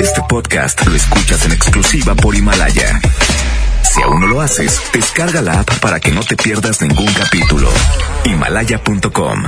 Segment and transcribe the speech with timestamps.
[0.00, 3.00] Este podcast lo escuchas en exclusiva por Himalaya.
[3.82, 7.70] Si aún no lo haces, descarga la app para que no te pierdas ningún capítulo.
[8.24, 9.44] Himalaya.com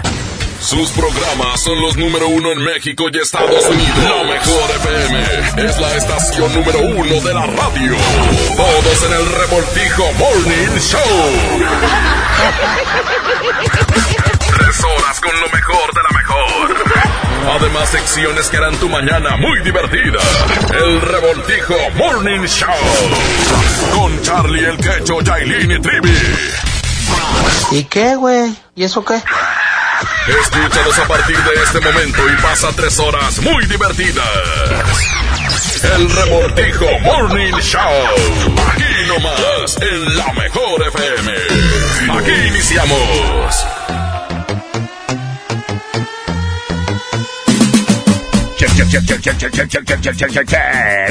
[0.61, 3.99] sus programas son los número uno en México y Estados Unidos.
[3.99, 7.95] La mejor FM es la estación número uno de la radio.
[8.57, 10.99] Todos en el revoltijo Morning Show.
[14.57, 16.75] Tres horas con lo mejor de la mejor.
[17.59, 20.19] Además, secciones que harán tu mañana muy divertida.
[20.75, 22.75] El revoltijo Morning Show.
[23.95, 26.19] Con Charlie el Quecho, Jailin y Trivi.
[27.71, 28.55] ¿Y qué, güey?
[28.75, 29.15] ¿Y eso qué?
[30.29, 34.27] Escúchanos a partir de este momento y pasa tres horas muy divertidas.
[35.83, 37.81] El Revoltijo Morning Show.
[38.73, 41.33] Aquí nomás, en la mejor FM.
[42.19, 43.67] Aquí iniciamos.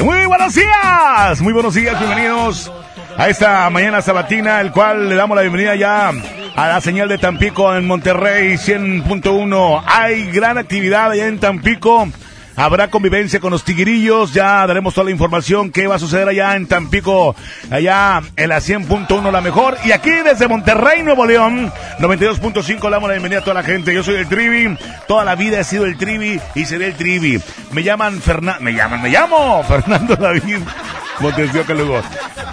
[0.02, 2.70] Muy buenos días, muy buenos días, bienvenidos
[3.16, 7.18] a esta mañana sabatina, el cual le damos la bienvenida ya a la señal de
[7.18, 9.82] Tampico en Monterrey 100.1.
[9.86, 12.08] Hay gran actividad allá en Tampico.
[12.56, 16.56] Habrá convivencia con los tiguirillos, ya daremos toda la información que va a suceder allá
[16.56, 17.36] en Tampico,
[17.70, 19.76] allá en la 100.1 la mejor.
[19.84, 23.92] Y aquí desde Monterrey, Nuevo León, 92.5 le damos la bienvenida a toda la gente.
[23.92, 24.74] Yo soy el Trivi,
[25.06, 27.38] toda la vida he sido el Trivi y seré el Trivi.
[27.72, 30.60] Me llaman Fernando, me llaman, me llamo Fernando David.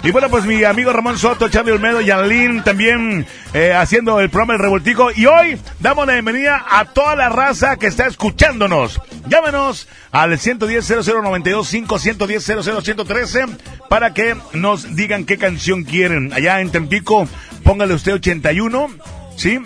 [0.02, 4.30] Y bueno, pues mi amigo Ramón Soto, Charlie Olmedo y Anlín también eh, haciendo el
[4.30, 5.10] programa El Revoltico.
[5.14, 9.00] Y hoy damos la bienvenida a toda la raza que está escuchándonos.
[9.26, 13.44] Llámenos al 110 0092 5 110 113
[13.88, 16.32] para que nos digan qué canción quieren.
[16.32, 17.28] Allá en Tempico,
[17.62, 18.90] póngale usted 81,
[19.36, 19.60] ¿sí?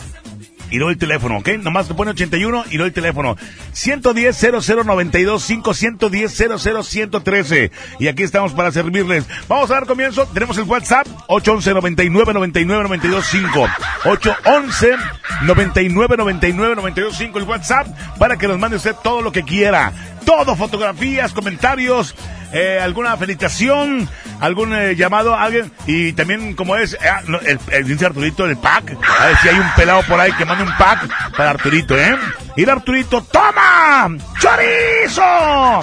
[0.71, 1.49] y doy el teléfono, ¿ok?
[1.61, 3.37] Nomás te pone 81 y doy el teléfono.
[3.73, 6.45] 110 0092 5 110
[6.83, 9.25] 113 Y aquí estamos para servirles.
[9.49, 10.27] Vamos a dar comienzo.
[10.27, 13.69] Tenemos el WhatsApp 811 99 99 92 5.
[14.05, 14.97] 811
[15.43, 17.87] 99 99 92 5 el WhatsApp
[18.19, 19.93] para que nos mande usted todo lo que quiera.
[20.25, 22.15] Todo, fotografías, comentarios,
[22.53, 24.09] eh, alguna felicitación,
[24.41, 26.99] algún eh, llamado a alguien y también como es eh,
[27.45, 30.45] el, el, dice Arturito el pack, a ver si hay un pelado por ahí que
[30.45, 32.17] mande un pack para Arturito, ¿eh?
[32.57, 34.09] Y Arturito, ¡toma!
[34.41, 35.83] ¡Chorizo!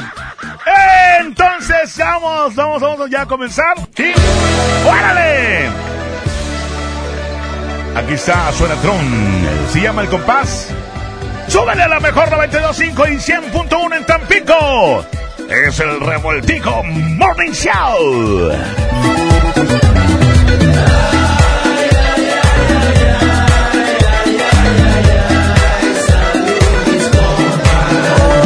[1.19, 3.75] Entonces, vamos, vamos, vamos ya a comenzar.
[3.95, 4.11] ¿Sí?
[4.87, 5.69] ¡Órale!
[7.95, 8.99] Aquí está, suena Tron.
[9.71, 10.73] Se llama el compás.
[11.47, 15.05] ¡Súbele a la mejor 92.5 y 100.1 en Tampico!
[15.49, 18.51] es el Revoltijo Morning Show.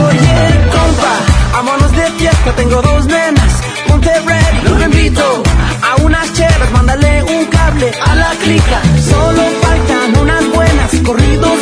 [0.08, 1.14] Oye, compa,
[1.54, 5.44] vámonos de fiesta, tengo dos nenas, ponte ready, los invito
[5.82, 11.59] a unas chelas, mándale un cable a la clica, solo faltan unas buenas, corridos,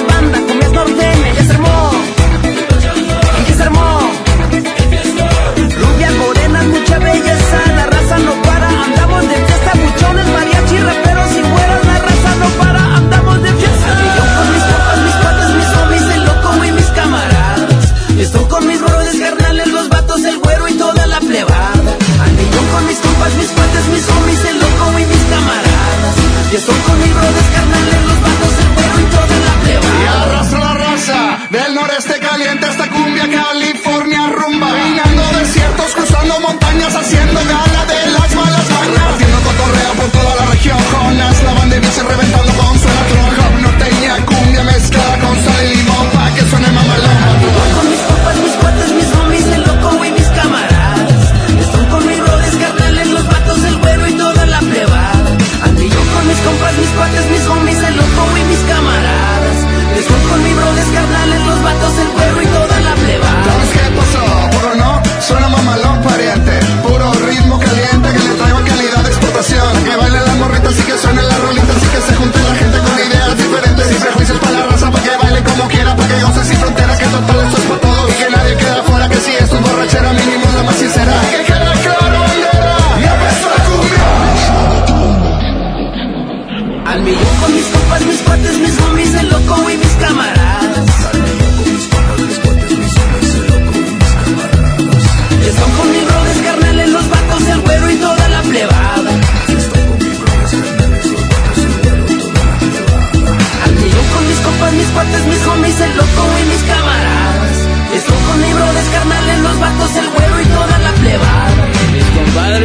[26.57, 29.87] que son con mis brothers carnales, los vatos, el pueblo y toda la pleba.
[30.01, 31.19] Y arrasa la raza,
[31.51, 34.67] del noreste caliente hasta cumbia, California rumba.
[34.67, 39.05] Caminando desiertos, cruzando montañas, haciendo gala de las malas mañas.
[39.05, 42.46] Partiendo cotorreo por toda la región, con las la y se reventando.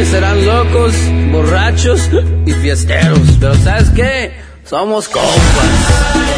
[0.05, 0.93] serán locos,
[1.31, 2.09] borrachos
[2.45, 3.19] y fiesteros.
[3.39, 4.31] Pero ¿sabes qué?
[4.65, 6.32] Somos compas.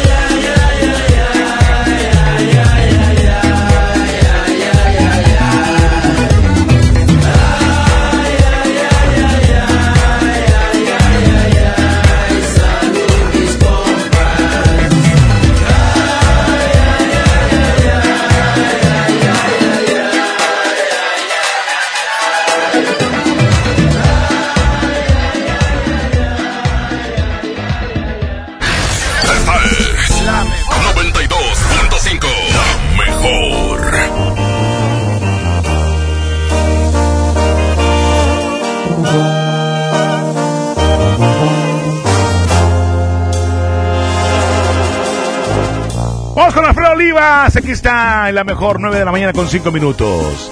[47.56, 50.50] Aquí está en la mejor 9 de la mañana con 5 minutos.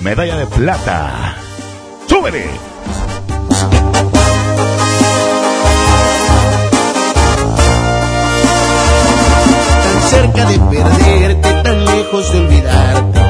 [0.00, 1.36] Medalla de plata.
[2.06, 2.46] ¡Súbele!
[9.82, 13.29] Tan cerca de perderte, tan lejos de olvidarte,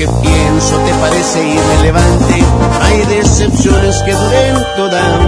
[0.00, 2.42] que pienso te parece irrelevante,
[2.80, 5.19] hay decepciones que duren toda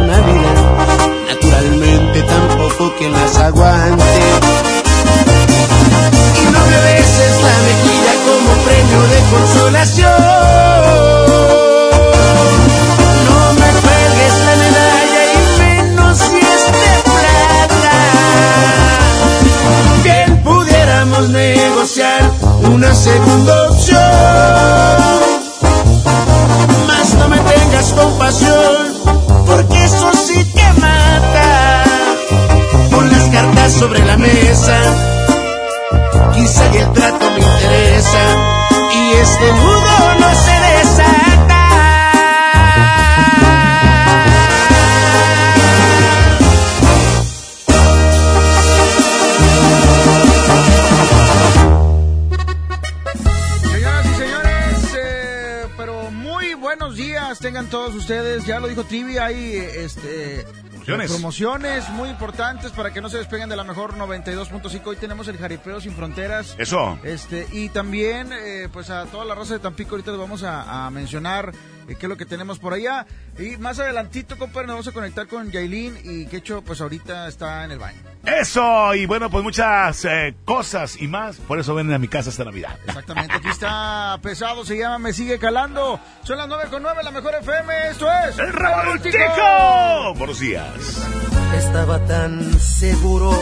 [61.32, 61.88] Promociones.
[61.88, 64.82] muy importantes para que no se despeguen de la mejor 92.5.
[64.84, 66.54] Hoy tenemos el Jaripeo Sin Fronteras.
[66.58, 66.98] Eso.
[67.02, 70.86] Este, y también, eh, pues a toda la raza de Tampico, ahorita les vamos a,
[70.86, 71.52] a mencionar
[71.96, 73.06] qué es lo que tenemos por allá.
[73.38, 77.64] Y más adelantito, compadre, nos vamos a conectar con Yailin y Quecho, pues ahorita está
[77.64, 77.98] en el baño.
[78.24, 78.94] Eso.
[78.94, 81.36] Y bueno, pues muchas eh, cosas y más.
[81.36, 82.78] Por eso ven a mi casa esta Navidad.
[82.86, 85.98] Exactamente, aquí está pesado, se llama Me Sigue Calando.
[86.22, 88.38] Son las 9 con 9, la mejor FM, esto es...
[88.38, 90.14] ¡El revoltijo!
[90.16, 91.08] Buenos días.
[91.56, 93.32] Estaba tan seguro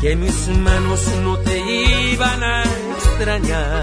[0.00, 1.58] que mis manos no te
[2.12, 3.82] iban a extrañar,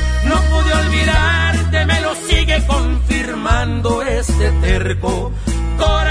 [2.15, 5.31] sigue confirmando este terco
[5.77, 6.10] corazón.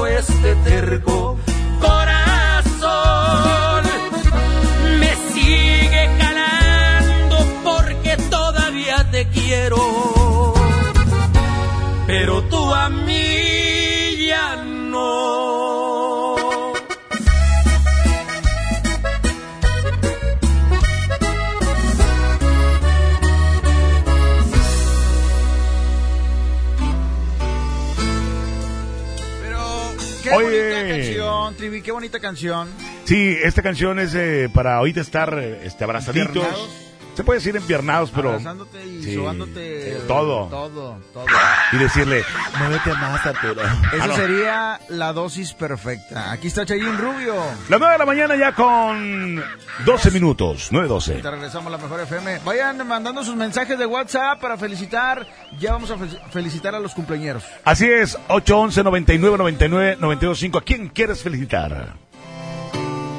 [32.11, 32.67] bonita canción.
[33.05, 36.90] Sí, esta canción es eh, para ahorita estar eh, este, abrazaditos.
[37.15, 38.29] Se puede decir empiernados, pero...
[38.29, 39.97] Abrazándote y Sí, sobándote.
[40.07, 40.47] todo.
[40.47, 41.25] Todo, todo.
[41.73, 42.23] Y decirle,
[42.57, 43.61] muévete más, Arturo.
[43.61, 44.15] Esa Ah, no.
[44.15, 46.31] sería la dosis perfecta.
[46.31, 47.35] Aquí está Chayín Rubio.
[47.67, 49.43] Las 9 de la mañana ya con
[49.85, 51.21] 12 minutos, 9.12.
[51.21, 52.39] Te regresamos a la mejor FM.
[52.45, 55.27] Vayan mandando sus mensajes de WhatsApp para felicitar.
[55.59, 57.43] Ya vamos a fe- felicitar a los cumpleañeros.
[57.65, 60.57] Así es, 811 99 99 925.
[60.57, 61.93] ¿A quién quieres felicitar?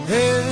[0.09, 0.52] La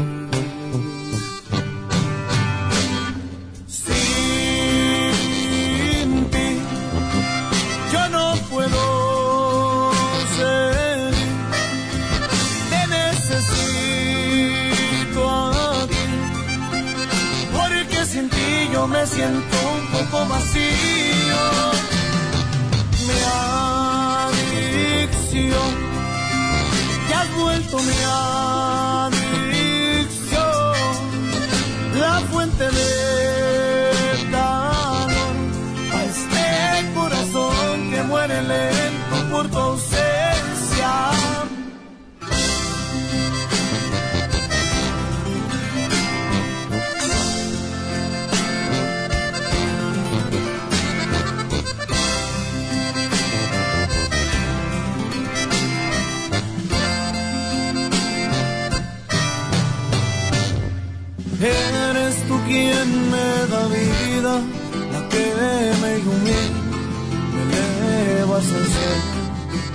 [18.71, 21.71] Yo me siento un poco vacío.
[23.07, 23.19] Mi
[24.29, 25.71] adicción
[27.07, 27.99] te has vuelto mi
[29.05, 30.39] adicción,
[31.99, 33.91] la fuente de
[34.31, 35.11] calor
[35.93, 36.45] a este
[36.95, 39.70] corazón que muere lento por tu
[62.51, 64.33] quien me da vida,
[64.93, 65.25] la que
[65.81, 66.59] me ilumina,
[67.35, 69.21] me elevas al cielo,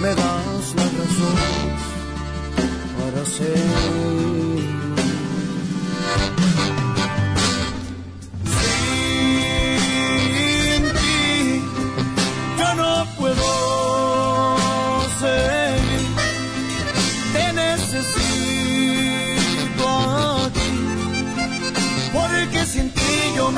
[0.03, 1.81] me das las razones
[2.99, 4.36] para seguir.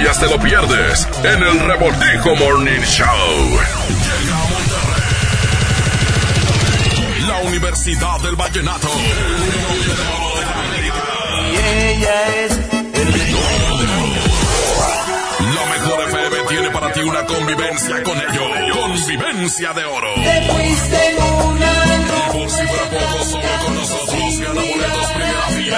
[0.00, 3.60] cambias te lo pierdes en el Revoltijo Morning Show.
[7.26, 8.88] La Universidad del Vallenato.
[11.52, 12.58] Y ella es
[15.54, 18.78] La mejor FM tiene para ti una convivencia con ellos.
[18.80, 20.14] Convivencia de oro.
[20.14, 22.14] Te fuiste en un año.
[22.16, 23.84] Y por si fuera poco, solo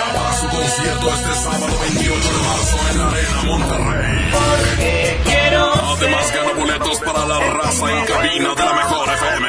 [0.01, 4.31] para su concierto este sábado 28 de marzo en la Arena Monterrey.
[4.33, 9.49] Porque quiero Además gana boletos para la raza en cabina de la mejor FM.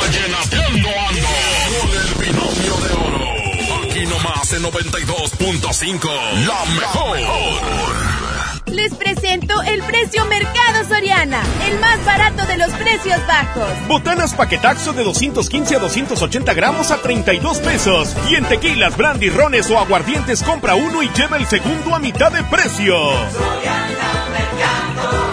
[0.00, 1.28] Vallenateando ando
[1.70, 3.84] con el binomio de oro.
[3.84, 6.10] Aquí nomás en 92.5.
[6.46, 8.31] La mejor.
[8.72, 13.68] Les presento el precio Mercado Soriana, el más barato de los precios bajos.
[13.86, 18.16] Botanas paquetaxo de 215 a 280 gramos a 32 pesos.
[18.30, 22.32] Y en tequilas, brandy, rones o aguardientes compra uno y lleva el segundo a mitad
[22.32, 22.96] de precio.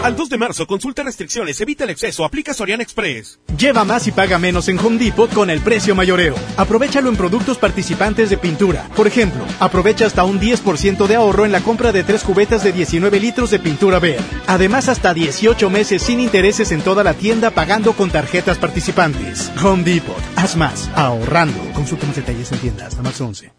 [0.10, 3.40] Al 2 de marzo, consulta restricciones, evita el exceso, aplica Soriana Express.
[3.56, 6.34] Lleva más y paga menos en Home Depot con el precio mayoreo.
[6.58, 8.90] Aprovechalo en productos participantes de pintura.
[8.96, 12.72] Por ejemplo, aprovecha hasta un 10% de ahorro en la compra de tres cubetas de
[12.72, 14.26] 19 litros de pintura verde.
[14.48, 19.52] Además, hasta 18 meses sin intereses en toda la tienda pagando con tarjetas participantes.
[19.64, 20.18] Home Depot.
[20.38, 20.90] Haz más.
[20.96, 21.60] Ahorrando.
[21.74, 22.88] Consulta más detalles en tiendas.
[22.88, 23.59] Hasta marzo 11.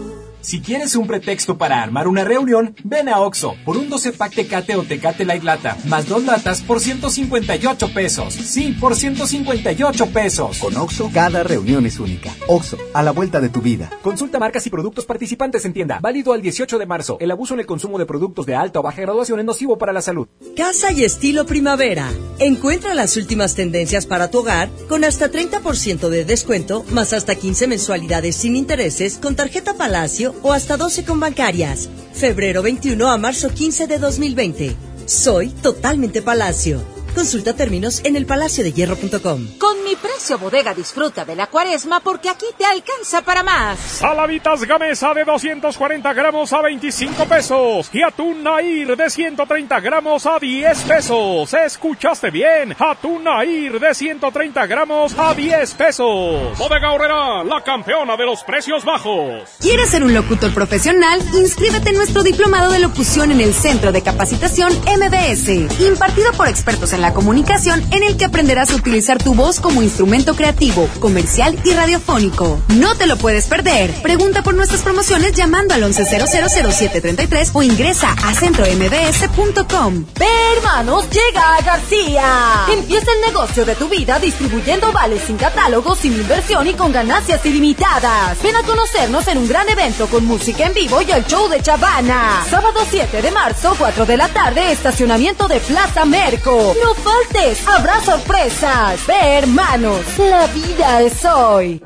[0.41, 4.33] Si quieres un pretexto para armar una reunión, ven a Oxo por un 12 pack
[4.33, 8.33] Tecate o Tecate Light Lata, más dos latas por 158 pesos.
[8.33, 10.57] Sí, por 158 pesos.
[10.57, 12.33] Con Oxo, cada reunión es única.
[12.47, 13.91] Oxo, a la vuelta de tu vida.
[14.01, 15.99] Consulta marcas y productos participantes en tienda.
[16.01, 17.17] Válido al 18 de marzo.
[17.19, 19.93] El abuso en el consumo de productos de alta o baja graduación es nocivo para
[19.93, 20.27] la salud.
[20.57, 22.09] Casa y estilo primavera.
[22.39, 27.67] Encuentra las últimas tendencias para tu hogar con hasta 30% de descuento, más hasta 15
[27.67, 31.89] mensualidades sin intereses con tarjeta Palacio o hasta 12 con bancarias.
[32.13, 34.75] Febrero 21 a marzo 15 de 2020.
[35.05, 37.00] Soy totalmente Palacio.
[37.15, 39.57] Consulta términos en elpalaciodehierro.com.
[39.57, 43.77] Con mi precio bodega disfruta de la cuaresma porque aquí te alcanza para más.
[43.79, 47.89] Saladitas Gamesa de 240 gramos a 25 pesos.
[47.93, 51.53] Y atún Nair de 130 gramos a 10 pesos.
[51.53, 52.75] ¿Escuchaste bien?
[52.79, 56.57] Atún Nair de 130 gramos a 10 pesos.
[56.57, 59.49] Bodega Horrera, la campeona de los precios bajos.
[59.59, 61.21] ¿Quieres ser un locutor profesional?
[61.33, 65.49] Inscríbete en nuestro diplomado de locución en el Centro de Capacitación MBS,
[65.81, 69.81] impartido por expertos en la comunicación, en el que aprenderás a utilizar tu voz como
[69.81, 72.59] instrumento creativo, comercial y radiofónico.
[72.69, 73.91] No te lo puedes perder.
[74.01, 80.05] Pregunta por nuestras promociones llamando al 11000733 o ingresa a centrombs.com.
[80.17, 82.65] Ve, hermanos, llega a García.
[82.71, 87.45] Empieza el negocio de tu vida distribuyendo vales sin catálogo, sin inversión y con ganancias
[87.45, 88.41] ilimitadas.
[88.41, 91.61] Ven a conocernos en un gran evento con música en vivo y el show de
[91.61, 92.45] Chavana.
[92.49, 96.75] Sábado 7 de marzo, 4 de la tarde, estacionamiento de Plaza Merco.
[96.83, 99.05] No faltes, habrá sorpresas.
[99.07, 101.81] Ve, hermanos, la vida es hoy.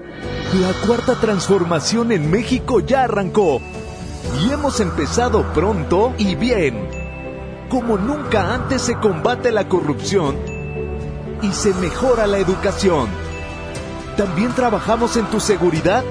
[0.53, 3.61] La cuarta transformación en México ya arrancó
[4.41, 6.87] y hemos empezado pronto y bien.
[7.69, 10.37] Como nunca antes se combate la corrupción
[11.41, 13.07] y se mejora la educación.
[14.17, 16.03] También trabajamos en tu seguridad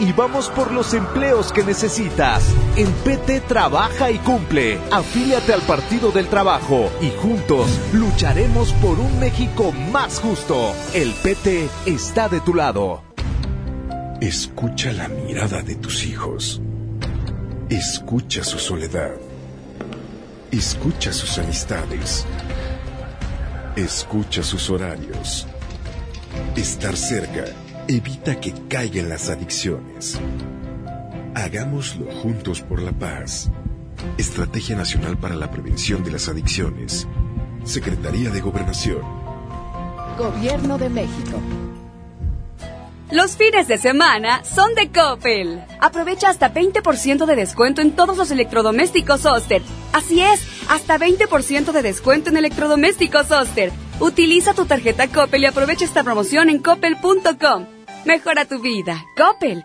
[0.00, 2.44] y vamos por los empleos que necesitas.
[2.76, 4.78] En PT trabaja y cumple.
[4.90, 10.72] Afíliate al Partido del Trabajo y juntos lucharemos por un México más justo.
[10.92, 13.02] El PT está de tu lado.
[14.20, 16.60] Escucha la mirada de tus hijos.
[17.68, 19.12] Escucha su soledad.
[20.50, 22.26] Escucha sus amistades.
[23.76, 25.46] Escucha sus horarios.
[26.56, 27.44] Estar cerca
[27.88, 30.18] evita que caigan las adicciones.
[31.34, 33.50] Hagámoslo juntos por la paz.
[34.18, 37.06] Estrategia Nacional para la Prevención de las Adicciones.
[37.64, 39.02] Secretaría de Gobernación.
[40.18, 41.40] Gobierno de México.
[43.10, 45.62] Los fines de semana son de Coppel.
[45.80, 49.62] Aprovecha hasta 20% de descuento en todos los electrodomésticos Oster.
[49.92, 53.72] Así es, hasta 20% de descuento en electrodomésticos Oster.
[54.00, 57.73] Utiliza tu tarjeta Coppel y aprovecha esta promoción en coppel.com.
[58.04, 59.02] Mejora tu vida.
[59.16, 59.64] Coppel.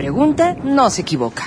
[0.01, 1.43] pregunta no se equivoca.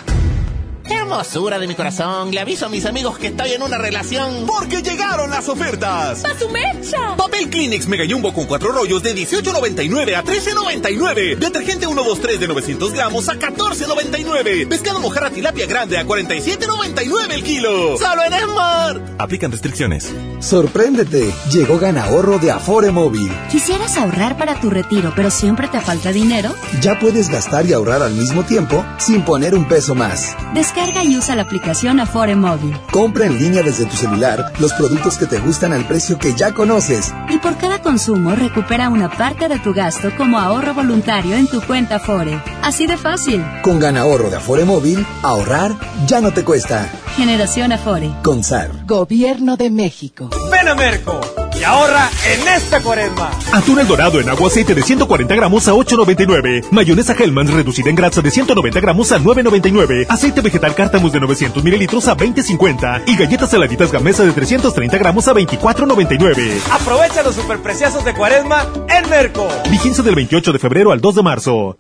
[1.05, 4.47] Hermosura de mi corazón, le aviso a mis amigos que estoy en una relación.
[4.47, 6.25] Porque llegaron las ofertas.
[6.25, 7.15] ¡A su mecha!
[7.19, 11.37] Papel Kleenex Mega Jumbo con cuatro rollos de 18.99 a 13.99.
[11.37, 14.67] Detergente 123 de 900 gramos a 14.99.
[14.67, 17.99] Pescado mojarra tilapia grande a 47.99 el kilo.
[17.99, 19.03] Solo en Esmar.
[19.19, 20.11] Aplican restricciones.
[20.41, 21.35] Sorpréndete.
[21.53, 23.31] Llegó Gana Ahorro de Afore Móvil.
[23.51, 26.55] ¿Quisieras ahorrar para tu retiro, pero siempre te falta dinero?
[26.81, 30.35] Ya puedes gastar y ahorrar al mismo tiempo sin poner un peso más.
[30.55, 32.77] Descarga y usa la aplicación Afore Móvil.
[32.93, 36.53] Compra en línea desde tu celular los productos que te gustan al precio que ya
[36.55, 37.13] conoces.
[37.29, 41.61] Y por cada consumo recupera una parte de tu gasto como ahorro voluntario en tu
[41.63, 42.41] cuenta Afore.
[42.63, 43.45] Así de fácil.
[43.63, 45.73] Con Gana Ahorro de Afore Móvil, ahorrar
[46.07, 46.89] ya no te cuesta.
[47.17, 48.11] Generación Afore.
[48.23, 48.71] Con SAR.
[48.87, 50.31] Gobierno de México.
[50.51, 53.31] Ven a Merco y ahorra en esta cuaresma.
[53.53, 56.67] Atún el dorado en agua aceite de 140 gramos a 8.99.
[56.71, 60.07] Mayonesa Hellmann's reducida en grasa de 190 gramos a 9.99.
[60.11, 63.05] Aceite vegetal Cártamus de 900 mililitros a 20.50.
[63.07, 66.61] Y galletas saladitas Gamesa de 330 gramos a 24.99.
[66.71, 69.49] Aprovecha los superpreciosos de cuaresma en Merco.
[69.71, 71.79] Vigencia del 28 de febrero al 2 de marzo.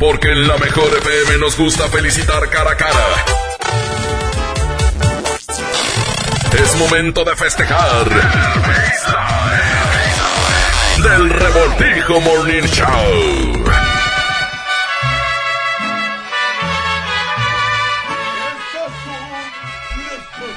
[0.00, 3.49] Porque en la mejor FM nos gusta felicitar cara a cara.
[6.62, 8.06] Es momento de festejar.
[11.02, 13.79] Del Revoltijo Morning Show.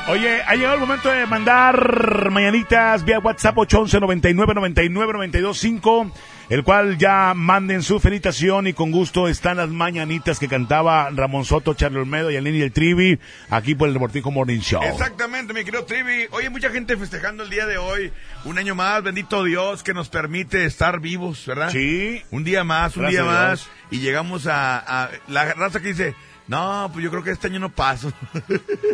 [0.09, 6.11] Oye, ha llegado el momento de mandar mañanitas vía WhatsApp 811 99 99 925
[6.49, 11.45] el cual ya manden su felicitación y con gusto están las mañanitas que cantaba Ramón
[11.45, 13.17] Soto, Charlie Olmedo y Alini el Trivi
[13.49, 14.83] aquí por el Deportivo Morning Show.
[14.83, 16.27] Exactamente, mi querido Trivi.
[16.31, 18.11] Oye, mucha gente festejando el día de hoy.
[18.43, 21.69] Un año más, bendito Dios que nos permite estar vivos, ¿verdad?
[21.69, 22.21] Sí.
[22.29, 23.69] Un día más, un Gracias día más.
[23.89, 26.13] Y llegamos a, a la raza que dice,
[26.47, 28.11] no, pues yo creo que este año no paso.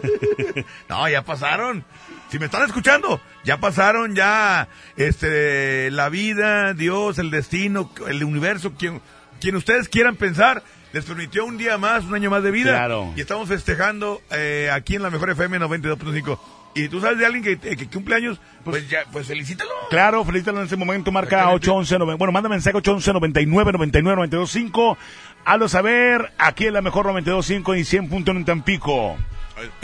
[0.89, 1.83] no, ya pasaron.
[2.29, 8.73] Si me están escuchando, ya pasaron, ya, este, la vida, Dios, el destino, el universo,
[8.77, 9.01] quien,
[9.41, 12.71] quien ustedes quieran pensar, les permitió un día más, un año más de vida.
[12.71, 13.11] Claro.
[13.15, 16.39] Y estamos festejando eh, aquí en la mejor FM 92.5.
[16.83, 19.69] Y tú sabes de alguien que, que, cumple años, pues ya, pues felicítalo.
[19.89, 24.97] Claro, felicítalo en ese momento, marca 811, nove- bueno, manda mensaje 811 99 99 925.
[25.45, 29.17] Hazlo saber, aquí en la mejor 925 y 100.1 en Tampico.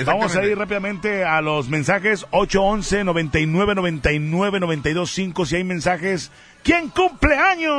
[0.05, 6.31] Vamos a ir rápidamente a los mensajes 811 99 99 925 si hay mensajes.
[6.63, 7.73] ¿Quién cumple años?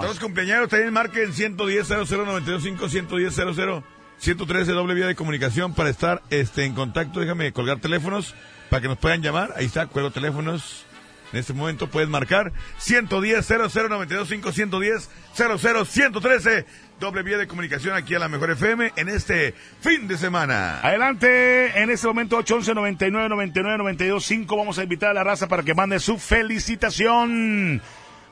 [0.00, 3.82] Todos cumpleaños también marquen 110 00925 110 00
[4.18, 7.20] 113 doble vía de comunicación para estar este en contacto.
[7.20, 8.34] Déjame colgar teléfonos
[8.68, 9.54] para que nos puedan llamar.
[9.56, 10.84] Ahí está, cuelgo teléfonos.
[11.32, 16.66] En este momento puedes marcar 110 00925 110 00 113
[16.98, 20.80] doble vía de comunicación aquí a la Mejor FM en este fin de semana.
[20.80, 25.62] Adelante, en este momento 811 99 99 925 vamos a invitar a la raza para
[25.62, 27.82] que mande su felicitación.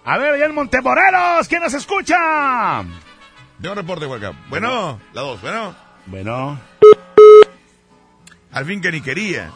[0.05, 2.83] A ver, allá en Montemorelos, ¿quién nos escucha?
[3.59, 4.33] De un reporte, Huaca.
[4.49, 5.75] Bueno, la dos, bueno.
[6.07, 6.61] Bueno.
[8.53, 9.51] Al fin que ni quería.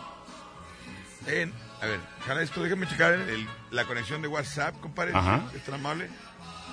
[1.27, 1.51] Eh,
[1.83, 5.13] a ver, jala esto, déjame checar el- la conexión de WhatsApp, compadre.
[5.15, 5.43] Ajá.
[5.51, 6.09] si Es tan amable.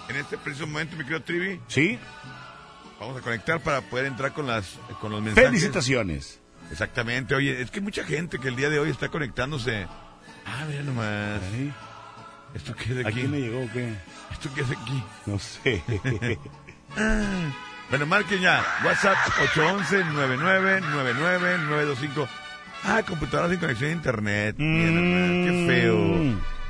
[0.10, 1.60] En este preciso momento, mi querido Trivi.
[1.68, 2.00] Sí.
[3.00, 5.50] Vamos a conectar para poder entrar con las con los mensajes.
[5.50, 6.40] Felicitaciones.
[6.72, 7.36] Exactamente.
[7.36, 9.86] Oye, es que hay mucha gente que el día de hoy está conectándose.
[10.46, 11.42] Ah, mira nomás.
[12.54, 13.20] ¿Esto qué es de ¿A aquí?
[13.20, 13.94] quién le llegó o qué?
[14.32, 15.04] ¿Esto qué es de aquí?
[15.26, 15.84] No sé.
[17.90, 18.64] Bueno, marquen ya.
[18.84, 19.16] WhatsApp
[19.56, 22.28] 811-9999-925.
[22.84, 24.56] Ah, computadora sin conexión a internet.
[24.58, 25.98] Nomás, Qué feo.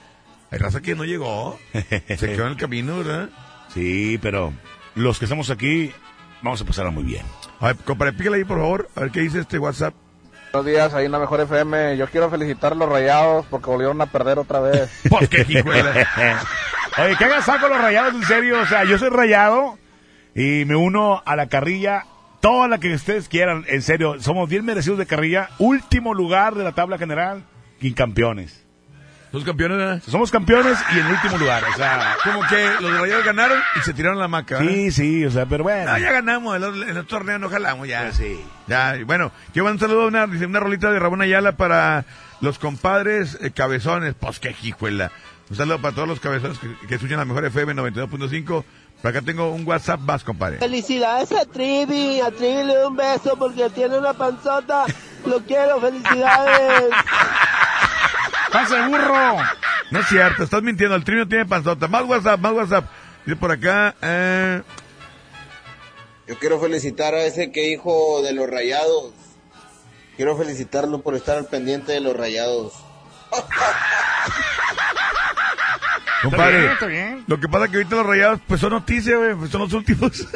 [0.50, 1.58] hay raza que no llegó.
[1.72, 3.28] Se quedó en el camino, ¿verdad?
[3.72, 4.52] Sí, pero
[4.94, 5.92] los que estamos aquí
[6.42, 7.24] vamos a pasarla muy bien.
[7.60, 9.94] A ver, compadre, pícale ahí, por favor, a ver qué dice este WhatsApp.
[10.52, 11.96] Buenos días, ahí en la Mejor FM.
[11.96, 14.90] Yo quiero felicitar a los rayados porque volvieron a perder otra vez.
[15.08, 15.42] Pues qué.
[16.98, 18.60] Oye, ¿qué hagas con los rayados en serio?
[18.60, 19.78] O sea, yo soy rayado
[20.34, 22.04] y me uno a la carrilla.
[22.40, 24.20] Toda la que ustedes quieran, en serio.
[24.20, 25.50] Somos bien merecidos de carrilla.
[25.58, 27.44] Último lugar de la tabla general
[27.80, 28.66] y campeones.
[29.32, 29.98] ¿Somos campeones?
[29.98, 30.10] eh?
[30.10, 31.62] Somos campeones y en último lugar.
[31.72, 34.58] O sea, como que los rayados ganaron y se tiraron la maca.
[34.58, 35.96] Sí, sí, o sea, pero bueno.
[35.98, 36.56] ya ganamos.
[36.56, 38.10] En el, el torneo no jalamos ya.
[38.12, 38.40] sí.
[38.66, 42.04] Ya, y bueno, quiero mandar un saludo, una, dice, una rolita de Ramón Ayala para
[42.40, 44.14] los compadres eh, cabezones.
[44.18, 45.12] Pues qué jijuela.
[45.48, 48.64] Un saludo para todos los cabezones que, que escuchan la mejor FM 92.5.
[49.02, 50.58] Por acá tengo un WhatsApp más, compadre.
[50.58, 54.84] Felicidades a Trivi, a Trivi le doy un beso porque tiene una panzota.
[55.24, 56.90] Lo quiero, felicidades.
[58.52, 59.36] ¡Pase burro!
[59.90, 60.96] No es cierto, estás mintiendo.
[60.96, 61.88] El trino tiene panzota.
[61.88, 62.84] Más WhatsApp, más WhatsApp.
[63.24, 64.62] Dice por acá, eh,
[66.26, 69.12] Yo quiero felicitar a ese que dijo de los rayados.
[70.16, 72.72] Quiero felicitarlo por estar al pendiente de los rayados.
[76.22, 77.22] compadre.
[77.26, 79.34] Lo que pasa es que ahorita los rayados, pues son noticias, güey.
[79.34, 80.26] Pues son los últimos.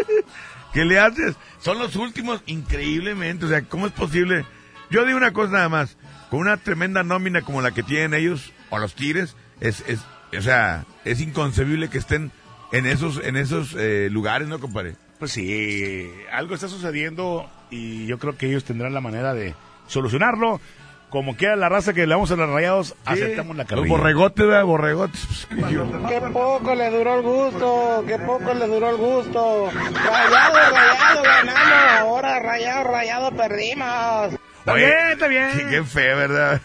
[0.72, 1.36] ¿Qué le haces?
[1.60, 3.46] Son los últimos, increíblemente.
[3.46, 4.44] O sea, ¿cómo es posible?
[4.90, 5.96] Yo digo una cosa nada más.
[6.30, 10.00] Con una tremenda nómina como la que tienen ellos, o los Tigres, es, es,
[10.36, 12.32] o sea, es inconcebible que estén
[12.72, 14.96] en esos, en esos eh, lugares, ¿no, compadre?
[15.18, 19.54] Pues sí, algo está sucediendo y yo creo que ellos tendrán la manera de
[19.86, 20.60] solucionarlo.
[21.08, 23.88] Como quiera la raza que le vamos a los rayados, aceptamos la carrera.
[23.88, 24.64] Los borregotes, ¿verdad?
[24.64, 25.48] Borregotes.
[25.48, 25.72] Pues,
[26.06, 29.70] Qué poco le duró el gusto, qué poco le duró el gusto.
[29.72, 31.98] Rayado, rayado, ganamos.
[31.98, 34.38] Ahora rayado, rayado, perdimos.
[34.68, 35.50] Está bien, está bien.
[35.56, 36.60] Qué, qué feo, ¿verdad?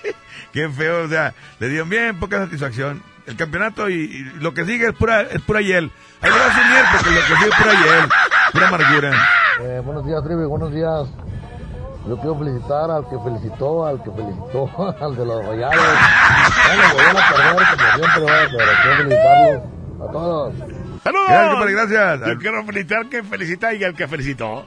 [0.52, 3.02] qué feo, o sea, le dieron bien poca satisfacción.
[3.26, 5.90] El campeonato y, y lo que sigue es pura, es pura hiel.
[6.22, 8.08] Ahí le va a unir porque lo que sigue es pura hiel,
[8.52, 9.28] pura amargura.
[9.60, 11.08] Eh, buenos días, Trivi, buenos días.
[12.08, 15.76] Yo quiero felicitar al que felicitó, al que felicitó, al de los rayados.
[15.76, 18.48] Bueno, volvieron a perder como siempre, ¿verdad?
[18.56, 19.62] pero quiero felicitarlos
[20.08, 20.54] a todos.
[21.02, 21.28] ¡Saludos!
[21.28, 22.28] Gracias, gracias.
[22.28, 24.66] Yo quiero felicitar al que felicita y al que felicitó.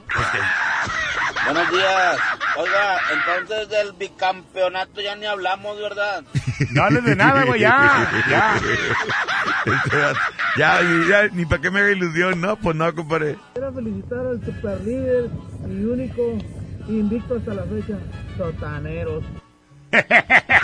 [1.44, 2.16] Buenos días.
[2.56, 6.22] Oiga, entonces del bicampeonato ya ni hablamos, ¿verdad?
[6.70, 8.60] No hables de nada, güey, ya, ya.
[10.56, 12.56] ya, ya, ni para qué me haga ilusión, ¿no?
[12.56, 13.36] Pues no, compadre.
[13.54, 15.30] Quiero felicitar al super líder
[15.68, 16.38] y único
[16.88, 17.98] invicto hasta la fecha,
[18.36, 19.24] Sotaneros.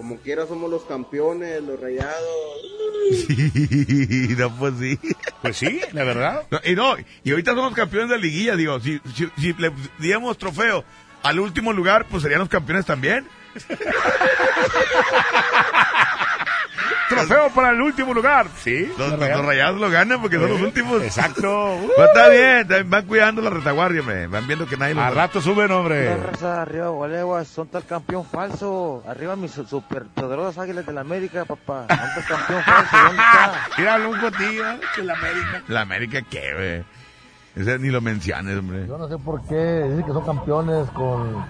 [0.00, 2.16] Como quiera somos los campeones, los rayados.
[3.26, 4.98] Sí, no, pues sí.
[5.42, 6.46] Pues sí, la verdad.
[6.64, 10.86] y no, y ahorita somos campeones de liguilla, digo, si, si, si le diéramos trofeo
[11.22, 13.28] al último lugar, pues serían los campeones también.
[17.10, 18.46] Trofeo para el último lugar.
[18.58, 18.90] Sí.
[18.96, 21.02] Los, los rayados lo ganan porque son los últimos.
[21.02, 21.76] Exacto.
[21.96, 24.26] Pero está bien, van cuidando la retaguardia, hombre.
[24.28, 24.98] Van viendo que nadie.
[24.98, 26.16] A rato suben, hombre.
[26.42, 29.02] Arriba, Gualeguas, son tal campeón falso.
[29.06, 31.86] Arriba mis su- super poderosas águilas de la América, papá.
[31.88, 33.52] Son tal campeón falso, ¿dónde está?
[33.78, 35.62] Míralo un cotillo, que la América.
[35.68, 36.84] ¿La América qué, güey?
[37.56, 38.86] Ese ni lo menciones, hombre.
[38.86, 41.44] Yo no sé por qué, dicen que son campeones con,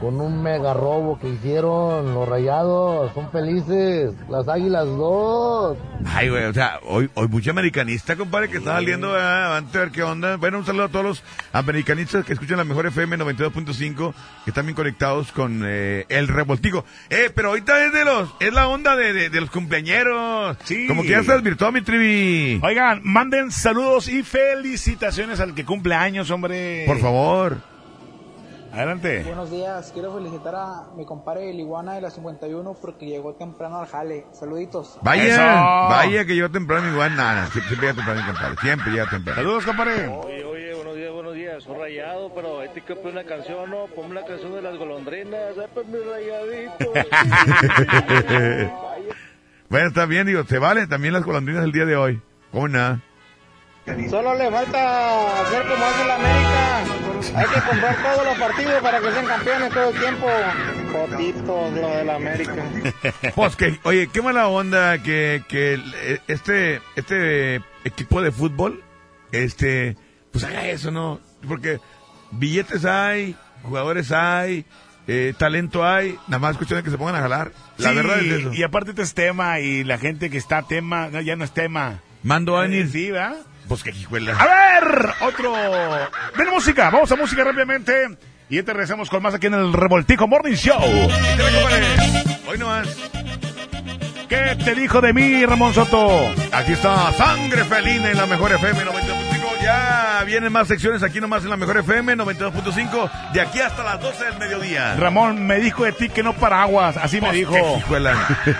[0.00, 3.12] con un mega robo que hicieron los rayados.
[3.14, 5.76] Son felices, las águilas dos.
[6.06, 9.58] Ay, güey, o sea, hoy, hoy mucho americanista, compadre, que está saliendo, ¿verdad?
[9.58, 10.36] antes de ver qué onda.
[10.36, 14.64] Bueno, un saludo a todos los americanistas que escuchan la mejor FM 92.5, que están
[14.64, 16.84] bien conectados con eh, el revoltigo.
[17.10, 20.56] Eh, pero ahorita es de los, es la onda de, de, de los cumpleañeros.
[20.64, 20.86] Sí.
[20.86, 22.58] Como que ya se desvirtuó mi trivi.
[22.62, 26.84] Oigan, manden saludos y felicitaciones al que cumple años, hombre.
[26.86, 27.69] Por favor.
[28.72, 29.24] Adelante.
[29.24, 33.78] Buenos días, quiero felicitar a mi compadre el Iguana de la 51 porque llegó temprano
[33.78, 34.26] al jale.
[34.32, 34.98] Saluditos.
[35.02, 38.56] Vaya, vaya que llegó temprano igual, nada, siempre, llega temprano, compadre.
[38.60, 39.40] Siempre llega temprano.
[39.40, 40.06] Saludos, compadre.
[40.06, 41.64] Oye, oye, buenos días, buenos días.
[41.64, 43.86] soy rayado, pero este que una canción, ¿no?
[43.86, 46.92] Ponme una canción de las golondrinas, pues mi rayadito.
[49.68, 52.22] bueno, está bien, digo, se vale también las golondrinas el día de hoy.
[52.52, 53.00] ¿Cómo nada?
[54.08, 56.99] Solo le falta hacer como hace la América.
[57.34, 60.26] Hay que comprar todos los partidos para que sean campeones todo el tiempo.
[60.92, 62.54] Potitos lo de la América.
[63.34, 65.80] Pues que, oye, qué mala onda que, que
[66.26, 68.82] este, este equipo de fútbol,
[69.32, 69.96] este,
[70.32, 71.20] pues haga eso, ¿no?
[71.46, 71.78] Porque
[72.32, 74.64] billetes hay, jugadores hay,
[75.06, 77.52] eh, talento hay, nada más cuestión de que se pongan a jalar.
[77.78, 78.52] La Sí, verdad es eso.
[78.52, 81.52] Y aparte este es tema y la gente que está tema, no, ya no es
[81.52, 82.00] tema.
[82.22, 82.90] Mando a venir.
[82.90, 83.36] Sí, ¿verdad?
[83.70, 84.34] Pues que hijuela.
[84.36, 84.46] A
[84.80, 85.54] ver, otro.
[86.36, 88.18] Ven música, vamos a música rápidamente.
[88.48, 90.82] Y ya te regresamos con más aquí en el Revoltijo Morning Show.
[92.48, 92.88] Hoy no más.
[94.28, 96.32] ¿Qué te dijo de mí, Ramón Soto?
[96.50, 99.62] Aquí está Sangre Felina en la Mejor FM 92.5.
[99.62, 103.32] Ya vienen más secciones aquí nomás en la Mejor FM 92.5.
[103.32, 104.96] De aquí hasta las 12 del mediodía.
[104.96, 107.82] Ramón me dijo de ti que no paraguas, así me Pues dijo.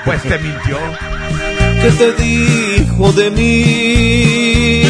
[0.04, 0.78] Pues te mintió.
[1.82, 4.89] ¿Qué te dijo de mí?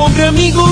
[0.00, 0.64] pobre amigo,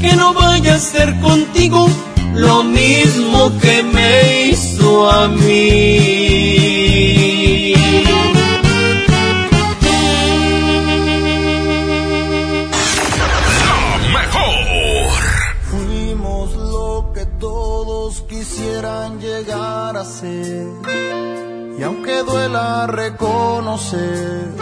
[0.00, 1.88] que no vaya a ser contigo
[2.34, 6.14] lo mismo que me hizo a mí.
[14.18, 15.08] Mejor.
[15.70, 20.68] Fuimos lo que todos quisieran llegar a ser.
[21.78, 24.54] Y aunque duela reconocer,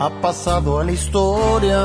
[0.00, 1.80] ha pasado a la historia.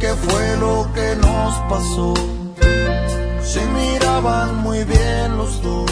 [0.00, 2.14] Qué fue lo que nos pasó.
[3.42, 5.90] Se miraban muy bien los dos,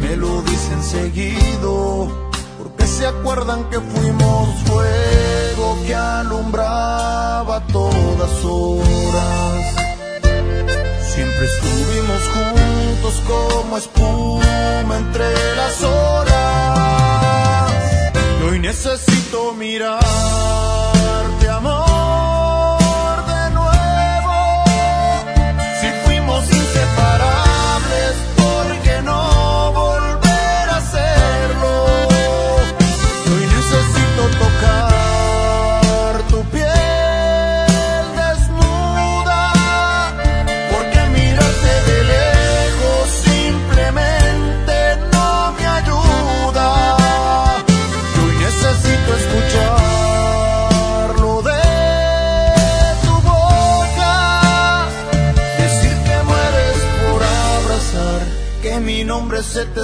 [0.00, 2.08] me lo dicen seguido
[2.58, 9.74] porque se acuerdan que fuimos fuego que alumbraba todas horas.
[11.14, 17.72] Siempre estuvimos juntos como espuma entre las horas.
[18.40, 20.04] Y hoy necesito mirarte,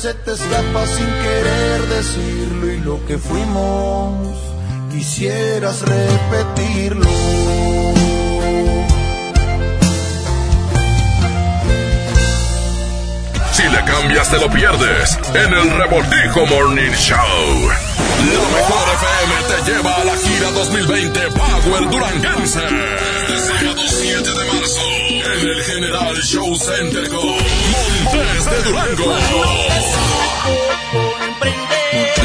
[0.00, 4.38] se te escapa sin querer decirlo y lo que fuimos
[4.92, 7.10] quisieras repetirlo.
[13.52, 17.68] Si le cambias te lo pierdes en el Revoltijo Morning Show.
[18.18, 22.60] La mejor FM te lleva a la gira 2020 Power Duranguense.
[22.60, 29.16] Este sábado 7 de marzo en el General Show Center con Montes de Durango.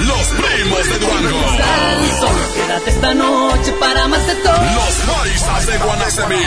[0.07, 1.41] Los primos de Durango.
[2.53, 4.53] Quédate esta noche para más de todo.
[4.53, 6.43] Los paisas de Guanacemí.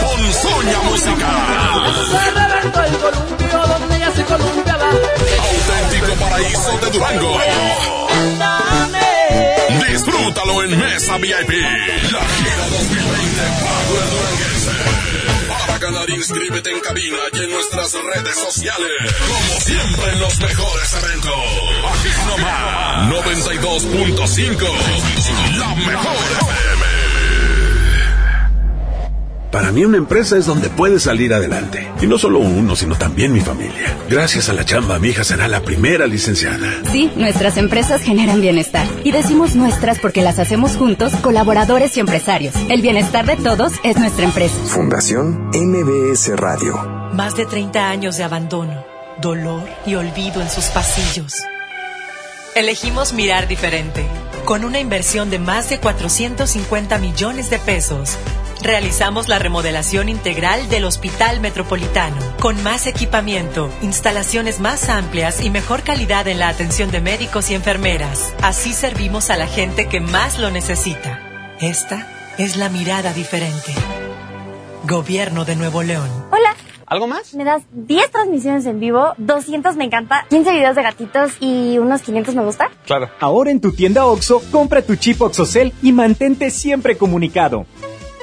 [0.00, 1.94] con Soña Musical.
[2.10, 4.90] Se reventó el columpio donde ella se columpiaba.
[4.90, 7.38] Auténtico paraíso de Durango.
[9.78, 11.30] Disfrútalo en Mesa VIP.
[11.30, 14.70] La gira 2020 Power Duranguense.
[15.48, 18.90] Para ganar, inscríbete en cabina y en nuestras redes sociales.
[19.28, 21.32] Como siempre en los mejores eventos.
[21.92, 23.08] Aquí nomás.
[23.10, 24.66] 92.5.
[25.58, 26.79] La mejor FM.
[29.50, 31.90] Para mí una empresa es donde puedes salir adelante.
[32.00, 33.96] Y no solo uno, sino también mi familia.
[34.08, 36.70] Gracias a la chamba, mi hija será la primera licenciada.
[36.92, 38.86] Sí, nuestras empresas generan bienestar.
[39.02, 42.54] Y decimos nuestras porque las hacemos juntos, colaboradores y empresarios.
[42.68, 44.54] El bienestar de todos es nuestra empresa.
[44.66, 46.76] Fundación MBS Radio.
[47.12, 48.84] Más de 30 años de abandono,
[49.20, 51.34] dolor y olvido en sus pasillos.
[52.54, 54.04] Elegimos mirar diferente.
[54.44, 58.16] Con una inversión de más de 450 millones de pesos,
[58.62, 65.82] realizamos la remodelación integral del Hospital Metropolitano, con más equipamiento, instalaciones más amplias y mejor
[65.82, 68.32] calidad en la atención de médicos y enfermeras.
[68.42, 71.20] Así servimos a la gente que más lo necesita.
[71.60, 72.06] Esta
[72.38, 73.72] es la mirada diferente.
[74.84, 76.08] Gobierno de Nuevo León.
[76.30, 76.54] Hola.
[76.86, 77.34] ¿Algo más?
[77.34, 82.02] Me das 10 transmisiones en vivo, 200 me encanta, 15 videos de gatitos y unos
[82.02, 82.68] 500 me gusta.
[82.84, 83.08] Claro.
[83.20, 87.64] Ahora en tu tienda OXO, compra tu chip OXOCEL y mantente siempre comunicado.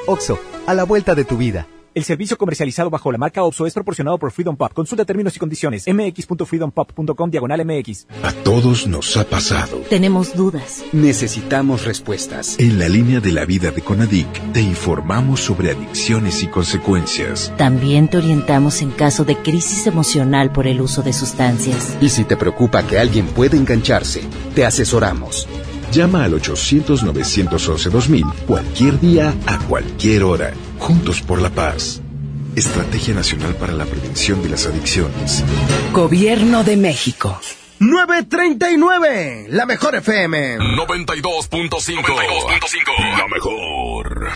[0.08, 1.68] OXO, a la vuelta de tu vida.
[1.98, 4.72] El servicio comercializado bajo la marca OXO es proporcionado por Freedom Pop.
[4.72, 5.86] Consulta términos y condiciones.
[5.88, 8.06] mx.freedompop.com diagonal mx.
[8.22, 9.78] A todos nos ha pasado.
[9.90, 10.84] Tenemos dudas.
[10.94, 12.56] Necesitamos respuestas.
[12.60, 17.52] En la línea de la vida de Conadic te informamos sobre adicciones y consecuencias.
[17.58, 21.98] También te orientamos en caso de crisis emocional por el uso de sustancias.
[22.00, 24.22] Y si te preocupa que alguien pueda engancharse,
[24.54, 25.48] te asesoramos.
[25.92, 30.54] Llama al 800-911-2000 cualquier día, a cualquier hora.
[30.80, 32.02] Juntos por la paz.
[32.56, 35.44] Estrategia Nacional para la Prevención de las Adicciones.
[35.94, 37.40] Gobierno de México.
[37.80, 40.58] 939, la mejor FM.
[40.58, 43.18] 92.5.
[43.18, 43.54] La mejor.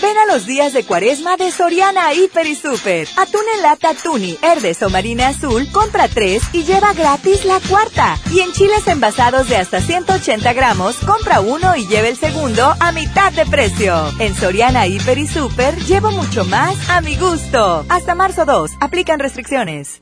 [0.01, 3.07] Ven a los días de cuaresma de Soriana Hiper y Super.
[3.17, 8.17] Atún en lata Tuni, Herdes o Marina Azul, compra tres y lleva gratis la cuarta.
[8.31, 12.91] Y en chiles envasados de hasta 180 gramos, compra uno y lleva el segundo a
[12.91, 13.95] mitad de precio.
[14.19, 17.85] En Soriana Hiper y Super, llevo mucho más a mi gusto.
[17.89, 20.01] Hasta marzo 2, aplican restricciones.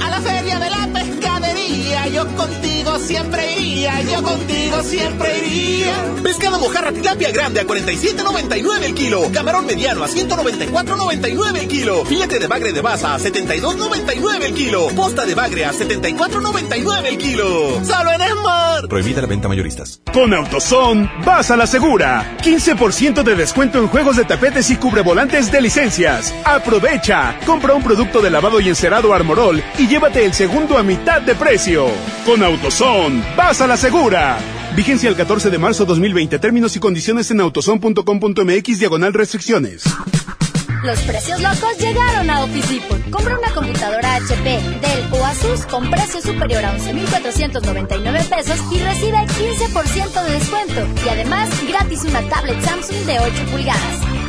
[0.00, 5.94] A la feria de la pescadería, yo contigo siempre iría, yo contigo siempre iría.
[6.22, 12.38] Pescado mojarra tilapia grande a 47.99 el kilo, camarón mediano a 194.99 el kilo, filete
[12.38, 17.84] de bagre de baza a 72.99 el kilo, posta de bagre a 74.99 el kilo.
[17.84, 18.88] Solo en Esmar.
[18.88, 20.00] Prohibida la venta mayoristas.
[20.12, 22.36] Con AutoZone, vas a la segura.
[22.42, 26.34] 15% de descuento en juegos de tapetes y cubrevolantes de licencias.
[26.44, 27.38] Aprovecha.
[27.46, 31.36] Compra un producto de lavado y encerado Armorol y llévate el segundo a mitad de
[31.36, 31.86] precio.
[32.26, 34.38] Con AutoZone, vas a la segura.
[34.74, 36.36] Vigencia el 14 de marzo 2020.
[36.40, 39.84] Términos y condiciones en autozone.com.mx diagonal restricciones.
[40.82, 43.08] Los precios locos llegaron a Office Depot.
[43.08, 49.18] Compra una computadora HP, Dell o Asus con precio superior a 11.499 pesos y recibe
[49.18, 50.88] 15% de descuento.
[51.06, 54.23] Y además, gratis una tablet Samsung de 8 pulgadas.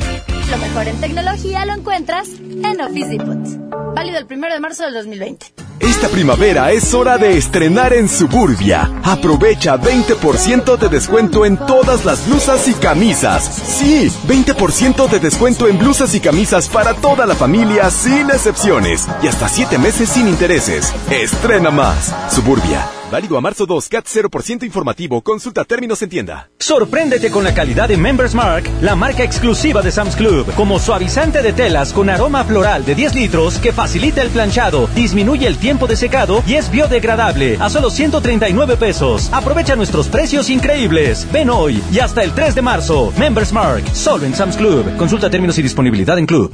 [0.52, 3.96] Lo mejor en tecnología lo encuentras en Office Depot.
[3.96, 5.54] Válido el 1 de marzo del 2020.
[5.80, 8.92] Esta primavera es hora de estrenar en Suburbia.
[9.04, 13.44] Aprovecha 20% de descuento en todas las blusas y camisas.
[13.44, 19.08] Sí, 20% de descuento en blusas y camisas para toda la familia sin excepciones.
[19.22, 20.94] Y hasta 7 meses sin intereses.
[21.10, 22.14] Estrena más.
[22.30, 22.88] Suburbia.
[23.16, 25.22] Válido a marzo 2, CAT 0% informativo.
[25.22, 26.50] Consulta términos en tienda.
[26.60, 31.42] Sorpréndete con la calidad de Members Mark, la marca exclusiva de Sam's Club, como suavizante
[31.42, 35.88] de telas con aroma floral de 10 litros que facilita el planchado, disminuye el tiempo
[35.88, 39.30] de secado y es biodegradable a solo 139 pesos.
[39.32, 41.26] Aprovecha nuestros precios increíbles.
[41.32, 43.14] Ven hoy y hasta el 3 de marzo.
[43.18, 44.94] Members Mark, solo en Sam's Club.
[44.98, 46.54] Consulta términos y disponibilidad en Club.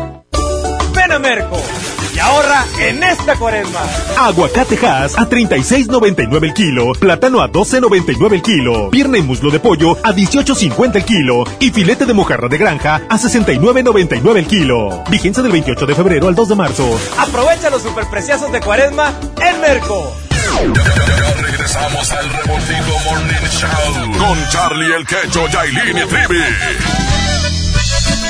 [1.01, 1.59] Ven a Merco
[2.13, 3.79] y ahorra en esta cuaresma.
[4.19, 9.59] Aguacate Hass a 36.99 el kilo, plátano a 12.99 el kilo, pierna y muslo de
[9.59, 15.03] pollo a 18.50 el kilo y filete de mojarra de granja a 69.99 el kilo.
[15.09, 16.99] Vigencia del 28 de febrero al 2 de marzo.
[17.17, 20.15] Aprovecha los superpreciosos de cuaresma en Merco.
[20.61, 27.20] Ya regresamos al Revoltijo Morning Show con Charlie el Quecho, Yailin y Trivi.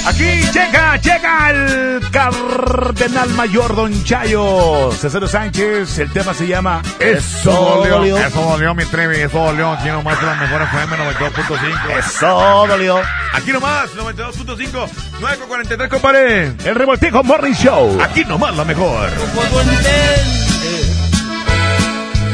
[0.06, 6.00] Aquí llega, llega el cardenal mayor Don Chayo, César Sánchez.
[6.00, 8.18] El tema se llama Eso dolió.
[8.18, 9.72] Eso dolió, mi Trevi, eso dolió.
[9.72, 12.00] Aquí nomás la mejor FM 92.5.
[12.00, 13.00] Eso dolió.
[13.34, 14.90] Aquí nomás, 92.5,
[15.22, 16.46] 9.43, compadre.
[16.66, 18.02] El Revoltijo Morning Show.
[18.02, 19.10] Aquí nomás la mejor.
[19.36, 20.24] puedo entender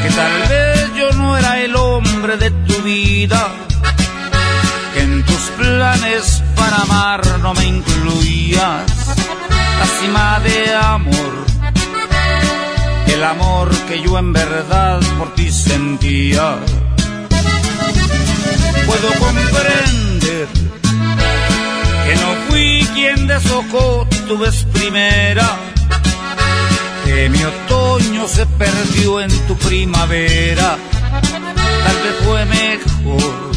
[0.04, 3.52] que tal vez yo no era el hombre de tu vida,
[5.58, 8.84] planes para amar no me incluías,
[9.80, 11.34] la cima de amor,
[13.08, 16.56] el amor que yo en verdad por ti sentía.
[18.86, 20.48] Puedo comprender
[22.06, 25.50] que no fui quien deshojó tu vez primera
[27.06, 30.78] que mi otoño se perdió en tu primavera.
[31.86, 33.57] Tal vez fue mejor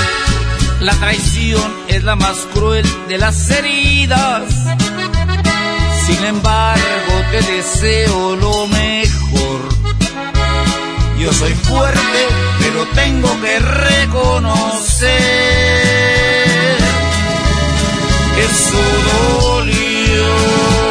[0.81, 4.43] La traición es la más cruel de las heridas.
[6.07, 9.61] Sin embargo, te deseo lo mejor.
[11.19, 12.27] Yo soy fuerte,
[12.59, 15.11] pero tengo que reconocer.
[18.39, 18.81] Eso
[19.43, 20.90] dolió.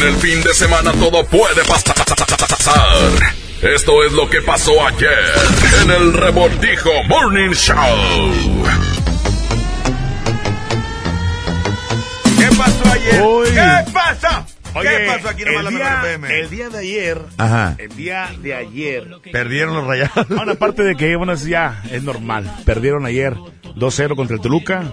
[0.00, 1.96] En el fin de semana todo puede pasar.
[3.62, 5.10] Esto es lo que pasó ayer
[5.82, 7.74] en el Revoltijo Morning Show.
[12.38, 13.22] ¿Qué pasó ayer?
[13.22, 13.48] Uy.
[13.48, 14.46] ¿Qué pasó?
[14.74, 16.40] Oye, ¿Qué pasó aquí nomás el la día, mejor FM?
[16.40, 17.74] el día de ayer, Ajá.
[17.78, 20.28] el día de ayer, Perdieron los rayados.
[20.28, 22.48] Bueno, aparte de que, bueno, ya es normal.
[22.64, 23.34] Perdieron ayer
[23.74, 24.84] 2-0 contra el Toluca.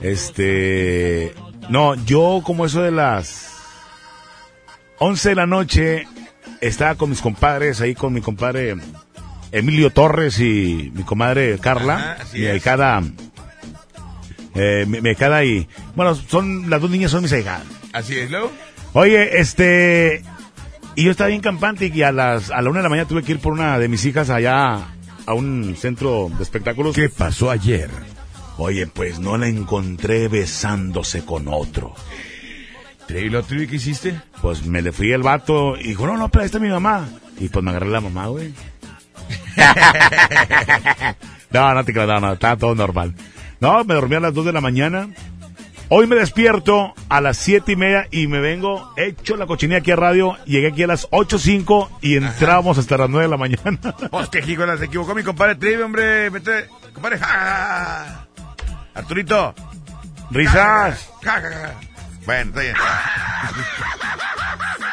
[0.00, 1.32] Este.
[1.68, 3.49] No, yo, como eso de las
[5.02, 6.06] 11 de la noche,
[6.60, 8.76] estaba con mis compadres, ahí con mi compadre
[9.50, 12.16] Emilio Torres y mi comadre Carla.
[12.20, 13.02] Ajá, mi ahijada.
[14.54, 15.66] Eh, mi, mi ahijada y.
[15.96, 17.64] Bueno, son las dos niñas son mis ahijadas.
[17.94, 18.52] Así es, luego.
[18.92, 20.22] Oye, este.
[20.96, 23.22] Y yo estaba bien campante y a las a la una de la mañana tuve
[23.22, 24.88] que ir por una de mis hijas allá
[25.24, 26.94] a un centro de espectáculos.
[26.94, 27.88] ¿Qué pasó ayer?
[28.58, 31.94] Oye, pues no la encontré besándose con otro.
[33.10, 34.20] ¿Y lo trivi que hiciste?
[34.40, 37.08] Pues me le fui el vato y dijo, no, no, pero ahí está mi mamá.
[37.38, 38.54] Y pues me agarré la mamá, güey.
[41.50, 43.14] no, no te creas, no, no, estaba todo normal.
[43.60, 45.08] No, me dormí a las 2 de la mañana.
[45.88, 49.90] Hoy me despierto a las siete y media y me vengo hecho la cochinilla aquí
[49.90, 50.36] a radio.
[50.46, 53.96] Llegué aquí a las ocho cinco y entramos hasta las 9 de la mañana.
[54.10, 56.30] Pues que jícola, se equivocó mi compadre Trivi, hombre.
[56.30, 57.18] Vete, compadre.
[57.18, 58.24] ja.
[58.94, 59.52] Arturito.
[60.30, 61.10] Risas.
[61.22, 61.89] Ja, ja, ja.
[62.26, 62.74] Bueno, está bien.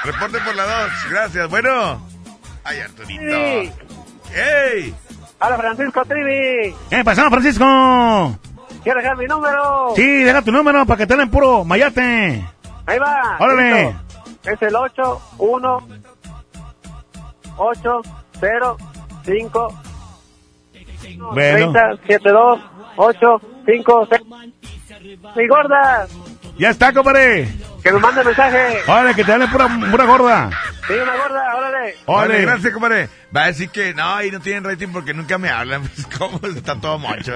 [0.04, 0.92] Reporte por la dos.
[1.10, 1.50] Gracias.
[1.50, 2.02] Bueno.
[2.64, 3.22] Ay, Arturito.
[3.22, 3.72] Sí.
[4.36, 4.96] ¡Ey!
[5.40, 6.76] Hola, Francisco Trivi.
[6.90, 8.38] ¿Qué pasó, Francisco?
[8.84, 9.94] ¿Quieres dejar mi número?
[9.96, 12.46] Sí, deja tu número para que te den puro mayate.
[12.86, 13.38] Ahí va.
[13.40, 13.84] Órale.
[13.86, 14.04] listo.
[14.50, 15.88] Es el 8, 1,
[17.58, 18.02] 8,
[18.40, 18.78] 0,
[19.26, 19.82] 5,
[21.34, 21.72] Bueno.
[21.74, 22.60] 30, 7, 2,
[22.96, 24.22] 8, 5, 6.
[25.36, 26.08] Mi gorda.
[26.60, 27.48] Ya está, compadre.
[27.84, 28.80] Que me mande mensaje.
[28.88, 30.50] Órale, que te den pura, pura gorda.
[30.88, 31.96] Sí, una gorda, órale.
[32.06, 32.42] Órale, Órale.
[32.42, 33.10] gracias, compadre.
[33.36, 35.84] Va a decir que no, ahí no tienen rating porque nunca me hablan.
[35.96, 36.40] Pues, ¿Cómo?
[36.48, 37.34] Está todo mocho.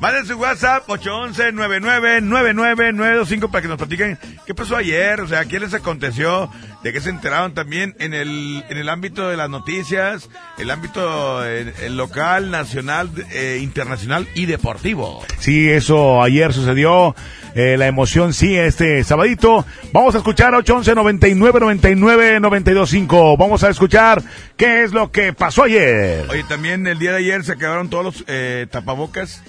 [0.00, 5.74] Manden su WhatsApp 811-99-92925 para que nos platiquen qué pasó ayer, o sea, qué les
[5.74, 6.50] aconteció,
[6.82, 11.44] de qué se enteraron también en el, en el ámbito de las noticias, el ámbito
[11.44, 15.22] eh, el local, nacional, eh, internacional y deportivo.
[15.38, 17.14] Sí, eso ayer sucedió.
[17.54, 19.66] Eh, la emoción sí, este sabadito.
[19.92, 23.36] Vamos a escuchar 811 99 99 925.
[23.36, 24.22] Vamos a escuchar
[24.56, 26.26] qué es lo que pasó ayer.
[26.30, 29.42] Oye, también el día de ayer se acabaron todos los eh, tapabocas.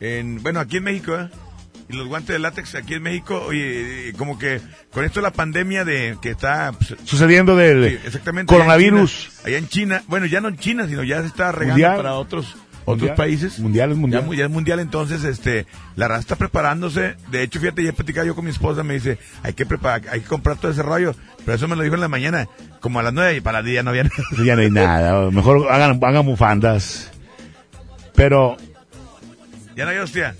[0.00, 1.28] En, bueno, aquí en México, ¿eh?
[1.90, 3.42] Y los guantes de látex aquí en México.
[3.46, 4.60] Oye, eh, como que
[4.92, 9.10] con esto la pandemia de que está pues, Sucediendo del sí, exactamente, allá en coronavirus.
[9.30, 11.96] China, Allá en China, bueno, ya no en China, sino ya se está regando Mundial.
[11.96, 13.12] para otros Mundial.
[13.12, 13.58] otros países.
[13.58, 14.26] Mundial es mundial.
[14.30, 17.16] Ya, ya es mundial, entonces, este, la raza está preparándose.
[17.30, 20.20] De hecho, fíjate, ya platicaba yo con mi esposa, me dice, hay que preparar, hay
[20.20, 21.14] que comprar todo ese rollo.
[21.44, 22.48] Pero eso me lo dijo en la mañana,
[22.80, 24.14] como a las nueve y para el día no había nada.
[24.44, 25.30] Ya no hay nada.
[25.30, 27.10] Mejor hagan, hagan bufandas.
[28.14, 28.56] Pero
[29.78, 30.34] Ya no hay hostia.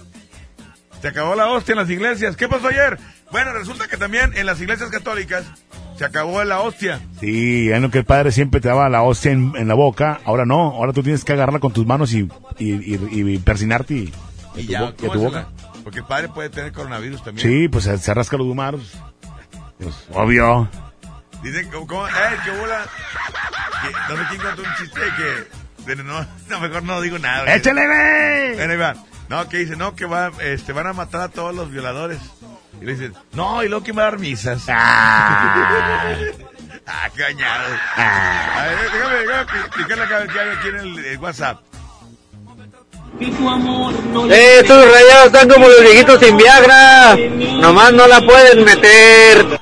[1.00, 2.34] Se acabó la hostia en las iglesias.
[2.36, 2.98] ¿Qué pasó ayer?
[3.30, 5.44] Bueno, resulta que también en las iglesias católicas
[5.96, 6.98] se acabó la hostia.
[7.20, 10.18] Sí, en lo que el padre siempre te daba la hostia en, en la boca,
[10.24, 12.28] ahora no, ahora tú tienes que agarrarla con tus manos y,
[12.58, 12.98] y, y,
[13.34, 14.12] y persinarte y,
[14.56, 15.48] Y tu ya, bo- y a ¿cómo tu boca.
[15.84, 17.46] Porque el padre puede tener coronavirus también.
[17.48, 18.92] Sí, pues se, se rasca los humanos.
[19.78, 20.68] Pues, obvio.
[21.44, 22.08] Dicen, ¿cómo?
[22.08, 22.10] ¡Eh,
[22.44, 22.86] qué bola!
[23.82, 25.00] Que- no sé quién contó un chiste
[25.86, 25.94] que...
[26.02, 27.54] no, no, mejor no digo nada.
[27.54, 28.56] ¡Échale, güey!
[28.56, 28.94] Bueno, ahí va.
[29.28, 32.18] No, que dice, no, que va, este, van a matar a todos los violadores.
[32.80, 34.64] Y le dicen, no, y luego que va a dar misas.
[34.68, 36.14] Ah.
[36.86, 37.64] ah, qué bañado.
[37.96, 41.60] A ver, déjame, déjame explicarle acá que hay aquí en el, el WhatsApp.
[43.20, 47.16] Eh, estos rayados están como los viejitos sin Viagra.
[47.60, 49.60] Nomás no la pueden meter.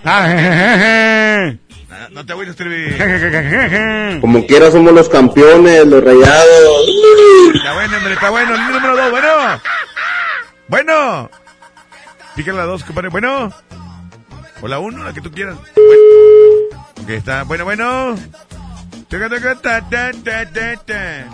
[2.10, 4.20] No te agüites, Trevi.
[4.20, 6.86] Como quiera somos los campeones, los rayados.
[7.54, 8.52] Está bueno, hombre, está bueno.
[8.52, 9.28] Línea número dos, bueno.
[10.68, 11.30] Bueno.
[12.34, 13.08] Pícale la dos, compadre.
[13.08, 13.52] Bueno.
[14.62, 15.56] O la uno, la que tú quieras.
[15.74, 17.02] Bueno.
[17.02, 17.42] Ok, está.
[17.44, 18.16] Bueno, bueno.
[19.08, 20.12] Taca, ta, ta, ta,
[20.52, 21.26] ta, ta.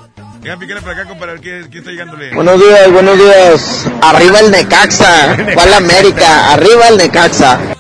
[0.42, 2.34] Venga, pícale para acá, compadre, a ver quién, quién está llegándole.
[2.34, 3.86] Buenos días, buenos días.
[4.02, 5.36] Arriba el Necaxa.
[5.54, 6.52] ¿Cuál América?
[6.52, 7.71] Arriba el Necaxa.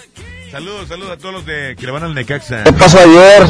[0.52, 2.64] Saludos, saludos a todos los de que le van al Necaxa.
[2.64, 3.42] ¿Qué pasó ayer?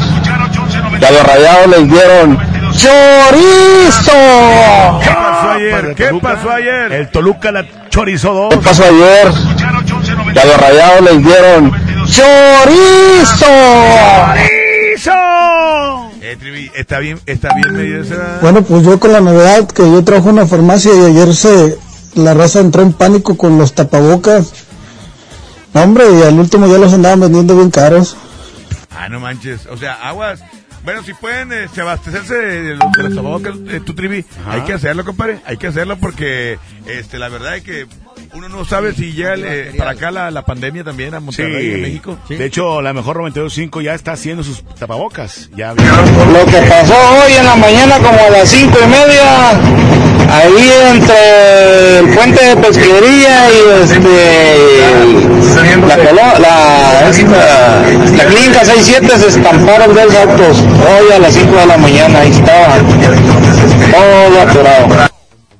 [1.01, 2.37] Ya los rayados les dieron
[2.71, 4.11] chorizo.
[5.03, 5.95] ¿Qué pasó ayer?
[5.95, 6.93] ¿Qué pasó ayer?
[6.93, 8.55] El Toluca la chorizó dos.
[8.55, 9.33] ¿Qué pasó ayer?
[10.33, 11.73] Ya los rayados les dieron
[12.05, 13.45] chorizo.
[16.21, 18.07] Eh, Trivi, está bien, está bien.
[18.41, 21.77] Bueno, pues yo con la novedad que yo trabajo en una farmacia y ayer se
[22.15, 24.53] la raza entró en pánico con los tapabocas.
[25.73, 28.15] No, hombre, y al último ya los andaban vendiendo bien caros.
[28.91, 29.65] Ah, no manches.
[29.65, 30.43] O sea, aguas.
[30.83, 34.73] Bueno, si pueden eh, se abastecerse de los, de los eh, tu trivi, hay que
[34.73, 35.39] hacerlo, compadre.
[35.45, 37.87] Hay que hacerlo porque, este, la verdad es que
[38.35, 41.73] uno no sabe si llega eh, para acá la, la pandemia también a Monterrey, Sí.
[41.75, 42.17] a México.
[42.29, 45.49] De hecho, la mejor 92.5 ya está haciendo sus tapabocas.
[45.55, 49.51] Ya Lo que pasó hoy en la mañana como a las cinco y media,
[50.31, 54.79] ahí entre el puente de pesquería y este,
[55.87, 57.83] la, colo- la, esta-
[58.17, 62.31] la clínica 67 se estamparon dos autos hoy a las 5 de la mañana, ahí
[62.31, 62.77] estaba
[63.91, 65.12] todo atorado.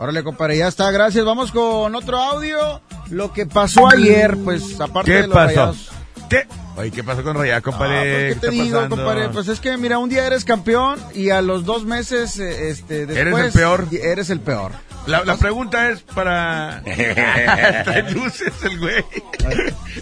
[0.03, 1.23] Órale, compadre, ya está, gracias.
[1.23, 2.81] Vamos con otro audio.
[3.09, 5.47] Lo que pasó ayer, pues, aparte ¿Qué de los pasó?
[5.47, 5.91] rayados.
[6.29, 6.45] ¿Qué?
[6.75, 7.97] Oye, ¿qué pasó con Rayá, compadre?
[7.97, 8.95] Ah, pues, ¿Qué ¿Qué te está digo, pasando?
[8.95, 9.29] compadre?
[9.29, 13.05] Pues es que, mira, un día eres campeón y a los dos meses, eh, este,
[13.05, 13.17] después...
[13.27, 13.87] Eres el peor.
[13.91, 14.71] Eres el peor.
[15.05, 16.81] La, la pregunta es para...
[16.85, 19.03] Trae luces el güey.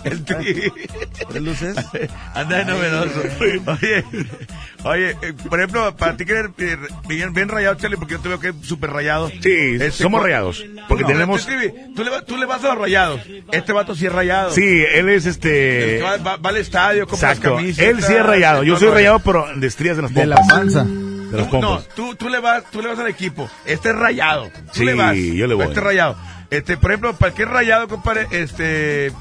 [0.03, 0.72] El tri.
[1.28, 1.76] ¿Tres luces?
[2.36, 3.22] Anda de novedoso.
[3.67, 4.05] Oye,
[4.84, 5.15] oye,
[5.49, 6.51] por ejemplo, para ti que eres
[7.07, 9.30] bien, bien rayado, Charlie, porque yo te veo que es súper rayado.
[9.41, 11.47] Sí, somos rayados, porque tenemos-
[11.95, 13.22] tú, le, vas- tú le vas a los rayados.
[13.51, 14.51] Este vato sí es rayado.
[14.51, 15.95] Sí, él es este...
[15.95, 17.57] El que va, va- va al estadio, compra las Exacto.
[17.57, 17.86] camisas.
[17.86, 18.64] Él sí es rayado.
[18.64, 20.57] Yo soy rayado, pero de estrías de las De la pompas.
[20.57, 20.84] panza.
[20.84, 21.88] De las No, pompas.
[21.95, 23.49] tú, tú le vas, tú le vas al equipo.
[23.66, 24.49] Este es rayado.
[24.74, 25.16] Tú Sí, le vas.
[25.16, 25.66] yo le voy.
[25.68, 26.16] Este es rayado.
[26.49, 29.12] Este, por ejemplo, para es rayado, compadre, este,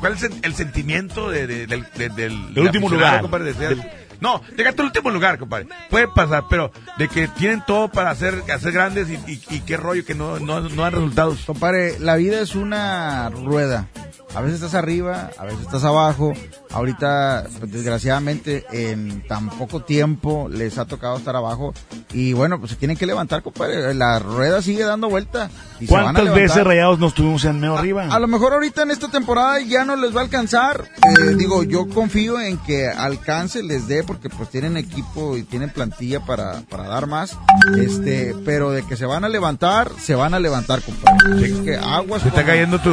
[0.00, 3.20] ¿cuál es el, el sentimiento de, de- del, de- del, Del del último aficionado, lugar.
[3.20, 5.66] compadre, de ser- no, llega tu último lugar, compadre.
[5.90, 9.76] Puede pasar, pero de que tienen todo para hacer, hacer grandes y, y, y qué
[9.76, 11.40] rollo que no, no, no dan resultados.
[11.44, 13.88] Compadre, la vida es una rueda.
[14.34, 16.32] A veces estás arriba, a veces estás abajo.
[16.70, 21.74] Ahorita, pues, desgraciadamente, en tan poco tiempo les ha tocado estar abajo.
[22.14, 23.92] Y bueno, pues se tienen que levantar, compadre.
[23.92, 25.50] La rueda sigue dando vuelta.
[25.80, 28.06] Y se van a ¿Cuántas veces rayados nos tuvimos en medio arriba?
[28.10, 30.82] A lo mejor ahorita en esta temporada ya no les va a alcanzar.
[30.82, 35.68] Eh, digo, yo confío en que alcance, les dé, porque pues tienen equipo y tienen
[35.70, 37.36] plantilla para, para dar más.
[37.76, 41.34] Este, pero de que se van a levantar, se van a levantar, compadre.
[41.34, 42.22] Así que aguas.
[42.22, 42.90] Se está cayendo tu,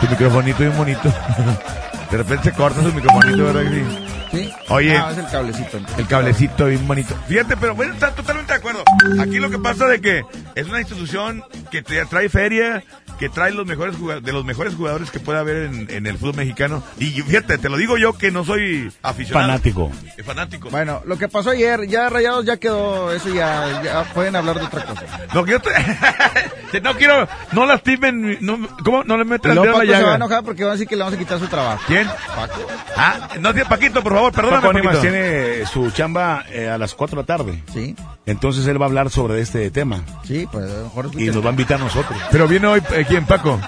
[0.00, 1.12] tu microfonito bien bonito.
[2.10, 3.62] De repente se corta su microfonito, ¿verdad?
[3.64, 4.08] que sí?
[4.30, 4.52] Sí.
[4.68, 4.96] Oye.
[4.96, 5.78] Ah, es el cablecito.
[5.98, 7.14] El cablecito bien bonito.
[7.26, 8.82] Fíjate, pero bueno, está totalmente de acuerdo.
[9.20, 10.22] Aquí lo que pasa de que
[10.54, 12.82] es una institución que te trae feria,
[13.18, 16.36] que trae los mejores de los mejores jugadores que puede haber en, en el fútbol
[16.36, 16.82] mexicano.
[16.98, 19.46] Y fíjate, te lo digo yo que no soy aficionado.
[19.48, 19.90] Fanático.
[20.16, 20.70] Es fanático.
[20.70, 24.66] Bueno, lo que pasó ayer, ya Rayados ya quedó, eso ya, ya pueden hablar de
[24.66, 25.02] otra cosa.
[25.34, 25.70] Lo que yo te-
[26.80, 29.02] no quiero, no lastimen, no, ¿cómo?
[29.04, 30.14] No le metan el dedo en la Paco se va a llaga.
[30.16, 31.82] enojar porque van a decir que le vamos a quitar su trabajo.
[31.86, 32.06] ¿Quién?
[32.36, 32.66] Paco.
[32.96, 35.00] Ah, no tiene Paquito, por favor, perdóname, Paco Paquito.
[35.00, 37.62] tiene su chamba eh, a las 4 de la tarde.
[37.72, 37.94] Sí.
[38.28, 40.02] Entonces él va a hablar sobre este tema.
[40.22, 42.18] Sí, pues a lo mejor Y nos va a invitar a nosotros.
[42.30, 43.58] Pero viene hoy, eh, ¿quién, Paco?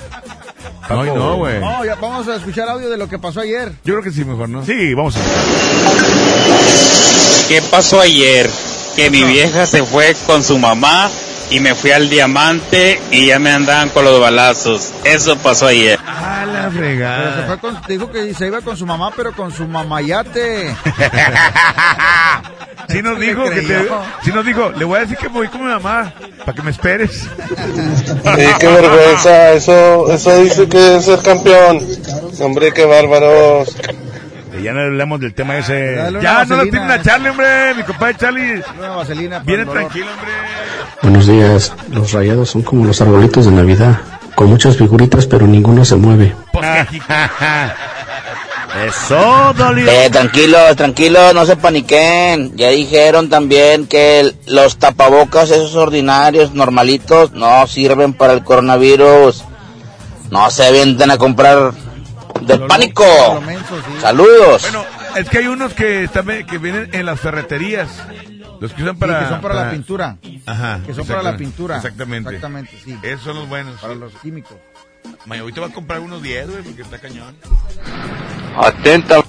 [0.82, 1.00] Paco.
[1.00, 1.60] Ay, no, güey.
[1.60, 3.72] No, ya vamos a escuchar audio de lo que pasó ayer.
[3.84, 4.62] Yo creo que sí, mejor, ¿no?
[4.64, 5.20] Sí, vamos a
[7.48, 8.50] ¿Qué pasó ayer?
[8.96, 11.10] Que mi vieja se fue con su mamá
[11.50, 14.92] y me fui al diamante y ya me andaban con los balazos.
[15.04, 15.98] Eso pasó ayer.
[16.06, 17.44] A la Pero se fregada.
[17.46, 20.74] fue con, dijo que se iba con su mamá, pero con su mamayate.
[22.88, 23.88] Sí nos dijo que te,
[24.24, 26.72] sí nos dijo, le voy a decir que voy con mi mamá, para que me
[26.72, 27.20] esperes.
[27.20, 31.86] Sí, qué vergüenza, eso, eso dice que es ser campeón.
[32.40, 33.76] Hombre, qué bárbaros.
[34.60, 35.94] Ya no hablamos del tema ese.
[35.94, 36.70] Dale una Ya, no lo vaselina.
[36.70, 38.62] tienen a Charlie, hombre, mi compadre Charlie.
[38.78, 39.38] Una vaselina.
[39.40, 40.32] Viene tranquilo, hombre.
[41.02, 41.72] Buenos días.
[41.90, 44.00] Los rayados son como los arbolitos de Navidad,
[44.34, 46.34] con muchas figuritas pero ninguno se mueve.
[48.86, 49.84] Eso, Dolly.
[49.88, 52.56] Eh, tranquilos, tranquilos, no se paniquen.
[52.56, 59.42] Ya dijeron también que el- los tapabocas, esos ordinarios, normalitos, no sirven para el coronavirus.
[60.30, 61.72] No se avienten a comprar
[62.42, 63.04] del pánico.
[63.34, 64.00] Lo menso, sí.
[64.00, 64.62] Saludos.
[64.62, 64.84] Bueno,
[65.16, 67.88] es que hay unos que también que vienen en las ferreterías.
[68.60, 69.18] Los que usan para...
[69.18, 70.18] Sí, que son para, la pintura.
[70.46, 70.80] Ajá.
[70.86, 71.38] Que son para la exactamente.
[71.38, 71.76] pintura.
[71.76, 72.28] Exactamente.
[72.28, 72.98] Exactamente, sí.
[73.02, 73.80] Esos son los buenos.
[73.80, 74.56] Para los químicos.
[75.26, 77.34] May, ahorita va a comprar unos 10, güey, porque está cañón.
[78.56, 79.22] Atenta.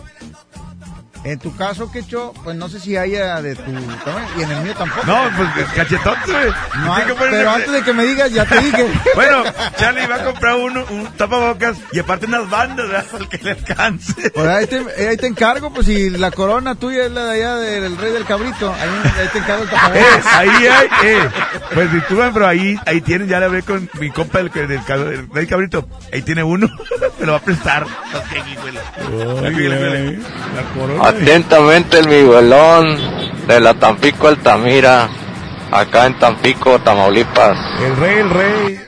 [1.23, 4.73] En tu caso, Quecho, pues no sé si haya de tu y en el mío
[4.75, 5.05] tampoco.
[5.05, 6.47] No, pues cachetón, güey.
[6.83, 8.87] No, ponerle- pero antes de que me digas, ya te dije.
[9.15, 9.43] Bueno,
[9.77, 13.05] Charlie va a comprar uno, un tapabocas y aparte unas bandas, ¿verdad?
[13.11, 14.31] Para que le alcance.
[14.31, 17.33] Por ahí te, eh, ahí te encargo, pues si la corona tuya es la de
[17.35, 20.25] allá del rey del cabrito, ahí, ahí te encargo el Eh, tapabocas.
[20.33, 21.29] ahí hay, eh.
[21.73, 25.29] Pues disculpen, pero ahí, ahí tienen, ya la hablé con mi compa del, del, del,
[25.29, 25.87] del cabrito.
[26.11, 26.67] Ahí tiene uno,
[27.19, 27.85] me lo va a prestar.
[28.29, 28.79] Fíjale,
[29.55, 30.17] fíjale.
[30.55, 31.10] La corona.
[31.11, 32.97] Atentamente el Miguelón
[33.45, 35.09] de la Tampico Altamira,
[35.69, 37.57] acá en Tampico, Tamaulipas.
[37.83, 38.80] El rey, el rey.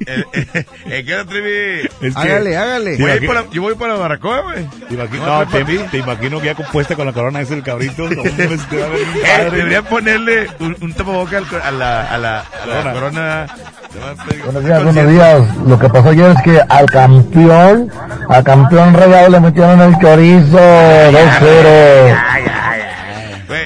[0.00, 1.88] Eh, ¿Qué onda, Trivi?
[2.02, 2.96] Es que- Hágale, hágale.
[2.98, 4.66] Voy por la- yo voy para la Baracoa, güey.
[4.88, 7.62] Te imagino, No, no, te, te imagino que ya compuesta con la corona es el
[7.62, 8.08] cabrito.
[8.08, 10.92] No, Eh, debería ponerle un, un
[11.48, 12.92] co- a la, a la, a la Corona.
[12.92, 13.46] corona.
[14.44, 15.56] Buenos días, buenos días.
[15.66, 17.90] Lo que pasó ayer es que al campeón,
[18.28, 22.16] al campeón rayado le metieron el chorizo 2-0.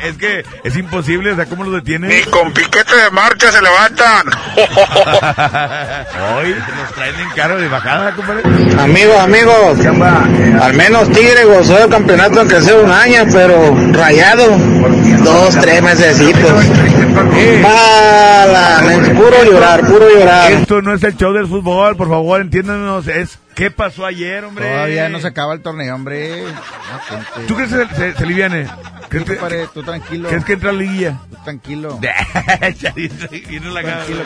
[0.05, 2.11] Es que es imposible, o sea, ¿cómo lo detienen?
[2.11, 4.27] Ni con piquete de marcha se levantan.
[6.37, 8.43] Hoy los traen en carro de bajada, compadre.
[8.79, 9.79] Amigos, amigos,
[10.61, 14.57] al menos Tigre gozó del campeonato aunque sea un año, pero rayado,
[15.23, 16.65] dos, tres mesecitos.
[17.61, 18.81] Mala,
[19.15, 20.53] puro llorar, puro llorar.
[20.53, 23.07] Esto no es el show del fútbol, por favor, entiéndanos.
[23.09, 24.69] Es ¿qué pasó ayer, hombre?
[24.69, 26.43] Todavía no se acaba el torneo, hombre.
[26.45, 27.47] No, gente.
[27.47, 28.67] ¿Tú crees que se, se, se aliviane?
[29.09, 30.29] ¿Crees que, compadre, tú tranquilo.
[30.29, 31.19] ¿Crees que entra a la liguilla?
[31.29, 31.99] Tú tranquilo.
[32.61, 32.95] Tranquilo,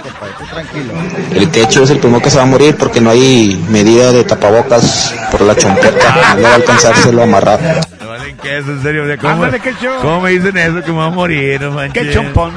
[0.02, 0.92] compadre, tú tranquilo.
[1.34, 4.24] El quecho es el primero que se va a morir porque no hay medida de
[4.24, 6.34] tapabocas por la chompeta.
[6.36, 7.60] No va a alcanzárselo a amarrar.
[7.98, 9.04] No valen queso, en serio.
[9.04, 9.94] o sea, ¿Cómo, Ándale, qué show.
[10.02, 10.82] ¿Cómo me dicen eso?
[10.82, 12.06] Que me va a morir, no manches.
[12.06, 12.52] Qué chompón.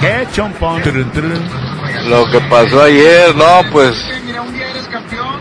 [0.00, 0.82] Qué chompón.
[2.08, 3.94] Lo que pasó ayer, no, pues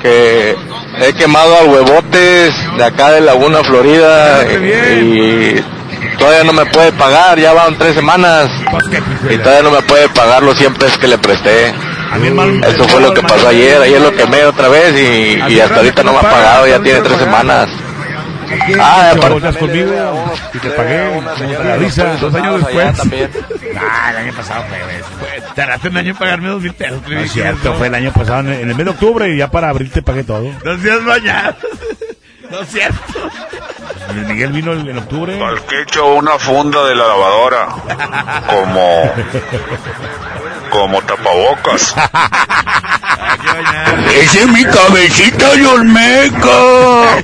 [0.04, 0.56] que
[1.00, 5.64] he quemado a huevotes de acá de Laguna Florida y
[6.20, 8.50] todavía no me puede pagar, ya van tres semanas
[9.30, 11.74] y todavía no me puede pagar los 100 pesos que le presté.
[12.68, 16.04] Eso fue lo que pasó ayer, ayer lo quemé otra vez y, y hasta ahorita
[16.04, 17.70] no me ha pagado, ya tiene tres semanas.
[18.80, 21.22] Ah, Te aparte- volteas conmigo y te pagué
[21.64, 22.16] la risa.
[22.18, 23.00] Dos años después.
[23.80, 27.02] Ah, el año pasado fue, Tardaste un año en pagarme dos mil pesos.
[27.08, 29.50] No es cierto, fue el año pasado, en en el mes de octubre, y ya
[29.52, 30.50] para abril te pagué todo.
[30.64, 31.56] No seas mañana.
[32.50, 32.98] No es cierto.
[34.28, 35.44] Miguel vino en en octubre.
[35.44, 37.68] Al que hecho una funda de la lavadora.
[38.48, 39.12] Como.
[40.74, 41.94] Como tapabocas.
[44.22, 47.22] Ese es mi cabecita de Olmeca.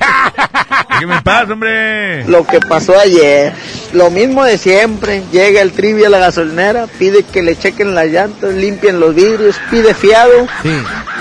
[1.00, 2.26] ¿Qué me pasa, hombre?
[2.26, 3.54] Lo que pasó ayer,
[3.94, 5.24] lo mismo de siempre.
[5.32, 9.56] Llega el trivia a la gasolinera, pide que le chequen las llantas, limpien los vidrios,
[9.72, 10.48] pide fiado,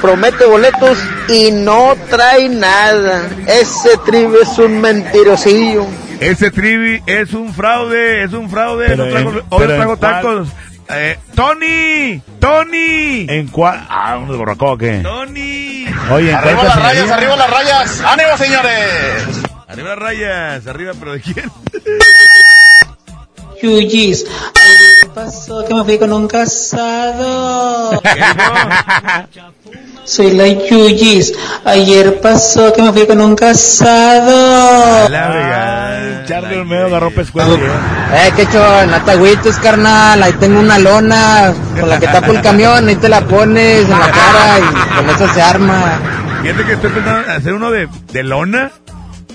[0.03, 0.99] promete boletos
[1.29, 3.23] y no trae nada.
[3.47, 5.87] Ese trivia es un mentirosillo.
[6.21, 8.87] Ese trivi es un fraude, es un fraude.
[8.89, 10.49] Pero no en- hoy pero trago en cuál- tacos.
[10.91, 13.87] Eh, Tony, Tony, ¿En cuál?
[13.91, 15.01] Ah, un desborracó, ¿qué?
[15.03, 15.85] Tony.
[16.11, 17.15] Oye, ¿en cuál cafetería?
[17.15, 18.01] arriba las rayas.
[18.01, 19.43] ¡Ánimo, señores!
[19.69, 21.53] Arriba las rayas, arriba, pero ¿de quién?
[23.63, 28.01] Yuyis, ayer pasó que me fui con un casado.
[30.09, 31.35] Soy la Yuyis,
[31.67, 35.07] ayer pasó que me fui con un casado.
[35.07, 37.57] Ay, Charlie Olmedo agarró pescuezo.
[37.57, 40.23] Eh, que hecho, no te agüites, carnal.
[40.23, 42.89] Ahí tengo una lona con la que tapo el camión.
[42.89, 46.01] Ahí te la pones en la cara y con eso se arma.
[46.43, 48.71] Fíjate que estoy pensando en hacer uno de, de lona.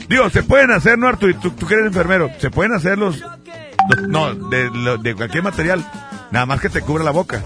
[0.10, 1.36] Digo, se pueden hacer, ¿no, Arturo?
[1.40, 2.32] Tú, tú que eres enfermero.
[2.40, 3.20] Se pueden hacer los...
[3.20, 5.86] los- no, de, lo- de cualquier material.
[6.32, 7.44] Nada más que te cubra la boca.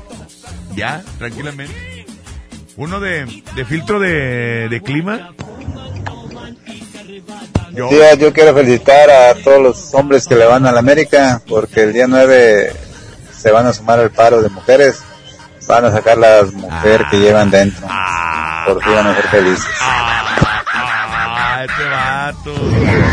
[0.75, 1.96] Ya, tranquilamente.
[2.77, 3.25] Uno de,
[3.55, 5.31] de filtro de, de clima.
[7.73, 7.89] Yo.
[7.89, 11.83] días, yo quiero felicitar a todos los hombres que le van a la América porque
[11.83, 12.71] el día 9
[13.31, 15.01] se van a sumar al paro de mujeres.
[15.67, 17.87] Van a sacar las mujeres que llevan dentro.
[18.65, 19.65] Por fin van a ser felices.
[19.81, 22.53] Ah, este vato.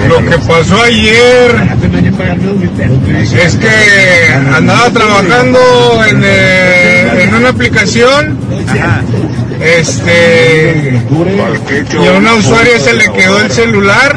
[0.09, 2.04] Lo que pasó ayer
[3.45, 8.39] es que andaba trabajando en, eh, en una aplicación
[9.61, 11.01] este
[11.93, 14.17] y a una usuaria se le quedó el celular.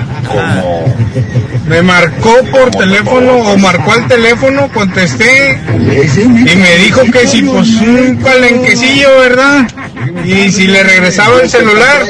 [1.67, 7.69] Me marcó por teléfono o marcó al teléfono contesté y me dijo que si pues
[7.81, 9.67] un palenquecillo verdad
[10.23, 12.05] y si le regresaba el celular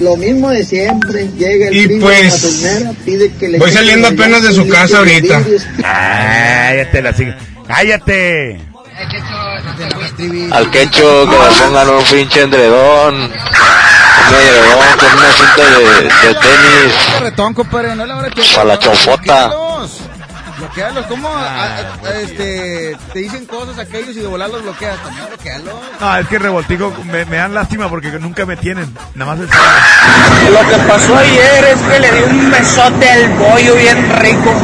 [0.00, 1.28] Lo mismo de siempre.
[1.36, 4.68] Llega el Y trivia pues, a la pide que le voy saliendo apenas de su
[4.68, 5.42] casa ahorita.
[5.80, 7.34] Cállate, la sigue.
[7.66, 8.60] ¡Cállate!
[10.50, 13.30] Al quecho que le pongan un pinche endredón
[14.28, 15.82] un edredón con una cinta de,
[16.28, 16.94] de tenis
[18.54, 19.67] para la chofota.
[20.78, 20.78] Bloquealos.
[20.78, 21.28] Bloquealos, ¿cómo?
[21.34, 21.82] Ah,
[22.22, 24.96] este, te dicen cosas aquellos y de volar los bloqueas.
[25.02, 25.74] También bloquealos.
[26.00, 28.94] No, es que revoltico me, me dan lástima porque nunca me tienen.
[29.14, 29.48] Nada más el
[30.52, 34.54] Lo que pasó ayer es que le di un besote al bollo bien rico.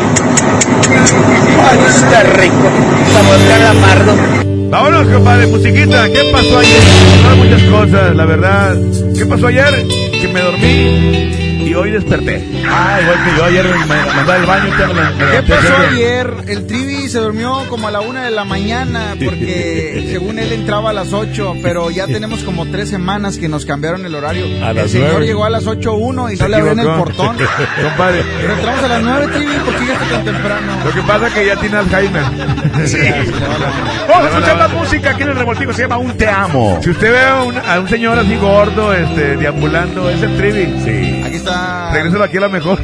[1.69, 2.71] Ay, está rico.
[3.13, 4.71] Sabor calamardo.
[4.71, 6.09] Vámonos, compadre, musiquita.
[6.09, 6.83] ¿Qué pasó ayer?
[7.17, 8.77] Pasaron muchas cosas, la verdad.
[9.17, 9.87] ¿Qué pasó ayer?
[10.21, 12.45] Que me dormí y hoy desperté.
[12.69, 14.71] Ah, igual que yo ayer me al baño.
[14.95, 16.35] me- me ¿Qué pasó ayer?
[16.49, 20.91] El Trivi se durmió como a la una de la mañana porque según él entraba
[20.91, 24.45] a las 8, pero ya tenemos como tres semanas que nos cambiaron el horario.
[24.65, 25.27] A el señor nueve.
[25.27, 27.37] llegó a las 8.1 y Se no le abrían el portón.
[27.83, 28.23] Compadre.
[28.41, 30.73] Pero entramos a las 9, Trivi, ¿por qué llegaste tan temprano?
[30.85, 32.23] Lo que pasa es que ya tiene Alzheimer.
[34.09, 36.79] Vamos a escuchar la música aquí en el revoltivo, se llama Un Te Amo.
[36.83, 40.65] Si usted ve a un, a un señor así gordo, este, deambulando, es el Trivi.
[40.85, 41.23] Sí.
[41.25, 41.54] Aquí está.
[41.93, 42.79] Regrésalo aquí a la mejor.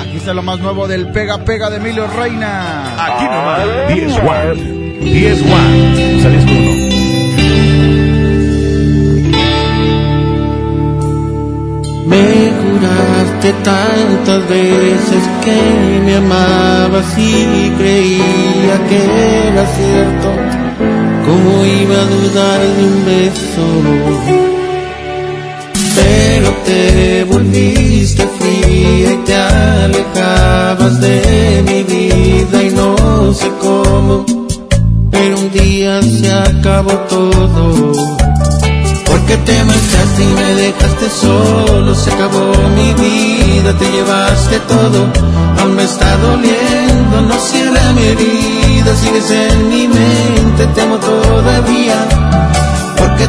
[0.00, 2.94] Aquí está lo más nuevo del Pega Pega de Emilio Reina.
[2.98, 3.88] Aquí nomás.
[3.94, 5.00] 10 One.
[5.00, 6.22] 10 One.
[6.22, 6.84] Salís con uno.
[12.06, 20.28] Me juraste tantas veces que me amabas y creía que era cierto.
[21.26, 24.53] ¿Cómo iba a dudar de un beso?
[26.36, 34.26] Pero te volviste fría y te alejabas de mi vida y no sé cómo.
[35.12, 37.92] Pero un día se acabó todo.
[39.06, 45.06] Porque te marchaste y me dejaste solo, se acabó mi vida, te llevaste todo,
[45.60, 52.53] aún me está doliendo, no cierra mi herida, sigues en mi mente, te amo todavía.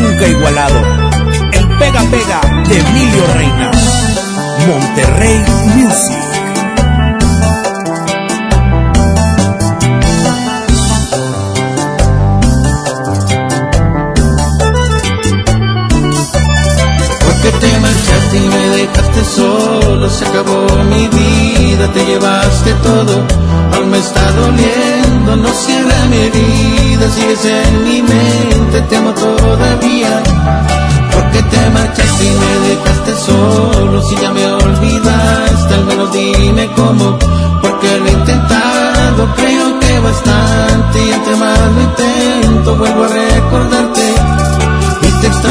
[0.00, 0.80] Nunca igualado.
[1.52, 3.70] El pega pega de Emilio Reina.
[4.66, 6.22] Monterrey Music.
[17.26, 23.26] Porque te marchaste y me dejaste solo, se acabó mi vida, te llevaste todo,
[23.74, 30.22] aún me está doliendo, no cierra mi herida, sigues en mi mente, te amo todavía.
[31.12, 37.18] Porque te marchaste y me dejaste solo, si ya me olvidaste, al menos dime cómo,
[37.60, 43.81] porque lo he intentado, creo que bastante, y entre más lo intento, vuelvo a recordarte.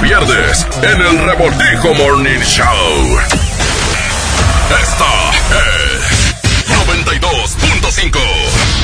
[0.00, 3.18] pierdes en el Revoltijo Morning Show.
[4.82, 6.34] Esta es
[6.86, 8.18] 92.5.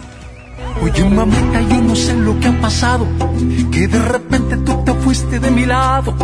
[0.80, 3.06] Oye mamita, yo no sé lo que ha pasado,
[3.72, 6.14] que de repente tú te fuiste de mi lado.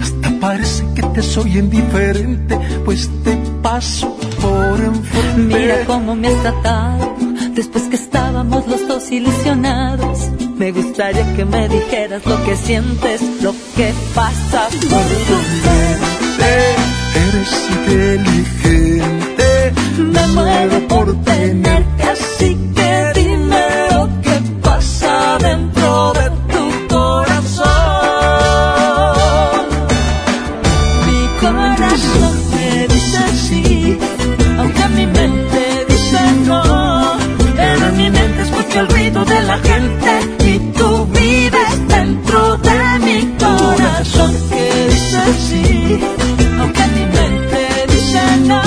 [0.00, 5.58] Hasta parece que te soy indiferente, pues te paso por enfrente.
[5.58, 7.14] Mira cómo me has tratado
[7.54, 10.28] después que estábamos los dos ilusionados.
[10.56, 14.88] Me gustaría que me dijeras lo que sientes, lo que pasa por tu
[15.64, 16.76] mente.
[17.28, 22.67] Eres inteligente, Me muero por tenerte así
[46.60, 48.62] aunque mi mente dice no.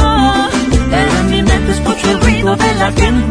[0.89, 3.30] Pero mi mente escucho el ruido de la gente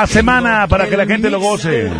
[0.00, 1.90] la semana para que la gente lo goce.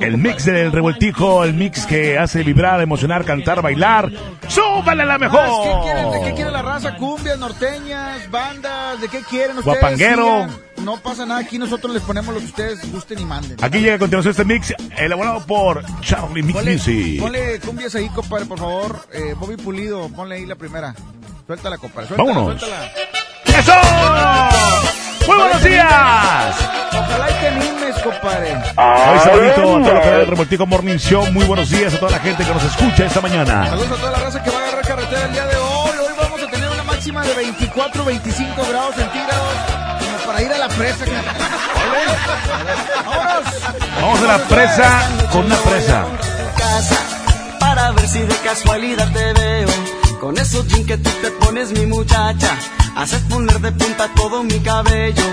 [0.00, 4.10] El mix del revoltijo, el mix que hace vibrar, emocionar, cantar, bailar.
[4.48, 5.40] ¡Súbale la mejor!
[5.64, 6.10] ¿Qué quieren?
[6.12, 6.94] ¿De qué quiere la raza?
[6.96, 9.00] ¿Cumbias, norteñas, bandas?
[9.00, 9.80] ¿De qué quieren ustedes?
[9.80, 10.24] Guapanguero.
[10.46, 10.84] Sigan.
[10.84, 13.56] No pasa nada, aquí nosotros les ponemos lo que ustedes gusten y manden.
[13.60, 17.20] Aquí llega a continuación este mix elaborado por Charlie Mix Ponle, Music.
[17.20, 19.06] ponle cumbias ahí, compadre, por favor.
[19.12, 20.94] Eh, Bobby Pulido, ponle ahí la primera.
[21.46, 22.08] Suéltala, compadre.
[22.08, 22.60] Suéltala, Vámonos.
[22.60, 22.90] suéltala.
[23.46, 24.51] ¡Eso!
[25.26, 26.56] ¡Muy buenos días!
[26.92, 28.54] Ojalá y te animes, compadre.
[28.54, 31.30] Hoy sabadito, a todo lo que da el Revoltijo Morning Show.
[31.32, 33.70] Muy buenos días a toda la gente que nos escucha esta mañana.
[33.70, 35.90] Saludos a toda la raza que va a agarrar carretera el día de hoy.
[35.98, 39.54] Hoy vamos a tener una máxima de 24, 25 grados centígrados.
[40.26, 41.04] Para ir a la presa.
[43.06, 43.46] ¡Vámonos!
[44.00, 46.04] Vamos a la presa con una presa.
[47.60, 49.68] para ver si de casualidad te veo.
[50.20, 52.56] Con esos jeans que tú te pones, mi muchacha,
[52.96, 55.24] haces poner de punta todo mi cabello.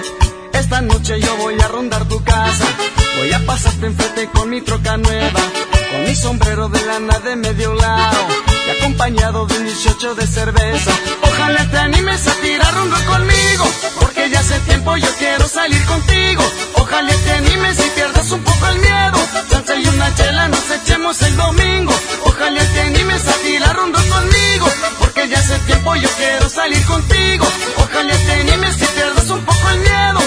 [0.53, 2.65] Esta noche yo voy a rondar tu casa,
[3.17, 5.39] voy a pasarte enfrente con mi troca nueva,
[5.89, 8.27] con mi sombrero de lana de medio lado
[8.67, 10.91] y acompañado de un 18 de cerveza.
[11.23, 13.65] Ojalá te animes a tirar rock conmigo,
[13.99, 16.43] porque ya hace tiempo yo quiero salir contigo.
[16.75, 19.17] Ojalá te animes y pierdas un poco el miedo.
[19.49, 21.93] Chance y una chela nos echemos el domingo.
[22.25, 24.67] Ojalá te animes a tirar rock conmigo,
[24.99, 27.45] porque ya hace tiempo yo quiero salir contigo.
[27.77, 30.19] Ojalá te animes y pierdas un poco el miedo.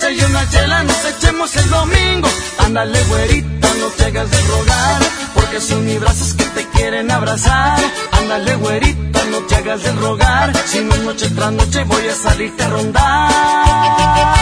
[0.00, 2.28] Chance y una chela nos echemos el domingo.
[2.58, 5.02] Ándale, güerita, no te hagas de rogar,
[5.34, 7.78] Porque son mis brazos que te quieren abrazar.
[8.12, 10.52] Ándale, güerita, no te hagas de rogar.
[10.66, 14.39] Si no noche tras noche voy a salirte a rondar.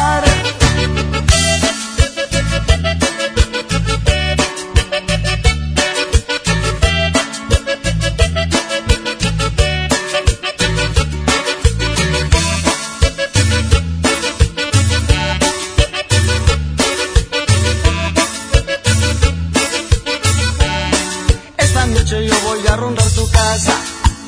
[22.68, 23.72] A rondar tu casa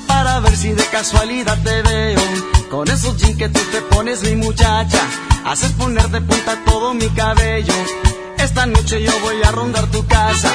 [0.07, 2.21] para ver si de casualidad te veo.
[2.71, 5.01] Con esos jeans que tú te pones, mi muchacha,
[5.45, 7.75] haces poner de punta todo mi cabello.
[8.39, 10.51] Esta noche yo voy a rondar tu casa,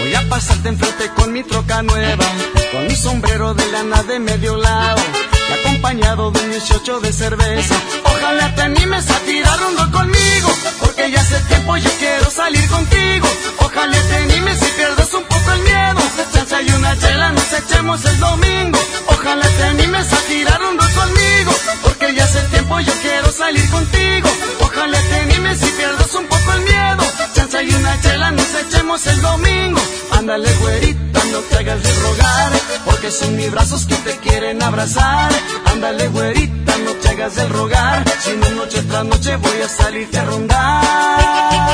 [0.00, 2.24] voy a pasarte enfrente con mi troca nueva,
[2.72, 5.00] con mi sombrero de lana de medio lado,
[5.48, 7.74] y acompañado de un 18 de cerveza.
[8.04, 10.50] Ojalá te animes a tirar rondo conmigo,
[10.80, 13.28] porque ya hace tiempo yo quiero salir contigo.
[13.58, 15.89] Ojalá te animes y pierdas un poco el miedo.
[16.32, 18.78] Chance y una chela nos echemos el domingo.
[19.06, 21.52] Ojalá te animes a tirar un rol conmigo.
[21.82, 24.28] Porque ya hace tiempo yo quiero salir contigo.
[24.60, 27.04] Ojalá te animes y pierdas un poco el miedo.
[27.34, 29.80] Chance y una chela nos echemos el domingo.
[30.12, 32.52] Ándale, güerita, no te hagas de rogar.
[32.84, 35.32] Porque son mis brazos que te quieren abrazar.
[35.66, 38.04] Ándale, güerita, no te hagas del rogar.
[38.20, 41.70] Si no noche tras noche voy a salirte a rondar.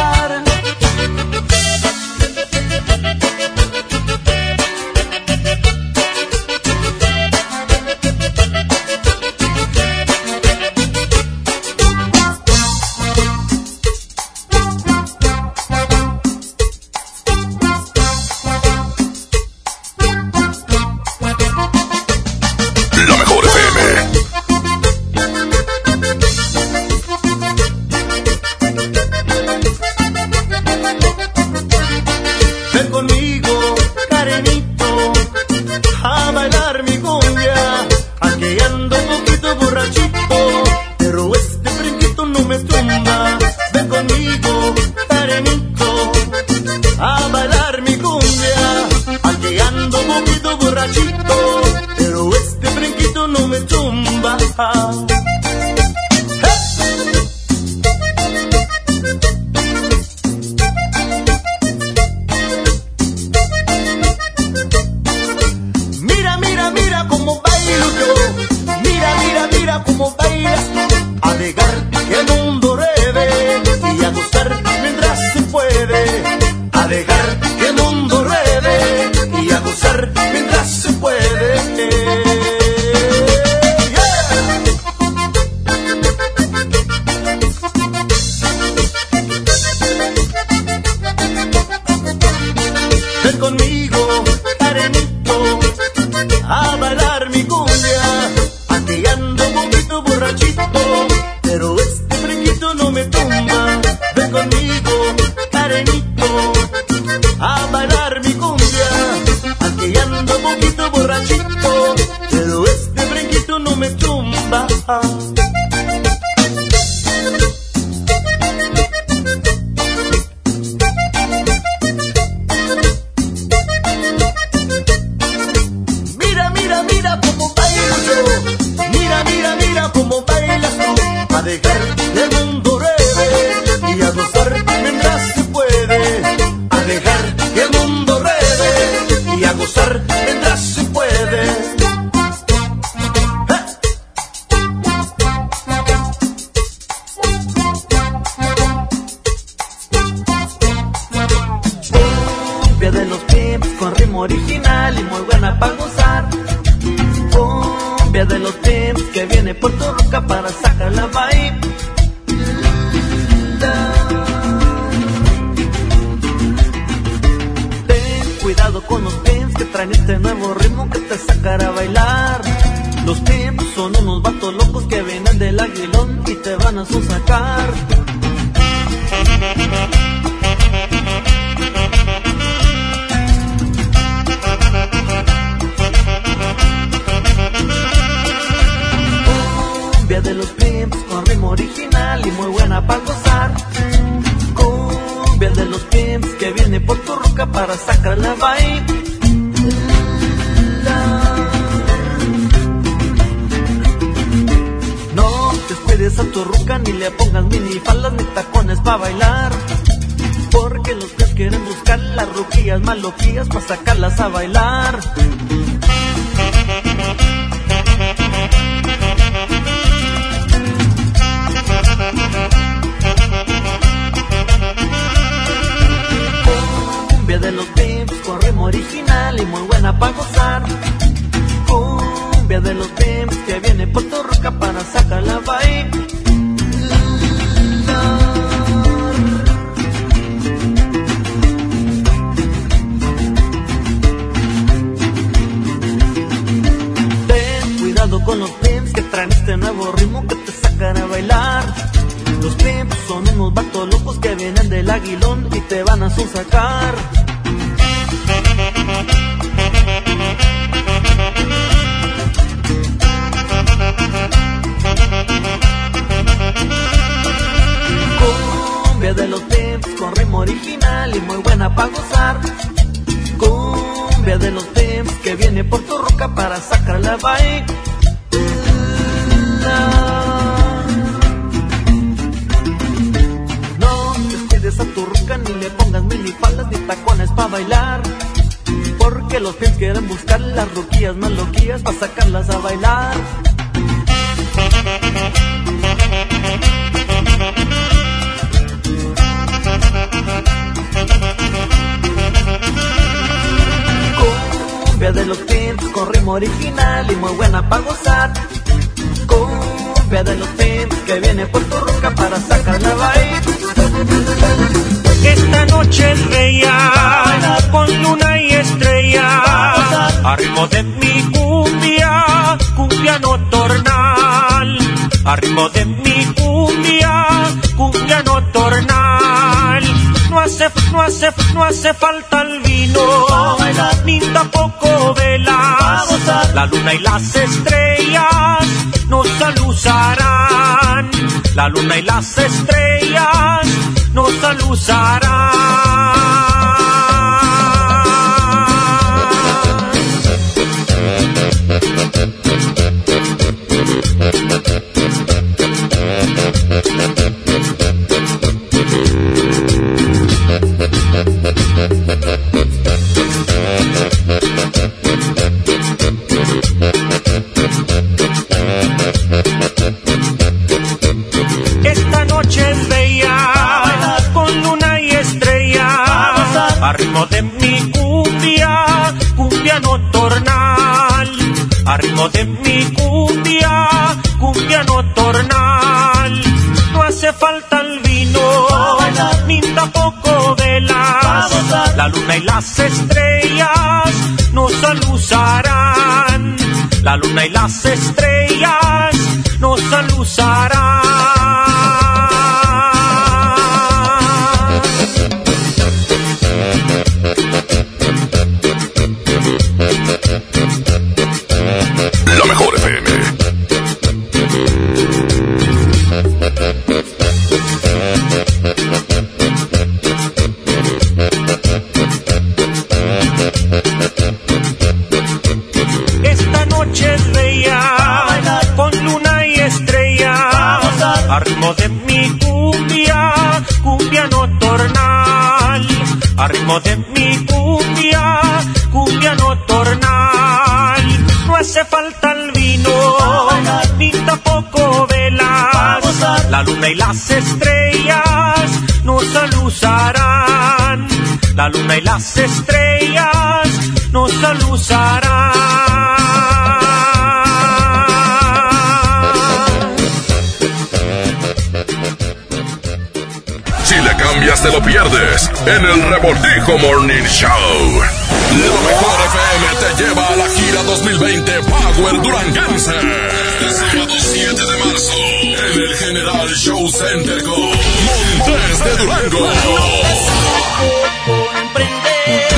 [465.66, 467.50] en el Revoltijo Morning Show.
[467.50, 472.92] La mejor FM te lleva a la gira 2020 Power Duranguense.
[472.92, 475.12] El sábado 7 de marzo
[475.42, 479.50] en el General Show Center con Montes de Durango.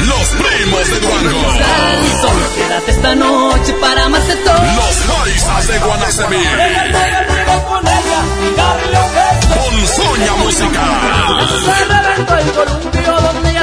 [0.06, 1.52] Los primos de Durango.
[2.56, 4.54] Quédate esta noche para amarse todo.
[4.54, 6.44] Los Lorizas de Guanacemí.
[9.54, 11.48] Con Soña Musical.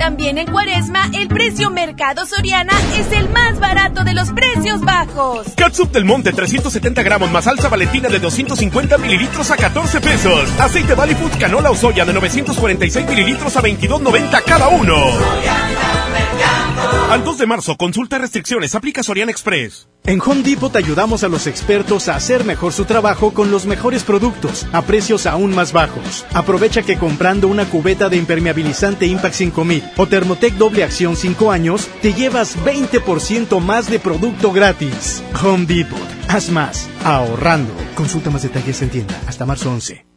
[0.00, 5.48] También en Cuaresma, el precio Mercado Soriana es el más barato de los precios bajos.
[5.54, 10.58] Catsup del Monte 370 gramos más salsa valentina de 250 mililitros a 14 pesos.
[10.58, 14.96] Aceite Valley Food canola o soya de 946 mililitros a 22.90 cada uno.
[17.10, 19.88] Al 2 de marzo, consulta restricciones, aplica Soriana Express.
[20.04, 24.04] En Home Depot ayudamos a los expertos a hacer mejor su trabajo con los mejores
[24.04, 26.24] productos a precios aún más bajos.
[26.32, 31.88] Aprovecha que comprando una cubeta de impermeabilizante Impact 5000 o Thermotec doble acción 5 años,
[32.00, 35.20] te llevas 20% más de producto gratis.
[35.42, 37.74] Home Depot, haz más, ahorrando.
[37.96, 40.09] Consulta más detalles en tienda hasta marzo 11.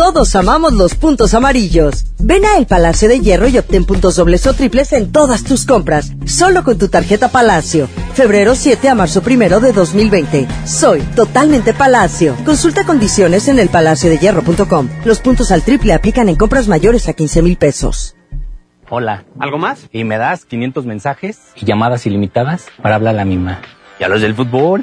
[0.00, 2.06] Todos amamos los puntos amarillos.
[2.18, 5.66] Ven a El Palacio de Hierro y obtén puntos dobles o triples en todas tus
[5.66, 7.86] compras, solo con tu tarjeta Palacio.
[8.14, 10.48] Febrero 7 a marzo 1 de 2020.
[10.64, 12.34] Soy totalmente Palacio.
[12.46, 14.88] Consulta condiciones en elpalaciodehierro.com.
[15.04, 18.16] Los puntos al triple aplican en compras mayores a 15 mil pesos.
[18.88, 19.24] Hola.
[19.38, 19.86] ¿Algo más?
[19.92, 23.60] Y me das 500 mensajes y llamadas ilimitadas para hablar a la misma.
[23.98, 24.82] ¿Y a los del fútbol?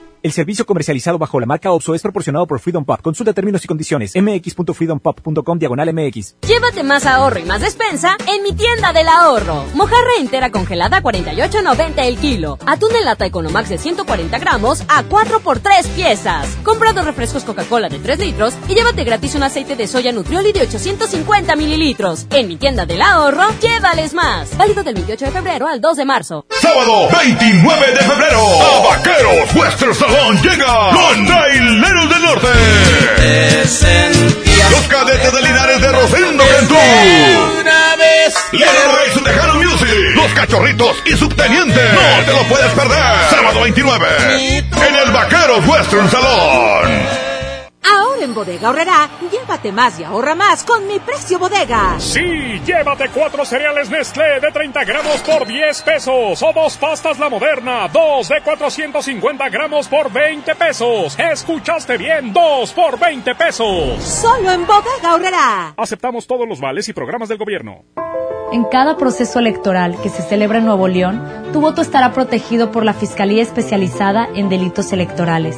[0.23, 3.01] El servicio comercializado bajo la marca OPSO es proporcionado por Freedom Pop.
[3.01, 4.13] Consulta términos y condiciones.
[4.15, 6.35] mx.freedompop.com diagonal mx.
[6.47, 9.65] Llévate más ahorro y más despensa en mi tienda del ahorro.
[9.73, 12.59] Mojarra entera congelada a 48.90 el kilo.
[12.67, 16.47] Atún en lata Economax de 140 gramos a 4 por 3 piezas.
[16.63, 20.51] Compra dos refrescos Coca-Cola de 3 litros y llévate gratis un aceite de soya Nutrioli
[20.51, 22.27] de 850 mililitros.
[22.29, 24.55] En mi tienda del ahorro, llévales más.
[24.55, 26.45] Válido del 28 de febrero al 2 de marzo.
[26.61, 28.39] Sábado 29 de febrero.
[28.61, 32.47] A Vaqueros Western Llega los Traileros del Norte.
[34.71, 36.75] Los cadetes de Linares de Rosendo Cantú.
[38.51, 39.15] Lionel Reyes
[39.55, 40.15] Music.
[40.15, 41.81] Los cachorritos y subteniente.
[41.93, 43.29] No te lo puedes perder.
[43.29, 44.07] Sábado 29.
[44.87, 47.30] En el Vaqueros Western Salón.
[48.21, 51.99] En Bodega Horrera, llévate más y ahorra más con mi precio bodega.
[51.99, 57.29] Sí, llévate cuatro cereales Nestlé de 30 gramos por 10 pesos o dos pastas La
[57.29, 61.17] Moderna, dos de 450 gramos por 20 pesos.
[61.17, 64.03] Escuchaste bien, dos por 20 pesos.
[64.03, 65.73] Solo en Bodega Horrera.
[65.75, 67.85] Aceptamos todos los vales y programas del gobierno.
[68.51, 71.23] En cada proceso electoral que se celebra en Nuevo León,
[71.53, 75.57] tu voto estará protegido por la Fiscalía Especializada en Delitos Electorales.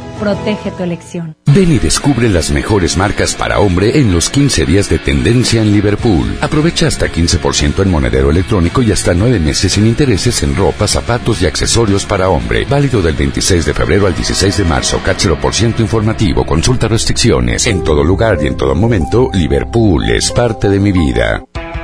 [0.21, 1.35] protege tu elección.
[1.47, 5.73] Ven y descubre las mejores marcas para hombre en los 15 días de tendencia en
[5.73, 6.37] Liverpool.
[6.39, 11.41] Aprovecha hasta 15% en monedero electrónico y hasta 9 meses sin intereses en ropa, zapatos
[11.41, 12.65] y accesorios para hombre.
[12.69, 15.01] Válido del 26 de febrero al 16 de marzo.
[15.41, 16.45] Por ciento informativo.
[16.45, 17.65] Consulta restricciones.
[17.65, 21.43] En todo lugar y en todo momento, Liverpool es parte de mi vida.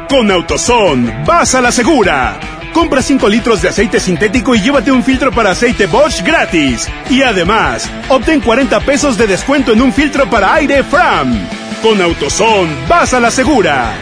[0.10, 2.40] Con AutoZone, vas a la segura.
[2.74, 6.88] Compra 5 litros de aceite sintético y llévate un filtro para aceite Bosch gratis.
[7.10, 11.38] Y además, obtén 40 pesos de descuento en un filtro para aire Fram.
[11.82, 13.94] Con AutoZone, vas a la segura.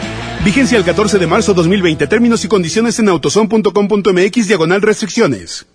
[0.44, 2.06] Vigencia el 14 de marzo 2020.
[2.06, 5.66] Términos y condiciones en autozone.com.mx diagonal restricciones.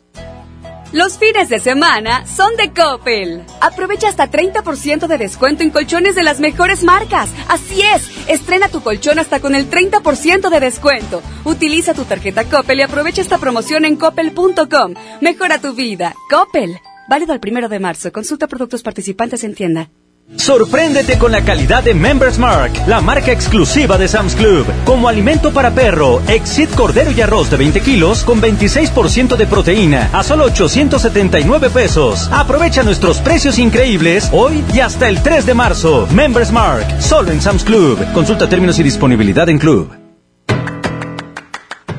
[0.92, 3.44] Los fines de semana son de Coppel.
[3.62, 7.30] Aprovecha hasta 30% de descuento en colchones de las mejores marcas.
[7.48, 11.22] Así es, estrena tu colchón hasta con el 30% de descuento.
[11.46, 14.94] Utiliza tu tarjeta Coppel y aprovecha esta promoción en coppel.com.
[15.22, 16.14] Mejora tu vida.
[16.30, 16.78] Coppel.
[17.10, 18.12] Válido al primero de marzo.
[18.12, 19.90] Consulta productos participantes en tienda.
[20.38, 24.66] Sorpréndete con la calidad de Members Mark, la marca exclusiva de Sam's Club.
[24.86, 30.10] Como alimento para perro, Exit Cordero y Arroz de 20 kilos con 26% de proteína
[30.14, 32.28] a solo 879 pesos.
[32.32, 36.08] Aprovecha nuestros precios increíbles hoy y hasta el 3 de marzo.
[36.12, 38.00] Members Mark, solo en Sam's Club.
[38.14, 39.92] Consulta términos y disponibilidad en Club.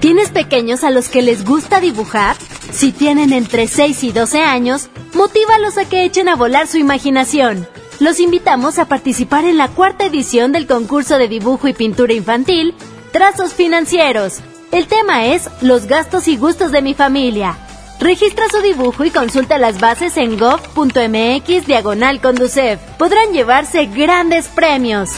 [0.01, 2.35] ¿Tienes pequeños a los que les gusta dibujar?
[2.73, 7.69] Si tienen entre 6 y 12 años, motívalos a que echen a volar su imaginación.
[8.03, 12.75] Los invitamos a participar en la cuarta edición del concurso de dibujo y pintura infantil,
[13.13, 14.41] Trazos Financieros.
[14.73, 17.57] El tema es Los gastos y gustos de mi familia.
[18.01, 22.81] Registra su dibujo y consulta las bases en gov.mx diagonal conducef.
[22.99, 25.11] Podrán llevarse grandes premios.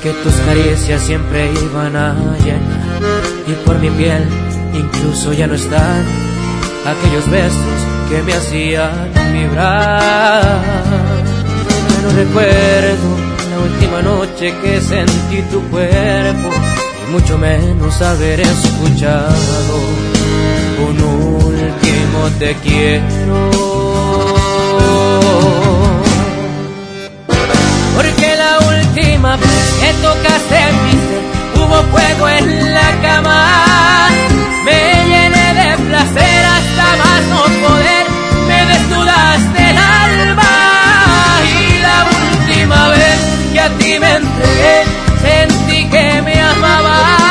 [0.01, 3.01] Que tus caricias siempre iban a llenar,
[3.45, 4.27] y por mi piel
[4.73, 6.03] incluso ya no están
[6.83, 7.77] aquellos besos
[8.09, 10.59] que me hacían vibrar.
[12.03, 13.09] No recuerdo
[13.51, 16.49] la última noche que sentí tu cuerpo
[17.07, 19.75] y mucho menos haber escuchado
[20.89, 23.70] un último te quiero.
[29.01, 31.21] Vez que tocaste mi ser
[31.55, 34.07] hubo fuego en la cama.
[34.65, 34.79] Me
[35.09, 38.05] llené de placer hasta más no poder.
[38.47, 40.53] Me desnudaste el alma.
[41.43, 43.19] Y la última vez
[43.53, 44.83] que a ti me entregué,
[45.21, 47.30] sentí que me amabas.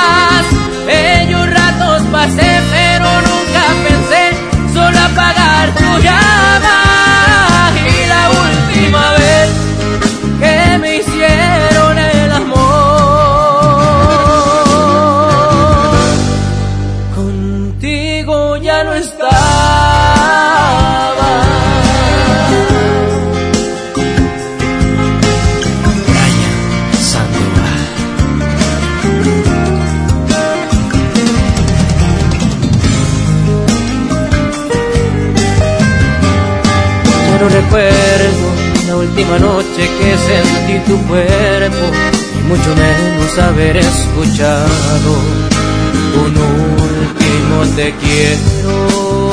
[39.21, 41.87] Última noche que sentí tu cuerpo
[42.39, 45.13] y mucho menos haber escuchado
[46.25, 49.31] un último te quiero.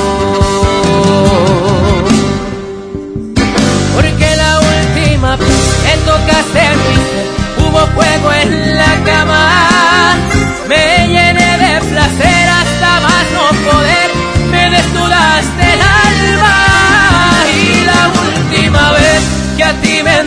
[3.95, 5.47] Porque la última vez
[5.83, 10.15] que tocaste mi hubo fuego en la cama.
[10.67, 11.07] Me
[19.67, 20.26] a ti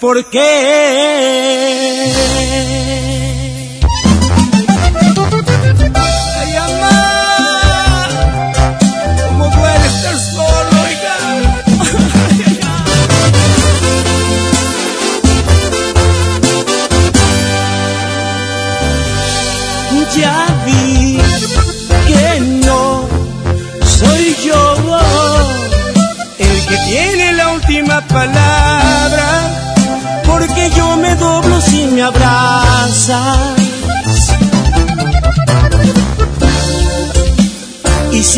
[0.00, 1.87] ¿por qué?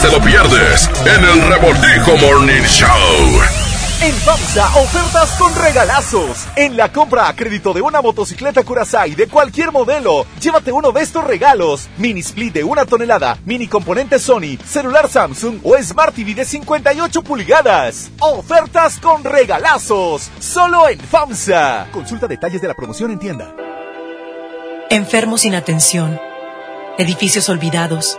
[0.00, 2.88] Te lo pierdes en el Revoltijo Morning Show.
[4.02, 6.46] En FAMSA, ofertas con regalazos.
[6.56, 11.02] En la compra a crédito de una motocicleta Curaçao de cualquier modelo, llévate uno de
[11.02, 11.88] estos regalos.
[11.96, 17.22] Mini split de una tonelada, mini componente Sony, celular Samsung o Smart TV de 58
[17.22, 18.10] pulgadas.
[18.20, 20.30] Ofertas con regalazos.
[20.40, 21.88] Solo en FAMSA.
[21.92, 23.54] Consulta detalles de la promoción en tienda.
[24.90, 26.20] Enfermos sin atención,
[26.98, 28.18] edificios olvidados,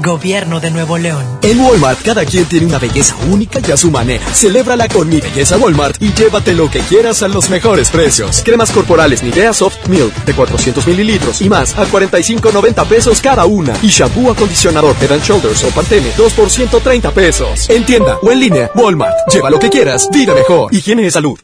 [0.00, 1.24] Gobierno de Nuevo León.
[1.42, 4.24] En Walmart cada quien tiene una belleza única y a su manera.
[4.34, 8.42] Celébrala con Mi Belleza Walmart y llévate lo que quieras a los mejores precios.
[8.44, 13.74] Cremas corporales Nivea Soft Milk de 400 mililitros y más a 45.90 pesos cada una.
[13.82, 17.70] Y shampoo acondicionador Head Shoulders o Pantene 2 por 130 pesos.
[17.70, 19.16] En tienda o en línea, Walmart.
[19.32, 20.74] Lleva lo que quieras, vida mejor.
[20.74, 21.38] Higiene y salud.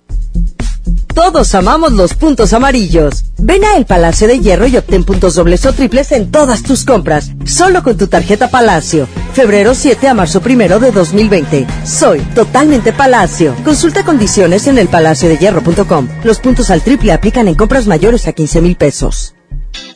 [1.15, 3.25] Todos amamos los puntos amarillos.
[3.37, 6.85] Ven a El Palacio de Hierro y obtén puntos dobles o triples en todas tus
[6.85, 9.07] compras, solo con tu tarjeta Palacio.
[9.35, 11.67] Febrero 7 a marzo 1 de 2020.
[11.85, 13.55] Soy totalmente Palacio.
[13.63, 16.09] Consulta condiciones en elpalaciodehierro.com.
[16.25, 19.35] Los puntos al triple aplican en compras mayores a 15 mil pesos.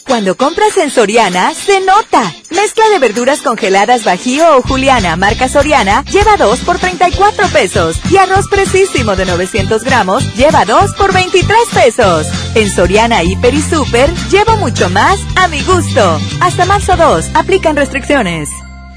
[0.07, 2.33] Cuando compras en Soriana, se nota.
[2.51, 7.97] Mezcla de verduras congeladas Bajío o Juliana, marca Soriana, lleva 2 por 34 pesos.
[8.11, 12.27] Y arroz precisísimo de 900 gramos, lleva 2 por 23 pesos.
[12.55, 16.21] En Soriana, Hiper y Super, llevo mucho más a mi gusto.
[16.41, 18.49] Hasta marzo 2, aplican restricciones.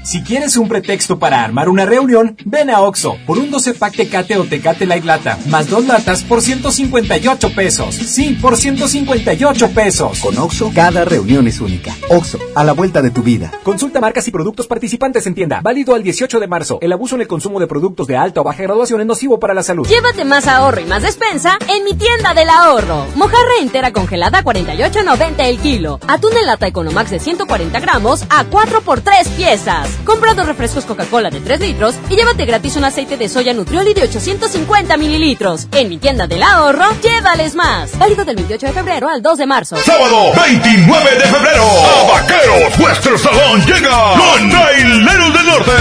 [0.02, 3.96] Si quieres un pretexto para armar una reunión, ven a Oxo por un 12 pack
[3.96, 7.94] Tecate o Tecate Light Lata, más dos latas por 158 pesos.
[7.94, 10.20] Sí, por 158 pesos.
[10.20, 11.94] Con Oxo, cada reunión es única.
[12.08, 13.52] Oxo, a la vuelta de tu vida.
[13.62, 15.60] Consulta marcas y productos participantes en tienda.
[15.62, 16.78] Válido al 18 de marzo.
[16.80, 19.52] El abuso en el consumo de productos de alta o baja graduación es nocivo para
[19.52, 19.86] la salud.
[19.86, 23.06] Llévate más ahorro y más despensa en mi tienda del ahorro.
[23.16, 26.00] Mojarra entera congelada 48.90 el kilo.
[26.08, 29.89] Atún en lata Economax de 140 gramos a 4 por 3 piezas.
[30.04, 33.94] Compra dos refrescos Coca-Cola de 3 litros y llévate gratis un aceite de soya Nutrioli
[33.94, 35.66] de 850 mililitros.
[35.72, 37.98] En mi tienda del ahorro, llévales más.
[37.98, 39.76] Válido del 28 de febrero al 2 de marzo.
[39.76, 45.72] Sábado 29 de febrero, a Vaqueros Western Salón llega con Traileros del Norte.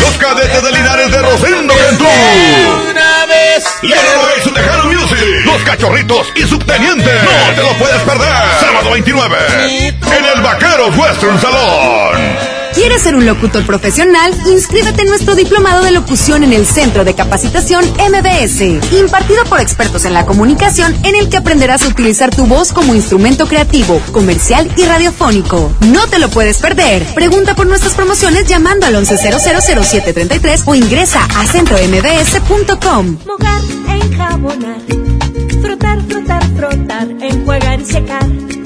[0.00, 2.04] Los cadetes de Linares de Rosendo Cantú.
[2.90, 3.64] Una vez.
[3.82, 5.18] Leroy su Tejano Music.
[5.44, 7.10] Los cachorritos y subteniente.
[7.14, 8.28] No te lo puedes perder.
[8.60, 9.36] Sábado 29.
[9.78, 12.55] En el Vaqueros Western Salón.
[12.76, 14.34] ¿Quieres ser un locutor profesional?
[14.48, 18.60] Inscríbete en nuestro diplomado de locución en el Centro de Capacitación MBS,
[18.92, 22.94] impartido por expertos en la comunicación, en el que aprenderás a utilizar tu voz como
[22.94, 25.72] instrumento creativo, comercial y radiofónico.
[25.86, 27.02] No te lo puedes perder.
[27.14, 33.16] Pregunta por nuestras promociones llamando al 11000733 o ingresa a centrombs.com.
[33.26, 34.80] Mojar, enjabonar,
[35.62, 38.65] frotar, frotar, frotar, enjuagar y secar.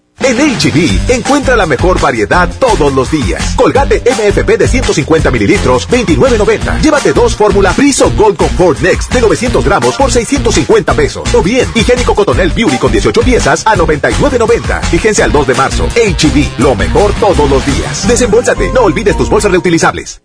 [0.23, 3.55] En HB, encuentra la mejor variedad todos los días.
[3.55, 6.81] Colgate MFP de 150 mililitros, 29.90.
[6.81, 11.33] Llévate dos fórmula Friso Gold Comfort Next de 900 gramos por 650 pesos.
[11.33, 14.81] O bien, higiénico Cotonel Beauty con 18 piezas a 99.90.
[14.83, 15.87] Fíjense al 2 de marzo.
[15.87, 18.07] HB, lo mejor todos los días.
[18.07, 20.21] Desembolsate, no olvides tus bolsas reutilizables.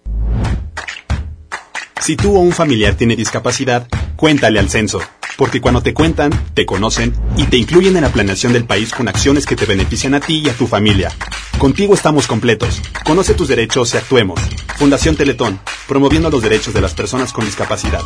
[2.00, 5.00] Si tú o un familiar tiene discapacidad, cuéntale al censo,
[5.36, 9.08] porque cuando te cuentan, te conocen y te incluyen en la planeación del país con
[9.08, 11.12] acciones que te benefician a ti y a tu familia.
[11.58, 12.82] Contigo estamos completos.
[13.04, 14.40] Conoce tus derechos y actuemos.
[14.76, 18.02] Fundación Teletón, promoviendo los derechos de las personas con discapacidad.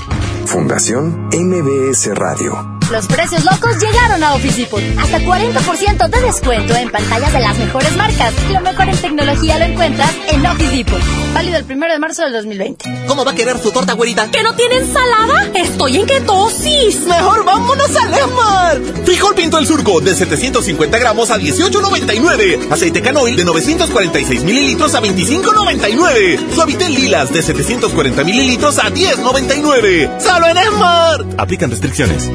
[0.46, 2.79] Fundación MBS Radio.
[2.90, 4.82] Los precios locos llegaron a Office Depot.
[4.98, 8.34] Hasta 40% de descuento en pantallas de las mejores marcas.
[8.48, 11.00] Y lo mejor en tecnología lo encuentras en Office Depot.
[11.32, 13.04] Válido el primero de marzo del 2020.
[13.06, 14.28] ¿Cómo va a querer su torta, güerita?
[14.32, 15.52] ¿Que no tiene ensalada?
[15.54, 17.00] Estoy en ketosis.
[17.06, 18.80] Mejor vámonos a Lemar.
[19.04, 22.72] Frijol Pinto el Surco de 750 gramos a 18.99.
[22.72, 26.54] Aceite canoil de 946 mililitros a 25.99.
[26.54, 30.20] Suavitel Lilas de 740 mililitros a 10.99.
[30.20, 31.24] ¡Solo en Esmar!
[31.38, 32.28] Aplican restricciones.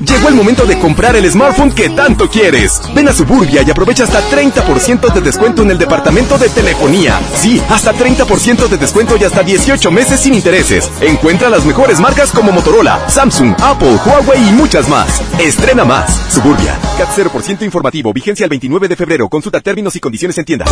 [0.00, 2.80] Llegó el momento de comprar el smartphone que tanto quieres.
[2.94, 7.18] Ven a Suburbia y aprovecha hasta 30% de descuento en el departamento de telefonía.
[7.34, 10.90] Sí, hasta 30% de descuento y hasta 18 meses sin intereses.
[11.00, 15.22] Encuentra las mejores marcas como Motorola, Samsung, Apple, Huawei y muchas más.
[15.38, 16.10] Estrena más.
[16.30, 16.78] Suburbia.
[16.98, 18.12] CAT 0% informativo.
[18.12, 19.28] Vigencia el 29 de febrero.
[19.28, 20.66] Consulta términos y condiciones en tienda.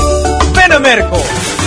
[0.55, 1.19] Ven a Merco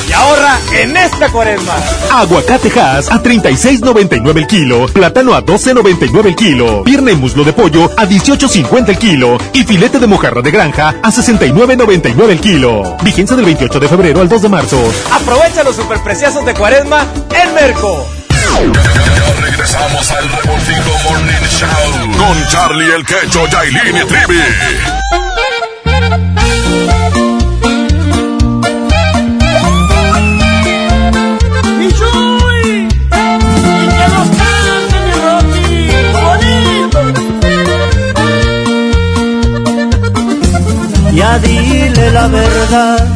[0.07, 1.73] y ahorra en esta cuaresma.
[2.11, 7.53] Aguacate Hass a 36.99 el kilo, plátano a 12.99 el kilo, pierna y muslo de
[7.53, 12.98] pollo a 18.50 el kilo y filete de mojarra de granja a 69.99 el kilo.
[13.02, 14.94] Vigencia del 28 de febrero al 2 de marzo.
[15.14, 17.07] Aprovecha los superpreciosos de cuaresma
[17.41, 18.06] en Merco.
[18.57, 25.27] Ya regresamos al Revoltijo Morning Show con Charlie el Quecho, Yailin y Trivi.
[41.43, 43.07] Dile la verdad,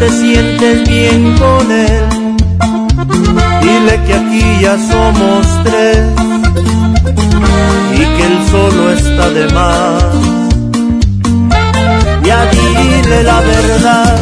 [0.00, 2.36] te sientes bien con él.
[3.62, 5.98] Dile que aquí ya somos tres
[7.94, 10.04] y que él solo está de más.
[12.24, 14.20] Ya dile la verdad,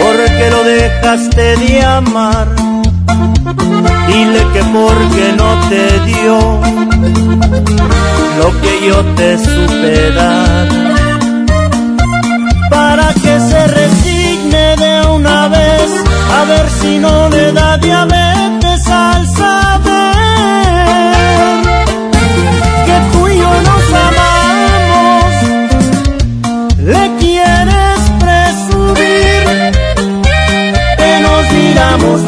[0.00, 2.67] porque lo dejaste de amar.
[4.08, 6.38] Dile que porque no te dio
[8.38, 10.68] lo que yo te supe dar.
[12.70, 15.90] Para que se resigne de una vez,
[16.38, 19.98] a ver si no le da diabetes al saber
[22.86, 25.34] que tú y yo nos amamos.
[26.78, 29.42] Le quieres presumir
[30.96, 32.27] que nos miramos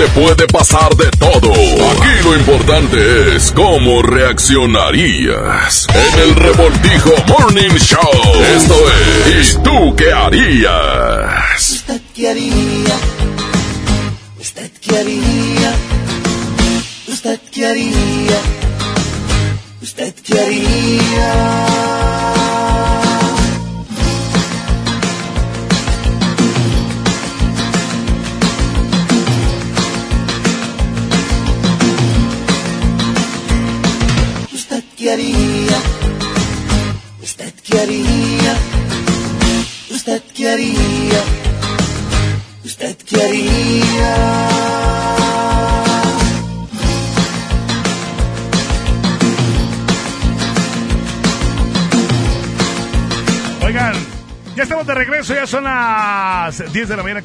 [0.00, 1.52] Te puede pasar de todo.
[1.52, 5.86] Aquí lo importante es cómo reaccionarías.
[5.94, 8.00] En el revoltijo Morning Show.
[8.56, 8.76] Esto
[9.36, 9.54] es.
[9.54, 11.70] ¿Y tú qué harías?
[11.72, 12.69] ¿Usted qué haría?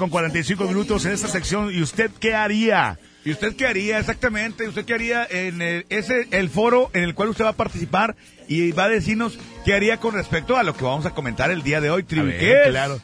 [0.06, 1.74] Con 45 minutos en esta sección.
[1.74, 3.00] ¿Y usted qué haría?
[3.24, 4.68] ¿Y usted qué haría exactamente?
[4.68, 8.16] ¿Usted qué haría en el, ese el foro en el cual usted va a participar
[8.48, 11.64] y va a decirnos qué haría con respecto a lo que vamos a comentar el
[11.64, 12.34] día de hoy, Trivi?
[12.70, 13.02] Claro.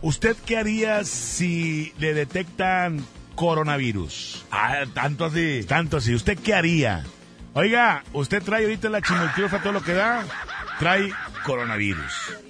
[0.00, 3.04] ¿Usted qué haría si le detectan
[3.34, 4.46] coronavirus?
[4.52, 5.64] Ah, tanto así.
[5.66, 6.14] Tanto así.
[6.14, 7.04] ¿Usted qué haría?
[7.54, 10.24] Oiga, usted trae ahorita la chimoltriofa todo lo que da,
[10.78, 11.10] trae
[11.44, 12.41] coronavirus.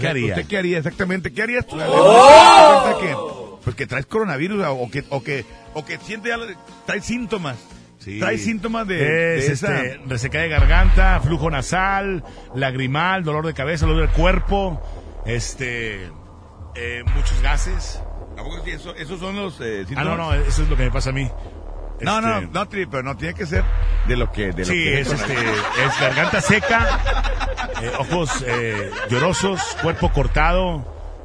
[0.00, 0.34] ¿Qué haría?
[0.34, 1.32] ¿Usted qué haría exactamente?
[1.32, 1.76] ¿Qué harías tú?
[1.80, 2.98] ¡Oh!
[3.00, 3.16] Que,
[3.64, 5.44] pues que traes coronavirus o que, o que,
[5.74, 6.56] o que siente de-
[6.86, 7.56] traes síntomas.
[7.98, 8.20] Sí.
[8.20, 12.22] Traes síntomas de, Es, de este, reseca de garganta, flujo nasal,
[12.54, 14.80] lagrimal, dolor de cabeza, dolor del cuerpo,
[15.24, 16.04] este,
[16.76, 18.00] eh, muchos gases.
[18.38, 18.58] ¿A poco?
[18.66, 20.06] Eso- esos son los eh, Ah, síntomas.
[20.06, 21.28] no, no, eso es lo que me pasa a mí.
[22.00, 23.64] No, no, Este, no, Tri, pero no tiene que ser
[24.06, 26.98] de lo que, de lo sí, que es, este, es garganta seca,
[27.82, 30.84] eh, ojos eh, llorosos, cuerpo cortado,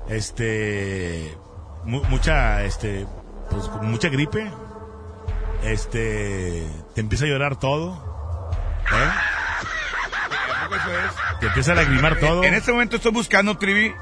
[0.10, 1.38] este,
[1.84, 3.06] mu- mucha, este,
[3.50, 4.50] pues mucha gripe,
[5.64, 6.66] este,
[6.96, 7.94] te empieza a llorar todo,
[8.92, 9.10] ¿eh?
[10.56, 11.40] ¿A poco eso es?
[11.40, 12.44] Te empieza a lagrimar todo.
[12.44, 13.94] En este momento estoy buscando, Trivi.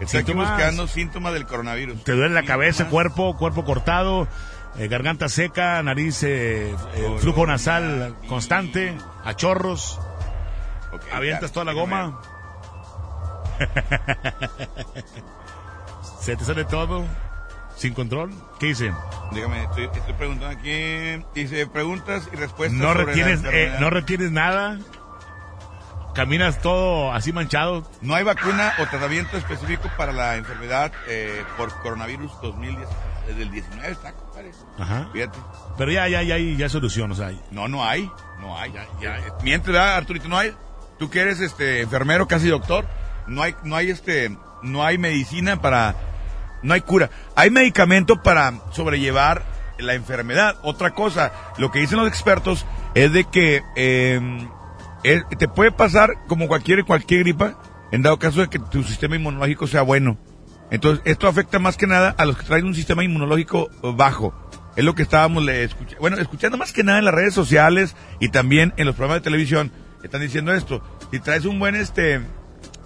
[0.00, 0.50] Estoy Síntomas.
[0.50, 2.04] buscando síntomas del coronavirus.
[2.04, 4.28] Te duele la cabeza, cuerpo, cuerpo cortado,
[4.76, 10.00] eh, garganta seca, nariz, eh, eh, flujo nasal constante, a chorros,
[11.12, 12.20] avientas toda la goma.
[16.20, 17.04] Se te sale todo,
[17.76, 18.32] sin control.
[18.58, 18.92] ¿Qué hice?
[19.32, 21.24] Dígame, estoy, estoy preguntando aquí.
[21.34, 22.78] Dice preguntas y respuestas.
[22.78, 24.78] No retienes, eh, no retienes nada.
[26.14, 27.88] Caminas todo así manchado.
[28.00, 32.88] No hay vacuna o tratamiento específico para la enfermedad eh, por coronavirus 2010.
[33.28, 34.14] Desde el 19 está,
[34.78, 35.08] Ajá.
[35.12, 35.38] Fíjate.
[35.76, 37.30] Pero ya, ya, ya hay ya hay solución, o sea.
[37.50, 38.10] No, no hay.
[38.40, 38.72] No hay.
[39.42, 40.54] Mientras, ¿verdad, Arturito, no hay.
[40.98, 42.84] Tú que eres este enfermero, casi doctor,
[43.26, 45.94] no hay, no hay este, no hay medicina para,
[46.62, 47.10] no hay cura.
[47.36, 49.44] Hay medicamento para sobrellevar
[49.78, 50.56] la enfermedad.
[50.62, 54.20] Otra cosa, lo que dicen los expertos es de que eh,
[55.04, 57.54] es- te puede pasar como cualquier cualquier gripa,
[57.92, 60.16] en dado caso de que tu sistema inmunológico sea bueno.
[60.70, 64.34] Entonces, esto afecta más que nada a los que traen un sistema inmunológico bajo.
[64.76, 65.68] Es lo que estábamos le
[65.98, 69.24] bueno, escuchando más que nada en las redes sociales y también en los programas de
[69.24, 69.72] televisión.
[70.02, 70.82] Están diciendo esto.
[71.10, 72.20] Si traes un buen este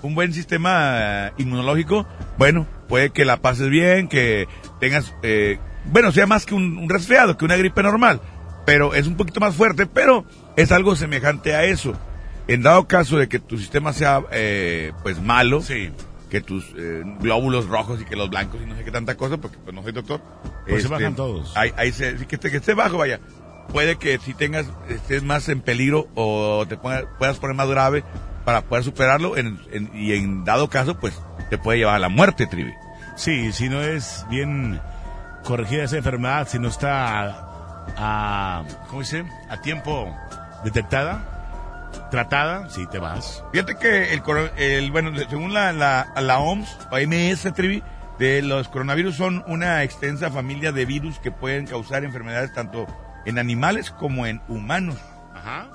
[0.03, 2.07] un buen sistema eh, inmunológico,
[2.37, 4.49] bueno, puede que la pases bien, que
[4.81, 8.21] tengas, eh, bueno, sea más que un, un resfriado, que una gripe normal,
[8.67, 10.25] pero es un poquito más fuerte, pero
[10.57, 11.95] es algo semejante a eso.
[12.49, 15.63] En dado caso de que tu sistema sea, eh, pues malo,
[16.33, 19.37] que tus eh, glóbulos rojos y que los blancos y no sé qué tanta cosa,
[19.37, 20.23] porque pues no soy doctor.
[20.67, 21.55] Pues se bajan todos.
[21.55, 23.21] Ahí, ahí se, que, esté, que esté bajo, vaya.
[23.69, 28.03] Puede que si tengas, estés más en peligro o te ponga- puedas poner más grave
[28.47, 32.09] para poder superarlo en- en- y en dado caso, pues te puede llevar a la
[32.09, 32.73] muerte, Trivi.
[33.15, 34.81] Sí, si no es bien
[35.45, 39.23] corregida esa enfermedad, si no está a, a- ¿cómo dice?
[39.51, 40.17] A tiempo
[40.65, 41.32] detectada,
[42.11, 43.45] tratada, sí te vas.
[43.53, 44.23] Fíjate que el,
[44.57, 47.83] el bueno, según la, la, la OMS, o MS, Trivi,
[48.19, 52.87] de los coronavirus son una extensa familia de virus que pueden causar enfermedades tanto
[53.25, 54.97] en animales como en humanos.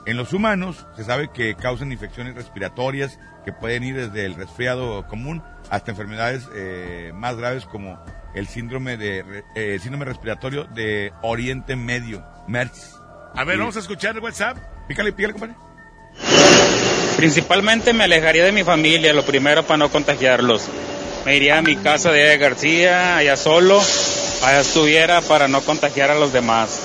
[0.06, 5.06] En los humanos se sabe que causan infecciones respiratorias que pueden ir desde el resfriado
[5.08, 8.00] común hasta enfermedades eh, más graves como
[8.34, 12.98] el síndrome de eh, síndrome respiratorio de Oriente Medio, MERS.
[13.36, 14.58] A ver, vamos a escuchar el WhatsApp.
[14.88, 15.56] Pícale, pícale, compadre.
[17.18, 20.68] Principalmente me alejaría de mi familia, lo primero para no contagiarlos.
[21.26, 23.82] Me iría a mi casa de García, allá solo,
[24.44, 26.80] allá estuviera para no contagiar a los demás.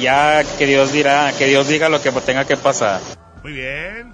[0.00, 3.00] Ya que Dios dirá, que Dios diga lo que tenga que pasar.
[3.42, 4.12] Muy bien,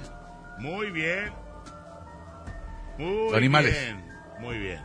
[0.59, 1.33] muy bien.
[2.99, 3.73] Muy animales.
[3.73, 4.05] bien,
[4.41, 4.81] muy bien.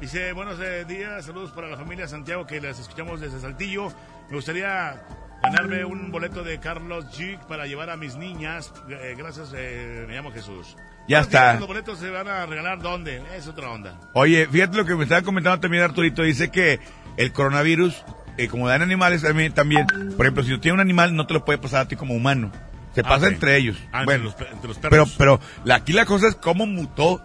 [0.00, 3.92] Dice, buenos eh, días, saludos para la familia Santiago que les escuchamos desde Saltillo.
[4.28, 5.02] Me gustaría
[5.44, 8.72] ganarme un boleto de Carlos G para llevar a mis niñas.
[8.88, 10.76] Eh, gracias, eh, me llamo Jesús.
[11.08, 11.54] Ya está.
[11.54, 13.22] ¿Los boletos se van a regalar dónde?
[13.36, 13.98] Es otra onda.
[14.14, 16.22] Oye, fíjate lo que me estaba comentando también Arturito.
[16.22, 16.80] Dice que
[17.16, 18.02] el coronavirus,
[18.38, 21.34] eh, como dan animales también, también, por ejemplo, si tú tienes un animal, no te
[21.34, 22.50] lo puede pasar a ti como humano.
[22.94, 23.76] Se Ah, pasa entre ellos.
[23.92, 25.14] Ah, entre bueno, los entre los pero, perros.
[25.18, 27.20] pero la- aquí la cosa es cómo mutó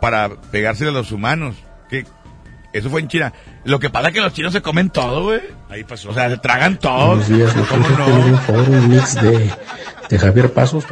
[0.00, 1.56] para pegársele a los humanos.
[1.88, 2.04] Que
[2.78, 3.32] eso fue en China.
[3.64, 5.40] Lo que pasa es que los chinos se comen todo, güey.
[5.68, 6.10] Ahí pasó.
[6.10, 7.08] O sea, se tragan todo.
[7.16, 8.06] Buenos días, ¿Cómo no?
[8.06, 9.50] un favor, un mix de,
[10.08, 10.84] de Javier Pasos.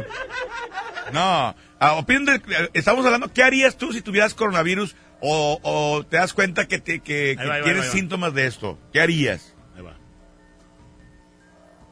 [1.13, 6.17] No, ah, opinen de- estamos hablando, ¿qué harías tú si tuvieras coronavirus o, o te
[6.17, 7.91] das cuenta que, te, que, que Ahí va, ahí va, tienes va.
[7.93, 8.79] síntomas de esto?
[8.93, 9.55] ¿Qué harías?
[9.77, 9.95] Ahí va.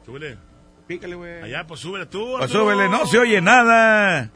[0.04, 0.36] Súbele.
[0.86, 1.42] Pícale, güey.
[1.42, 2.34] Allá, pues súbele tú.
[2.38, 4.30] Pues súbele, no se oye nada.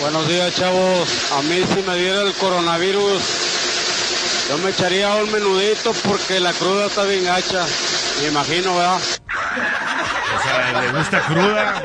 [0.00, 1.32] Buenos días, chavos.
[1.32, 3.45] A mí si me diera el coronavirus,
[4.48, 7.64] yo me echaría un menudito porque la cruda está bien gacha.
[8.22, 8.96] Me imagino, ¿verdad?
[8.96, 11.82] O sea, le gusta cruda.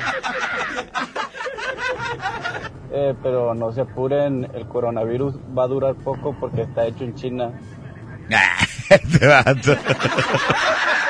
[2.94, 7.16] Eh, pero no se apuren, el coronavirus va a durar poco porque está hecho en
[7.16, 7.52] China.
[8.90, 9.78] Este vato.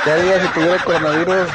[0.03, 1.47] ¿Qué haría si tuviera coronavirus?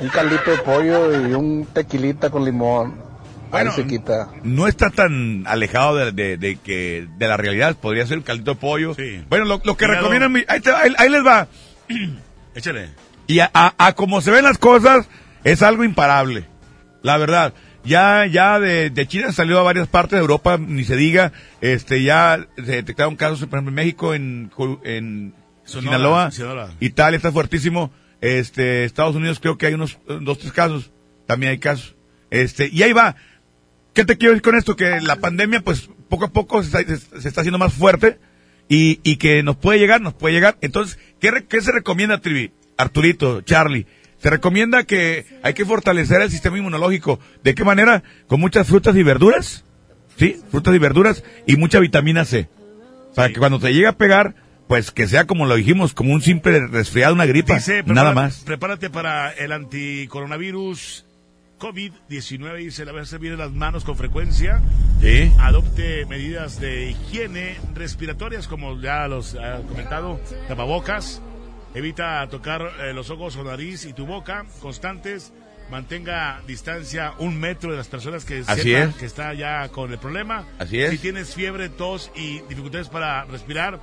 [0.00, 3.11] Un caldito de pollo y un tequilita con limón.
[3.52, 4.30] Bueno, Ahí se quita.
[4.42, 7.76] No está tan alejado de, de- de que de la realidad.
[7.76, 8.96] Podría ser el caldito de pollo.
[9.28, 10.00] Bueno, lo, lo que Hígado.
[10.00, 11.46] recomiendan, mi- ahí, te- ahí- ahí les va.
[12.54, 12.90] Échale.
[13.26, 15.08] Y a, a- a como se ven las cosas,
[15.44, 16.46] es algo imparable.
[17.02, 17.54] La verdad.
[17.84, 21.32] Ya, ya de, de China salió a varias partes de Europa, ni se diga.
[21.60, 24.50] Este, ya se detectaron casos, por ejemplo, en México, en,
[24.84, 25.34] en
[25.64, 26.30] Sonora, Sinaloa.
[26.30, 26.70] Sinaloa.
[26.80, 27.92] Italia está fuertísimo.
[28.20, 30.92] Este, Estados Unidos creo que hay unos dos, tres casos.
[31.26, 31.96] También hay casos.
[32.30, 33.16] Este, y ahí va.
[33.94, 34.76] ¿Qué te quiero decir con esto?
[34.76, 38.18] Que la pandemia, pues, poco a poco se está, se está haciendo más fuerte
[38.68, 40.56] y, y que nos puede llegar, nos puede llegar.
[40.60, 42.52] Entonces, ¿qué, re- qué se recomienda, Trivi?
[42.76, 43.86] Arturito, Charlie.
[44.18, 47.18] Se recomienda que hay que fortalecer el sistema inmunológico.
[47.42, 48.02] ¿De qué manera?
[48.28, 49.64] Con muchas frutas y verduras.
[50.16, 50.40] ¿Sí?
[50.50, 52.48] Frutas y verduras y mucha vitamina C.
[53.14, 54.34] Para que cuando te llegue a pegar,
[54.68, 57.54] pues que sea como lo dijimos, como un simple resfriado, una gripa.
[57.56, 58.38] Dice, nada más.
[58.44, 61.04] Prepárate para el anticoronavirus
[61.62, 62.56] COVID-19.
[62.56, 64.60] Dice, lavarse bien las manos con frecuencia.
[65.00, 65.32] Sí.
[65.38, 71.22] Adopte medidas de higiene respiratorias, como ya los ha comentado, tapabocas.
[71.74, 75.32] Evita tocar eh, los ojos o nariz y tu boca constantes.
[75.70, 78.96] Mantenga distancia un metro de las personas que Así sepan es.
[78.96, 80.44] que está ya con el problema.
[80.58, 80.90] Así es.
[80.90, 83.80] Si tienes fiebre, tos y dificultades para respirar,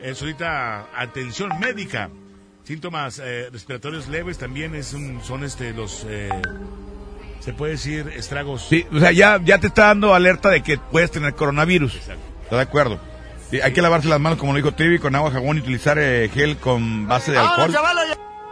[0.00, 2.10] eh, solicita atención médica.
[2.64, 6.30] Síntomas eh, respiratorios leves también es un- son este los eh,
[7.40, 8.66] se puede decir estragos.
[8.68, 11.94] Sí, o sea, ya, ya te está dando alerta de que puedes tener coronavirus.
[11.96, 12.18] ¿Estás
[12.50, 13.00] de acuerdo?
[13.50, 15.98] Sí, hay que lavarse las manos, como lo dijo Trivi, con agua, jabón y utilizar
[15.98, 17.74] eh, gel con base de alcohol.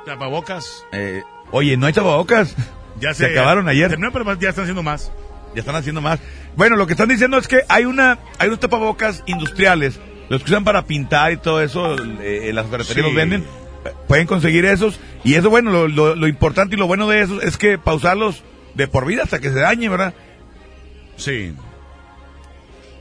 [0.05, 0.85] Tapabocas.
[0.93, 2.57] Eh, oye, no hay tapabocas.
[3.01, 3.91] Ya se, acabaron ayer.
[3.91, 5.13] Terminó, pero ya están haciendo más.
[5.55, 6.19] Ya están haciendo más.
[6.57, 10.51] Bueno, lo que están diciendo es que hay una, hay unos tapabocas industriales, los que
[10.51, 13.01] usan para pintar y todo eso, eh, las ferreterías Sí.
[13.03, 13.45] los venden,
[14.09, 17.41] pueden conseguir esos, y eso bueno, lo, lo, lo importante y lo bueno de eso
[17.41, 18.43] es que pausarlos
[18.75, 20.15] de por vida hasta que se dañe, ¿verdad?
[21.17, 21.55] Sí.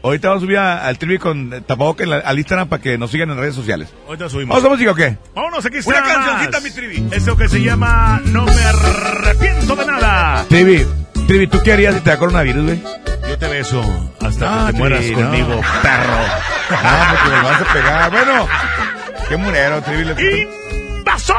[0.03, 2.81] Ahorita vamos a subir a- al trivi con eh, tapabocas en la- al Instagram para
[2.81, 3.89] que nos sigan en redes sociales.
[4.07, 4.56] Ahorita subimos.
[4.56, 5.18] ¿Vamos a música o qué?
[5.35, 5.89] Vámonos, aquí está.
[5.91, 7.07] Una cancioncita, mi Trivi.
[7.11, 10.45] Eso que se llama No me arrepiento de nada.
[10.48, 10.85] Trivi,
[11.27, 12.84] Trivi, ¿tú qué harías si te da coronavirus, güey?
[13.27, 13.81] Yo te beso
[14.22, 15.27] hasta No, que te mueras Trivi, no.
[15.30, 16.18] conmigo, perro.
[16.69, 18.11] No, porque me vas a pegar.
[18.11, 18.48] Bueno,
[19.30, 20.03] qué murero, Trivi.
[20.06, 20.48] le-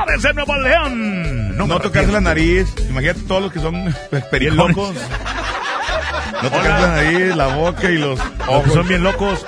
[0.00, 1.56] Invasores de Nuevo León.
[1.56, 2.72] No, tocarse la nariz.
[2.88, 4.76] Imagínate todos los que son Bien pericones.
[4.76, 4.94] locos.
[6.42, 8.72] No tocarse la nariz, la boca y los Los que ojos.
[8.74, 9.44] son bien locos.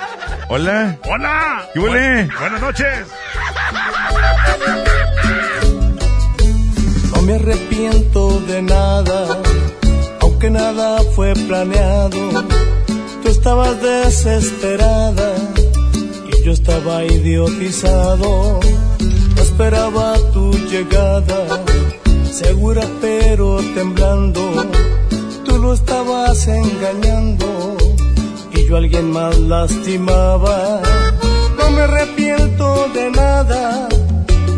[0.49, 0.97] Hola.
[1.09, 1.65] Hola.
[1.73, 2.27] ¿Qué huele?
[2.27, 3.07] Bu- Buenas noches.
[7.15, 9.37] No me arrepiento de nada,
[10.21, 12.43] aunque nada fue planeado.
[13.23, 15.33] Tú estabas desesperada
[16.27, 18.59] y yo estaba idiotizado.
[19.37, 21.63] Esperaba tu llegada,
[22.31, 24.41] segura pero temblando.
[25.45, 27.77] Tú lo estabas engañando
[28.53, 30.81] y yo a alguien más lastimaba.
[31.57, 33.87] No me arrepiento de nada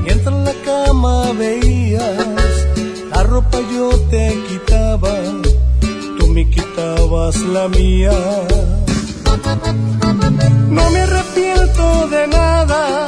[0.03, 2.67] Mientras en la cama veías
[3.09, 5.13] la ropa yo te quitaba,
[6.19, 8.11] tú me quitabas la mía.
[10.69, 13.07] No me arrepiento de nada,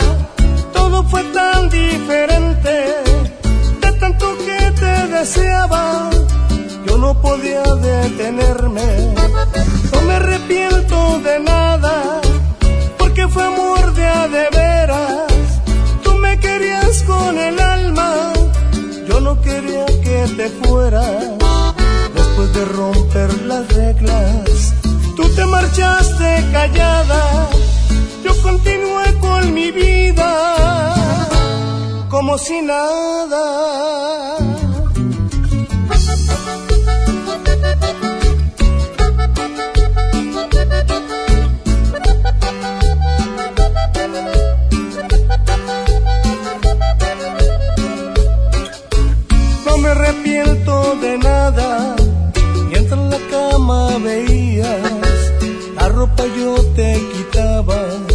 [0.75, 2.73] todo fue tan diferente.
[3.81, 6.09] De tanto que te deseaba,
[6.85, 8.87] yo no podía detenerme.
[9.91, 12.21] No me arrepiento de nada,
[12.99, 15.31] porque fue amor de a de veras.
[16.03, 18.33] Tú me querías con el alma,
[19.07, 21.23] yo no quería que te fueras.
[22.13, 24.73] Después de romper las reglas,
[25.15, 27.54] tú te marchaste callada
[28.35, 30.95] yo continué con mi vida
[32.09, 34.37] como si nada.
[49.65, 51.95] No me arrepiento de nada,
[52.69, 54.81] mientras en la cama veías,
[55.75, 58.14] la ropa yo te quitaba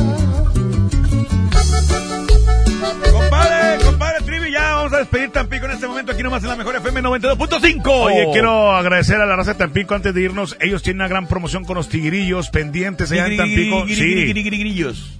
[5.01, 7.81] Despedir Tampico en este momento aquí nomás en la mejor FM 92.5.
[7.85, 10.55] Oye, quiero agradecer a la raza de Tampico antes de irnos.
[10.59, 13.87] Ellos tienen una gran promoción con los tigrillos pendientes allá en Tampico.
[13.87, 14.33] Sí.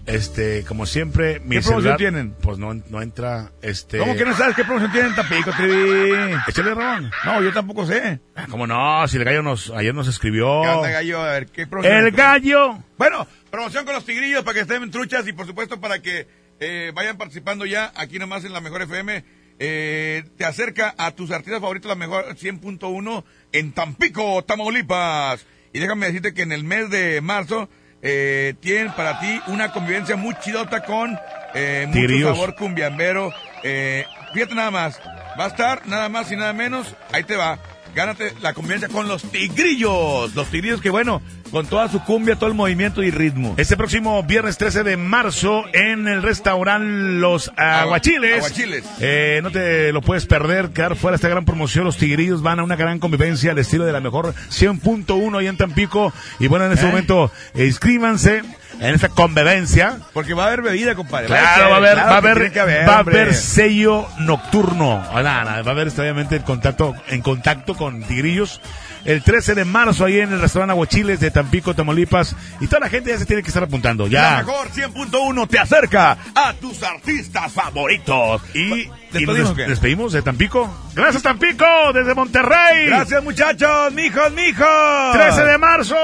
[0.06, 2.36] Este, como siempre, mi ¿Qué promoción celular, tienen?
[2.42, 3.98] Pues no, no entra, este...
[3.98, 6.36] ¿Cómo que no sabes qué promoción tienen en Tampico, Trivi?
[6.48, 7.12] Échale, Ramón.
[7.26, 8.20] No, yo tampoco sé.
[8.36, 9.08] Ah, ¿Cómo no?
[9.08, 10.62] Si el gallo nos, ayer nos escribió.
[10.62, 11.22] ¿Qué onda, gallo?
[11.22, 11.98] A ver, ¿qué promoción?
[11.98, 12.84] El gallo.
[12.98, 16.28] Bueno, promoción con los tigrillos para que estén truchas y por supuesto para que
[16.60, 19.41] eh, vayan participando ya aquí nomás en la mejor FM.
[19.64, 25.46] Eh, te acerca a tus artistas favoritos la mejor 100.1 en Tampico, Tamaulipas.
[25.72, 27.70] Y déjame decirte que en el mes de marzo
[28.02, 31.16] eh, tienen para ti una convivencia muy chidota con
[31.54, 32.36] eh, mucho Tigrillos.
[32.36, 33.32] sabor cumbiambero.
[33.62, 35.00] Eh, fíjate nada más,
[35.40, 37.60] va a estar nada más y nada menos, ahí te va.
[37.94, 40.34] Gánate la convivencia con los tigrillos.
[40.34, 41.22] Los tigrillos que bueno,
[41.52, 43.54] con toda su cumbia, todo el movimiento y ritmo.
[43.58, 46.88] Este próximo viernes 13 de marzo en el restaurante
[47.20, 48.38] Los Aguachiles.
[48.38, 48.86] Aguachiles.
[49.02, 51.84] Eh, no te lo puedes perder, quedar fuera de esta gran promoción.
[51.86, 55.58] Los tigrillos van a una gran convivencia al estilo de la mejor 100.1 ahí en
[55.58, 56.14] Tampico.
[56.40, 56.90] Y bueno, en este ¿Eh?
[56.90, 58.44] momento, eh, inscríbanse
[58.80, 60.00] en esta convivencia.
[60.14, 61.28] Porque va a haber bebida, compadre.
[61.28, 65.04] Claro, va a haber, Claro va haber, haber, va a haber sello nocturno.
[65.12, 68.62] Ah, nada, nada, va a haber este, obviamente en contacto, en contacto con Tigrillos.
[69.06, 72.36] El 13 de marzo ahí en el restaurante Aguachiles de Tampico, Tamaulipas.
[72.60, 74.06] Y toda la gente ya se tiene que estar apuntando.
[74.08, 74.38] La Ya.
[74.44, 78.42] mejor 100.1 te acerca a tus artistas favoritos.
[78.54, 80.70] Y, y ¿Despedimos nos despedimos de Tampico.
[80.94, 82.86] Gracias Tampico, desde Monterrey.
[82.88, 85.14] Gracias, muchachos, mijos, mijos.
[85.14, 85.96] 13 de marzo.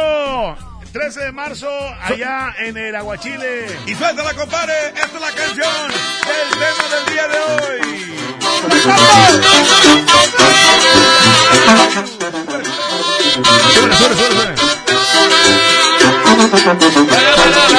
[0.91, 1.69] 13 de marzo
[2.03, 3.65] allá en el Aguachile.
[3.85, 4.73] Y suéltala, compadre.
[4.95, 5.87] Esta es la canción
[6.25, 7.81] del tema del día de hoy.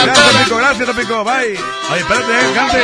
[0.05, 0.49] Gracias.
[0.49, 1.25] Gracias, Tampico.
[1.25, 1.55] Bye.
[1.99, 2.83] Espérate, eh, cante.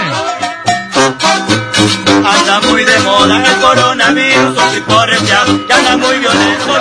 [2.27, 6.79] Anda muy de moda el coronavirus, un tipo arreciado, que anda muy violento,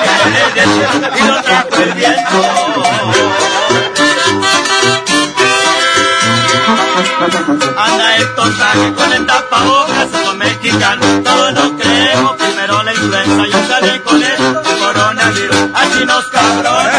[1.15, 3.52] y lo trajo el viento.
[6.95, 13.67] Anda el tontaje con el tapabocas, los mexicanos, todos nos creemos, primero la influenza, yo
[13.67, 16.93] salí con él, el coronavirus, así nos cabrones.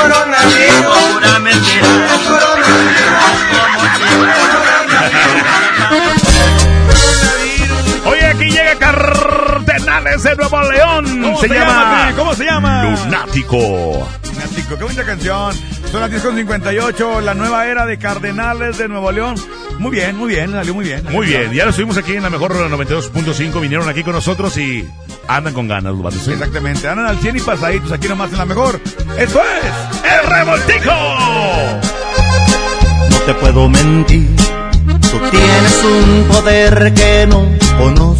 [0.00, 1.88] Coronavirus, pura mentira,
[10.10, 11.04] De Nuevo León.
[11.22, 12.12] ¿Cómo se, se llama, llama?
[12.16, 12.82] ¿Cómo se llama?
[12.82, 14.08] Lunático.
[14.24, 15.54] Lunático, qué bonita canción.
[15.92, 19.36] Son las 10.58, la nueva era de Cardenales de Nuevo León.
[19.78, 21.04] Muy bien, muy bien, salió muy bien.
[21.10, 24.84] Muy bien, ya lo estuvimos aquí en la mejor 92.5, vinieron aquí con nosotros y
[25.28, 26.26] andan con ganas los vatos.
[26.26, 26.32] ¿eh?
[26.32, 28.80] Exactamente, andan al 100 y pasaditos aquí nomás en la mejor.
[29.16, 30.90] Esto es El Revoltijo.
[33.10, 34.28] No te puedo mentir,
[35.08, 37.46] tú tienes un poder que no
[37.78, 38.19] conoces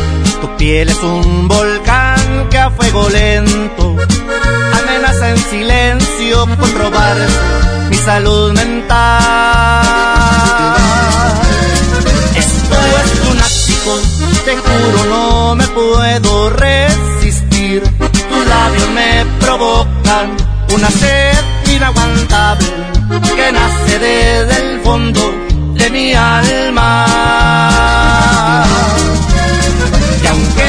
[0.61, 3.95] Piel es un volcán que a fuego lento
[4.79, 7.17] amenaza en silencio con robar
[7.89, 9.41] mi salud mental.
[14.45, 17.81] te juro no me puedo resistir.
[17.97, 20.37] Tus labios me provocan
[20.75, 21.43] una sed
[21.75, 22.67] inaguantable
[23.35, 25.21] que nace desde el fondo
[25.73, 27.07] de mi alma.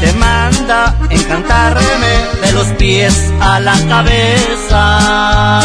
[0.00, 1.82] Quien te manda encantarme
[2.42, 5.60] de los pies a la cabeza.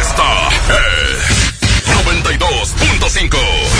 [0.00, 1.54] Esta es
[2.06, 3.79] 92.5.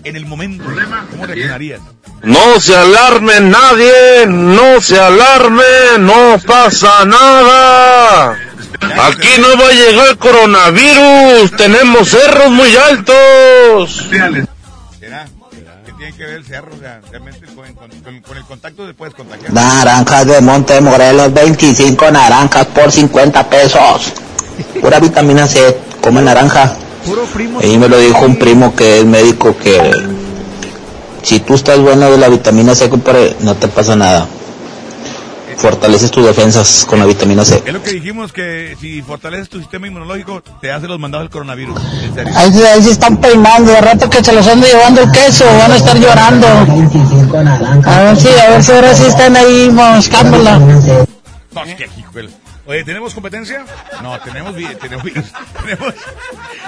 [0.03, 0.63] en el momento?
[1.09, 1.81] ¿Cómo reaccionarías?
[2.21, 5.63] No se alarme nadie, no se alarme,
[5.99, 8.52] no pasa nada.
[9.01, 14.05] Aquí no va a llegar coronavirus, tenemos cerros muy altos.
[14.99, 15.25] ¿Será?
[15.85, 16.71] ¿Qué tiene que ver el cerro?
[16.75, 19.51] O sea, realmente con, con- con- con el contacto se puedes contagiar.
[19.53, 24.13] Naranjas de Montemorelos, 25 naranjas por 50 pesos.
[24.81, 26.75] Pura vitamina C, come naranja.
[27.61, 29.91] Y me lo dijo un primo que es médico que
[31.21, 34.27] si tú estás bueno de la vitamina C, compadre, no te pasa nada.
[35.57, 37.61] Fortaleces tus defensas con la vitamina C.
[37.65, 41.31] Es lo que dijimos que si fortaleces tu sistema inmunológico, te hace los mandados del
[41.31, 41.79] coronavirus.
[42.03, 42.33] En serio.
[42.35, 45.45] Ahí, se- ahí se están peinando, de rato que se los ande llevando el queso,
[45.45, 46.47] van a estar llorando.
[47.85, 50.59] A ver si, a ver si ahora sí están ahí moscándola.
[51.65, 52.29] Es.
[52.65, 53.65] Oye, ¿tenemos competencia?
[54.01, 55.03] No, tenemos, tenemos,
[55.65, 55.93] tenemos,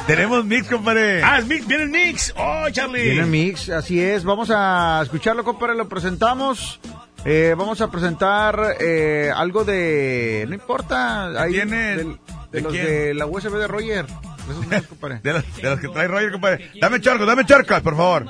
[0.05, 1.23] tenemos mix, compadre.
[1.23, 2.33] Ah, el mix, viene el mix.
[2.37, 3.01] Oh, Charlie.
[3.03, 4.23] Viene el mix, así es.
[4.25, 5.75] Vamos a escucharlo, compadre.
[5.75, 6.79] Lo presentamos.
[7.25, 10.45] Eh, vamos a presentar eh, algo de.
[10.47, 11.41] No importa.
[11.41, 11.95] Ahí, tiene?
[11.97, 12.17] del- de,
[12.51, 12.85] ¿De los quién?
[12.85, 14.05] de la USB de Roger.
[14.05, 15.19] De esos compadre.
[15.23, 16.71] De los, de los que trae Roger, compadre.
[16.79, 18.25] Dame charco, dame charco, por favor.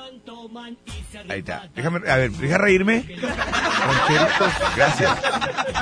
[1.29, 1.67] Ahí está.
[1.75, 3.05] Déjame, a ver, deja reírme.
[4.77, 5.11] Gracias.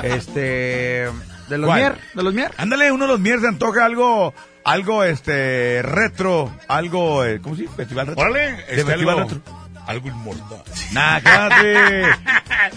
[0.04, 1.10] Este.
[1.50, 1.80] De los ¿Cuál?
[1.82, 1.98] Mier.
[2.16, 2.52] De los Mier.
[2.58, 4.34] Ándale, uno de los mier se antoja algo,
[4.64, 7.74] algo, este, retro, algo, eh, ¿cómo se dice?
[7.76, 8.24] Festival retro.
[8.24, 9.63] Órale, este, festival algo- retro.
[9.88, 10.64] Algo inmortal.
[10.92, 12.04] Nah, cállate.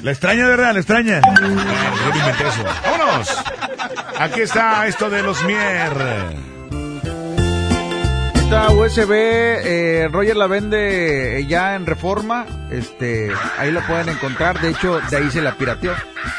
[0.02, 1.20] La extraña, de verdad, la extraña.
[2.84, 3.44] ¡Vámonos!
[4.18, 5.92] Aquí está esto de los Mier.
[8.34, 14.60] Esta USB, eh, Roger la vende eh, ya en Reforma, este, ahí lo pueden encontrar,
[14.60, 15.92] de hecho, de ahí se la pirateó.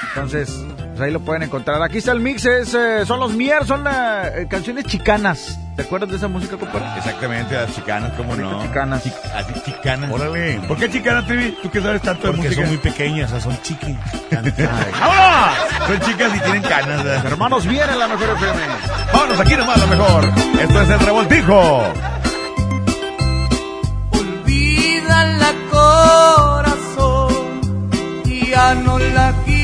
[0.10, 0.66] Entonces,
[0.98, 1.82] pues ahí lo pueden encontrar.
[1.84, 5.60] Aquí está el mix, es, eh, son los Mier, son eh, canciones chicanas.
[5.76, 6.88] ¿Te acuerdas de esa música, compadre?
[6.98, 8.64] Exactamente, las chicanas, ¿cómo no?
[8.64, 9.04] Chicanas.
[9.36, 10.10] Así, chicanas.
[10.12, 10.60] Órale.
[10.68, 11.56] ¿Por qué chicanas, Trivi?
[11.62, 12.62] ¿Tú que sabes tanto de Porque música?
[12.64, 13.96] son muy pequeñas, o sea, son chiqui.
[14.32, 15.58] ¡Vámonos!
[15.88, 17.04] Son chicas y tienen canas.
[17.04, 17.26] ¿verdad?
[17.28, 18.60] Hermanos Mier en la mejor FM.
[19.14, 20.26] Vámonos, aquí nomás lo mejor.
[20.60, 21.84] Esto es el revoltijo.
[24.14, 27.32] Olvídala corazón
[28.26, 29.57] y ya no la quieras.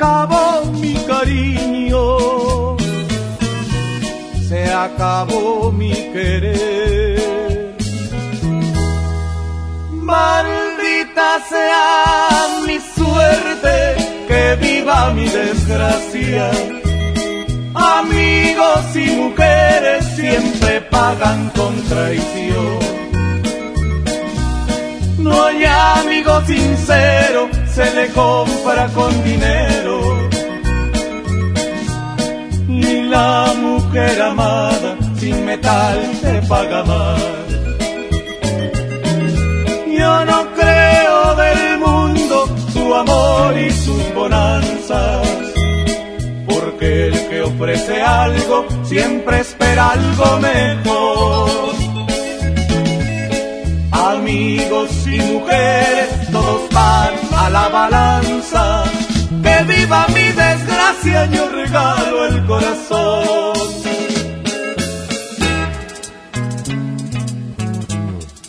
[0.00, 2.76] Acabó mi cariño,
[4.48, 7.76] se acabó mi querer.
[9.92, 13.96] Maldita sea mi suerte,
[14.26, 16.50] que viva mi desgracia.
[17.74, 22.78] Amigos y mujeres siempre pagan con traición.
[25.18, 30.28] No hay amigo sincero, se le compra con dinero.
[32.66, 37.20] Ni la mujer amada sin metal se paga más.
[39.98, 42.36] Yo no creo del mundo
[42.72, 45.28] su amor y sus bonanzas,
[46.48, 51.74] porque el que ofrece algo siempre espera algo mejor.
[53.92, 56.09] Amigos y mujeres,
[56.40, 58.84] todos van a la balanza,
[59.44, 63.54] que viva mi desgracia, yo regalo el corazón.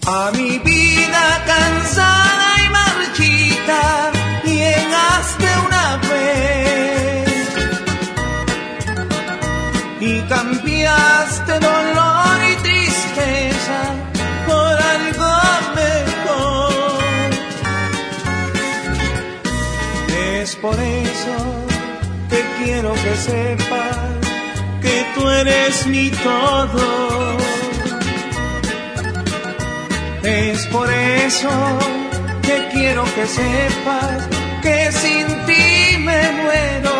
[0.08, 3.82] A mi vida cansada y marchita
[4.44, 6.51] llegaste una vez
[20.52, 21.36] Es por eso
[22.30, 23.98] que quiero que sepas
[24.82, 27.38] que tú eres mi todo.
[30.24, 31.50] Es por eso
[32.42, 34.28] que quiero que sepas
[34.62, 36.98] que sin ti me muero.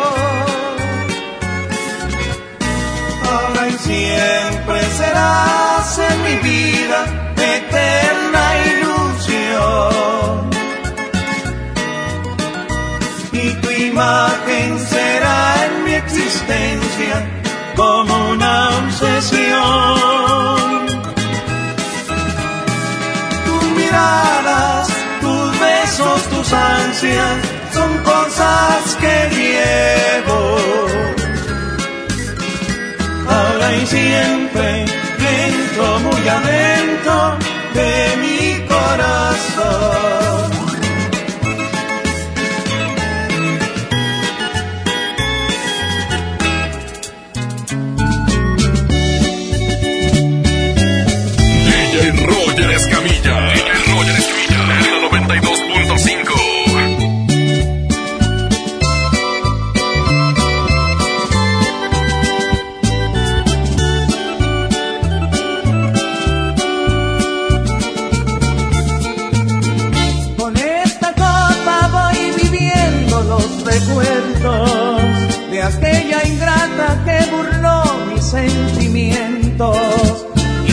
[3.30, 7.00] Ahora y siempre serás en mi vida
[7.36, 8.21] eterna
[14.02, 17.16] imagen será en mi existencia
[17.76, 19.88] como una obsesión.
[23.46, 24.88] Tus miradas,
[25.22, 27.38] tus besos, tus ansias
[27.76, 30.40] son cosas que llevo.
[33.36, 34.86] Ahora y siempre,
[35.26, 37.16] dentro, muy adentro
[37.78, 37.92] de
[38.24, 39.21] mi corazón.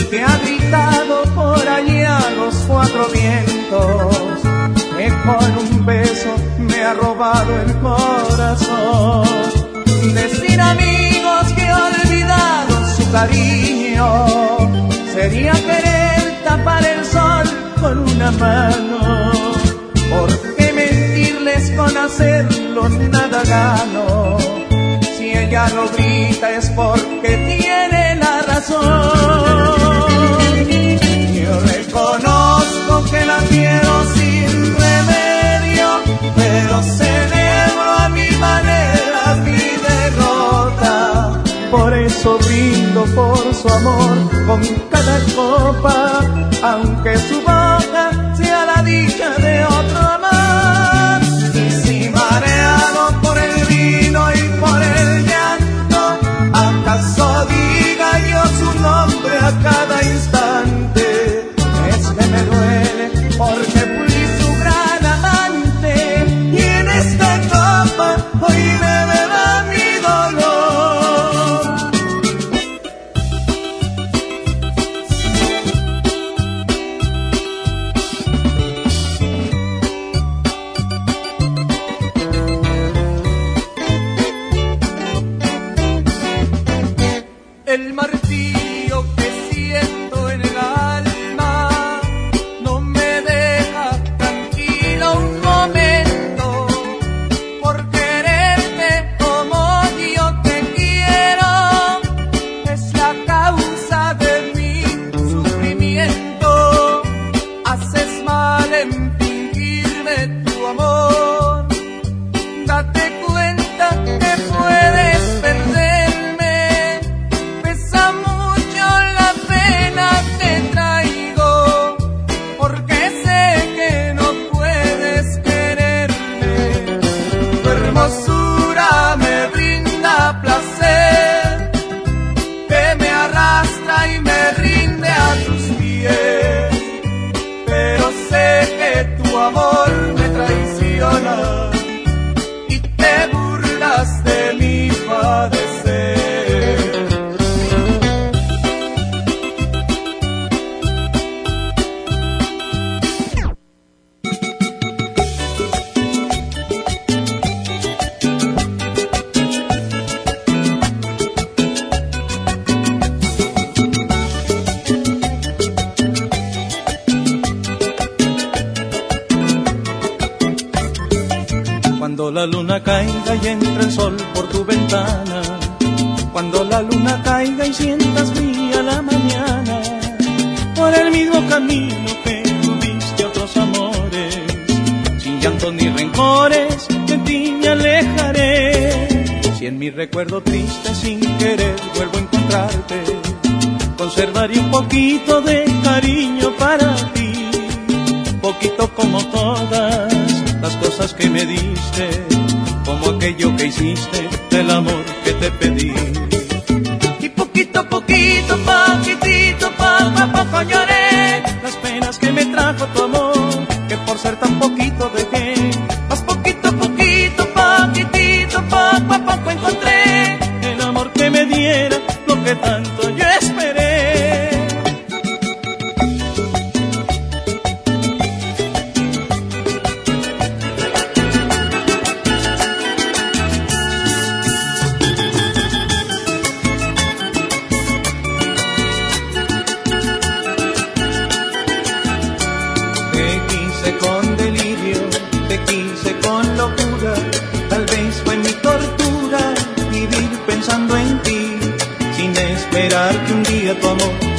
[0.09, 4.41] Que ha gritado por allá a los cuatro vientos,
[4.97, 9.27] que con un beso me ha robado el corazón.
[10.15, 14.25] Decir amigos que he olvidado su cariño,
[15.13, 17.47] sería querer tapar el sol
[17.79, 19.31] con una mano.
[20.09, 24.37] ¿Por qué mentirles con hacerlos nada gano?
[25.15, 27.88] Si ella no grita es porque tiene
[28.59, 28.75] Yo
[31.61, 35.87] reconozco que la quiero sin remedio,
[36.35, 41.41] pero celebro a mi manera mi derrota.
[41.71, 46.19] Por eso brindo por su amor con cada copa,
[46.61, 51.21] aunque su boca sea la dicha de otro amor.
[51.55, 55.28] Y si mareado por el vino y por el
[56.89, 61.08] acaso diga yo su nombre a cada instante.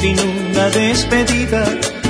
[0.01, 1.63] Sin una despedida,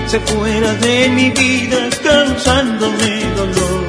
[0.08, 3.84] se fuera de mi vida causándome dolor.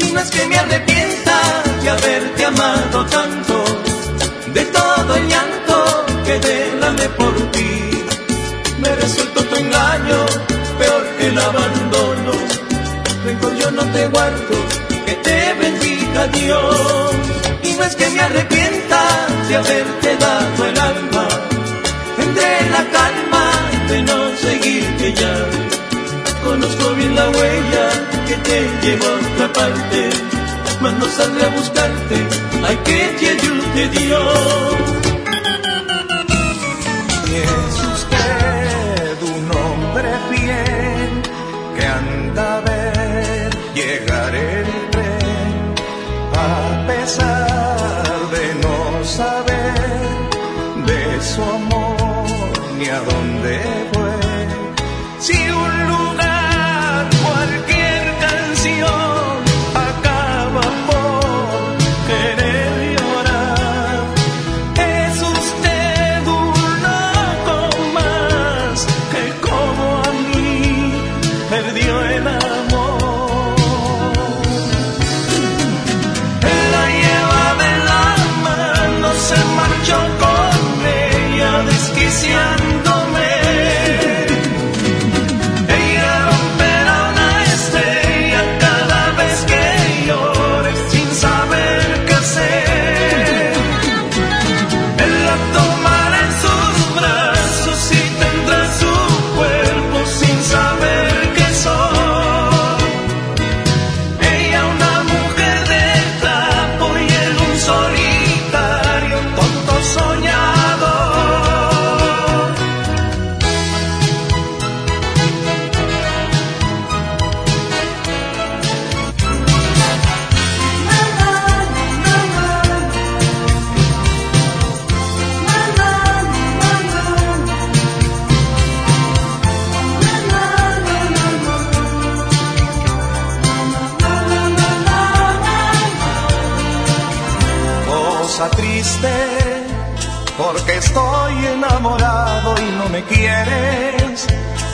[0.00, 1.38] Y no es que me arrepienta
[1.82, 3.64] de haberte amado tanto,
[4.52, 7.70] de todo el llanto que derramé por ti,
[8.82, 10.20] me resultó tu engaño
[10.76, 12.32] peor que el abandono.
[13.24, 14.56] Rencor yo no te guardo,
[15.06, 17.10] que te bendiga Dios.
[17.62, 19.00] Y no es que me arrepienta
[19.48, 21.15] de haberte dado el alma.
[22.36, 23.50] Tendré la calma
[23.88, 25.34] de no seguirte ya.
[26.44, 27.88] Conozco bien la huella
[28.28, 30.10] que te lleva a otra parte.
[30.82, 32.16] Mas no saldré a buscarte,
[32.62, 35.05] hay que te ayude Dios.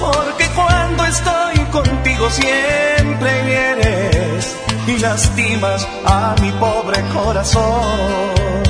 [0.02, 4.56] Porque cuando estoy contigo siempre vienes
[4.89, 8.62] y lastimas a mi pobre corazón.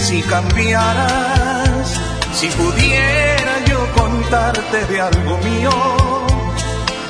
[0.00, 2.00] Si cambiaras,
[2.34, 5.70] si pudiera yo contarte de algo mío,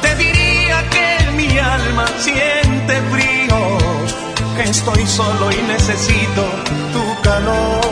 [0.03, 3.79] te diría que mi alma siente frío,
[4.57, 6.45] que estoy solo y necesito
[6.93, 7.90] tu calor.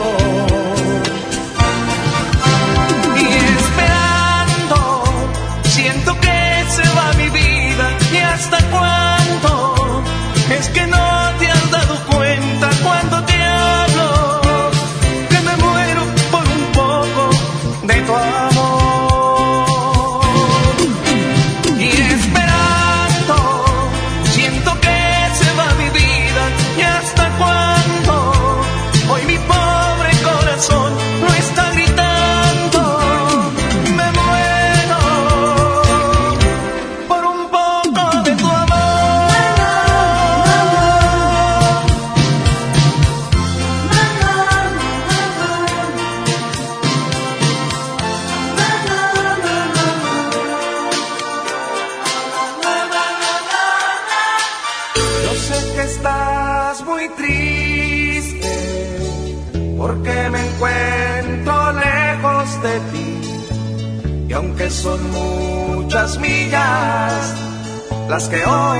[68.09, 68.79] Las que hoy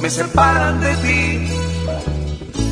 [0.00, 1.48] me separan de ti,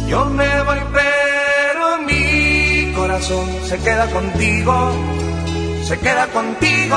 [0.08, 4.92] yo me voy, pero mi corazón se queda contigo,
[5.84, 6.96] se queda contigo.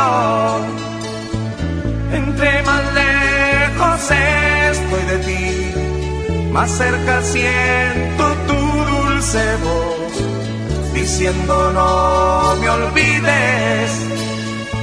[2.13, 8.59] Entre más lejos estoy de ti, más cerca siento tu
[8.93, 13.91] dulce voz, diciendo no me olvides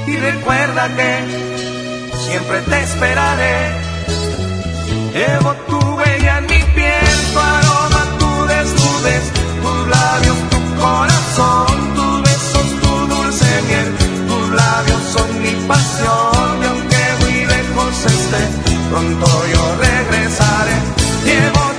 [0.07, 1.40] y recuerda que
[2.31, 3.57] siempre te esperaré.
[5.13, 9.25] Llevo tu huella en mi piel, tu aroma, tu desnudez,
[9.63, 13.89] tus labios, tu corazón, tus besos, tu dulce miel,
[14.29, 18.43] tus labios son mi pasión y aunque muy lejos esté,
[18.89, 20.77] pronto yo regresaré.
[21.25, 21.70] Llevo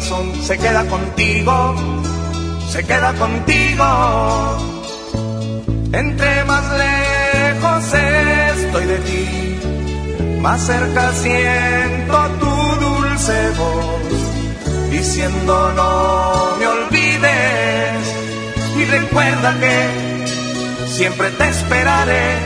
[0.00, 1.74] se queda contigo,
[2.70, 3.84] se queda contigo.
[5.92, 7.94] Entre más lejos
[8.54, 18.04] estoy de ti, más cerca siento tu dulce voz, diciendo no me olvides
[18.76, 22.36] y recuerda que siempre te esperaré.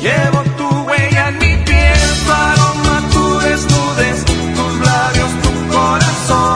[0.00, 1.98] Llevo tu huella en mi piel,
[6.26, 6.55] song.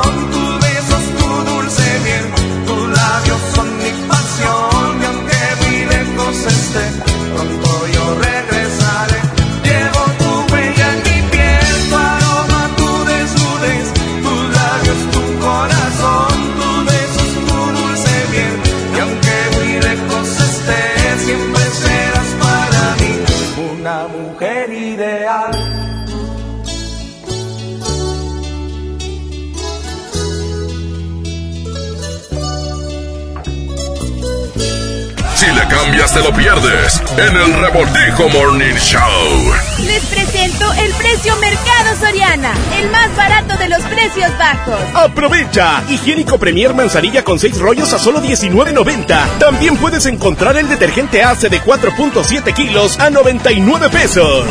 [36.13, 39.53] Te lo pierdes en el Revoltijo Morning Show.
[39.79, 44.81] Les presento el precio Mercado Soriana, el más barato de los precios bajos.
[44.95, 45.83] Aprovecha.
[45.89, 49.39] Higiénico Premier Manzanilla con 6 rollos a solo 19.90.
[49.39, 54.47] También puedes encontrar el detergente ACE de 4.7 kilos a 99 pesos.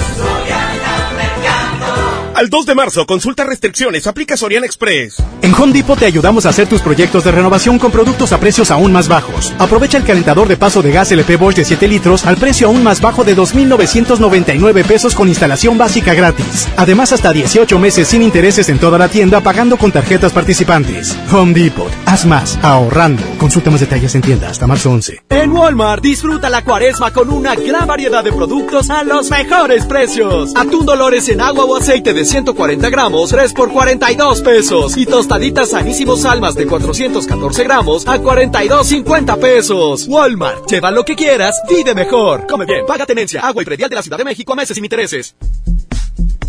[2.39, 5.21] Al 2 de marzo, consulta restricciones, aplica Soriana Express.
[5.41, 8.71] En Home Depot te ayudamos a hacer tus proyectos de renovación con productos a precios
[8.71, 9.53] aún más bajos.
[9.59, 12.81] Aprovecha el calentador de paso de gas LP Bosch de 7 litros al precio aún
[12.81, 16.69] más bajo de 2.999 pesos con instalación básica gratis.
[16.77, 21.17] Además, hasta 18 meses sin intereses en toda la tienda pagando con tarjetas participantes.
[21.33, 21.91] Home Depot.
[22.05, 23.21] Haz más, ahorrando.
[23.37, 25.23] Consulta más detalles en tienda hasta marzo 11.
[25.27, 30.53] En Walmart, disfruta la cuaresma con una gran variedad de productos a los mejores precios.
[30.55, 34.97] Atún Dolores en agua o aceite de 140 gramos, 3 por 42 pesos.
[34.97, 40.07] Y tostaditas sanísimos almas de 414 gramos a 42.50 pesos.
[40.07, 42.47] Walmart, lleva lo que quieras, vive mejor.
[42.47, 44.85] Come bien, paga tenencia, agua y predial de la Ciudad de México a meses sin
[44.85, 45.35] intereses.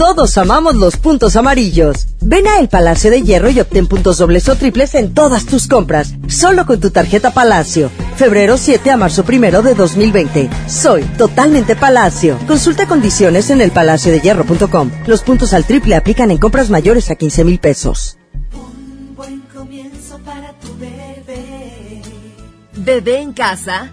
[0.00, 2.06] Todos amamos los puntos amarillos.
[2.22, 5.68] Ven a El Palacio de Hierro y obtén puntos dobles o triples en todas tus
[5.68, 7.90] compras, solo con tu tarjeta Palacio.
[8.16, 10.48] Febrero 7 a marzo 1 de 2020.
[10.68, 12.38] Soy totalmente Palacio.
[12.48, 14.90] Consulta condiciones en elpalaciodehierro.com.
[15.06, 18.16] Los puntos al triple aplican en compras mayores a 15 mil pesos.
[19.14, 22.00] Buen comienzo para tu bebé.
[22.72, 23.92] Bebé en casa.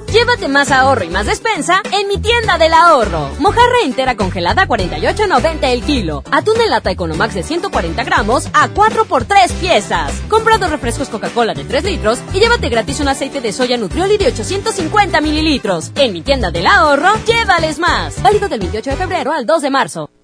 [0.11, 3.29] Llévate más ahorro y más despensa en mi tienda del ahorro.
[3.39, 6.21] Mojarra entera congelada a 48.90 el kilo.
[6.29, 10.11] Atún en lata Economax de 140 gramos a 4 por 3 piezas.
[10.27, 14.17] Compra dos refrescos Coca-Cola de 3 litros y llévate gratis un aceite de soya Nutrioli
[14.17, 15.93] de 850 mililitros.
[15.95, 18.21] En mi tienda del ahorro, llévales más.
[18.21, 20.09] Válido del 28 de febrero al 2 de marzo.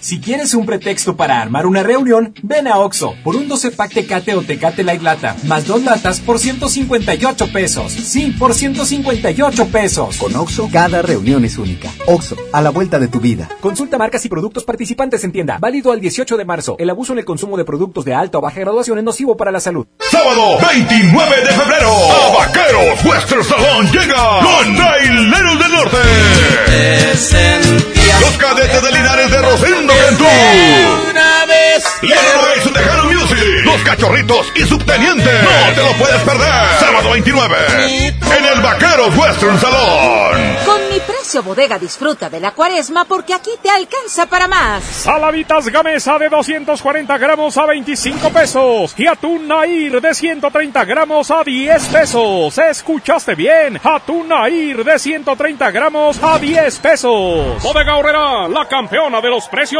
[0.00, 3.92] Si quieres un pretexto para armar una reunión, ven a Oxo por un 12 pack
[3.92, 7.92] Tecate o Tecate Light Lata, más dos latas por 158 pesos.
[7.92, 10.16] Sí, por 158 pesos.
[10.16, 11.90] Con Oxo, cada reunión es única.
[12.06, 13.50] Oxo, a la vuelta de tu vida.
[13.60, 15.58] Consulta marcas y productos participantes en tienda.
[15.60, 16.76] Válido al 18 de marzo.
[16.78, 19.50] El abuso en el consumo de productos de alta o baja graduación es nocivo para
[19.50, 19.86] la salud.
[20.10, 25.98] Sábado 29 de febrero, a Vaqueros Western Salón llega los Traileros del Norte.
[28.20, 30.24] Los cadetes de Linares de Rosendo Cantú.
[31.10, 31.84] Una vez.
[32.02, 33.38] Leroy su Tejano Music.
[33.64, 35.30] Los cachorritos y subteniente.
[35.42, 36.68] No te lo puedes perder.
[36.78, 37.56] Sábado 29.
[38.36, 40.56] En el Vaqueros Western Salón.
[40.64, 44.82] Con mi precio bodega disfruta de la cuaresma porque aquí te alcanza para más.
[44.84, 48.94] Saladitas Gamesa de 240 gramos a 25 pesos.
[48.96, 52.58] Y atún Nair de 130 gramos a 10 pesos.
[52.58, 53.80] ¿Escuchaste bien?
[53.82, 57.62] Atún Nair de 130 gramos a 10 pesos.
[57.62, 59.79] Bodega Horrera, la campeona de los precios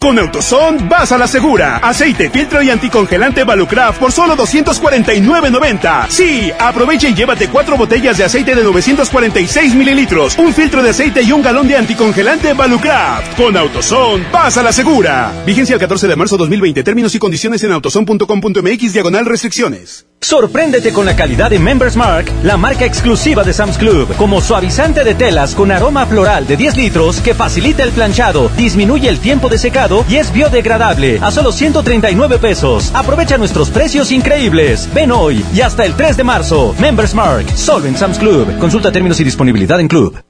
[0.00, 1.76] Con Autoson vas a la segura.
[1.76, 6.08] Aceite, filtro y anticongelante Valucraft por solo 249.90.
[6.08, 11.20] Sí, aprovecha y llévate cuatro botellas de aceite de 946 mililitros, un filtro de aceite
[11.20, 13.36] y un galón de anticongelante Valucraft.
[13.36, 15.34] Con Autoson vas a la segura.
[15.44, 16.82] Vigencia el 14 de marzo 2020.
[16.82, 20.06] Términos y condiciones en autoson.com.mx diagonal restricciones.
[20.22, 25.02] Sorpréndete con la calidad de Members Mark, la marca exclusiva de Sam's Club, como suavizante
[25.02, 29.48] de telas con aroma floral de 10 litros que facilita el planchado, disminuye el tiempo
[29.48, 32.90] de secado y es biodegradable a solo 139 pesos.
[32.94, 34.88] Aprovecha nuestros precios increíbles.
[34.94, 36.74] Ven hoy y hasta el 3 de marzo.
[36.78, 38.58] Members Mark, solo en Sam's Club.
[38.58, 40.22] Consulta términos y disponibilidad en Club.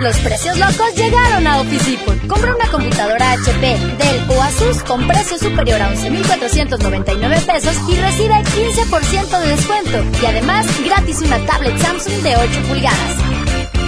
[0.00, 2.26] Los precios locos llegaron a Office Depot.
[2.26, 8.34] Compra una computadora HP, Dell o Asus con precio superior a 11.499 pesos y recibe
[8.34, 10.04] 15% de descuento.
[10.22, 13.16] Y además, gratis una tablet Samsung de 8 pulgadas.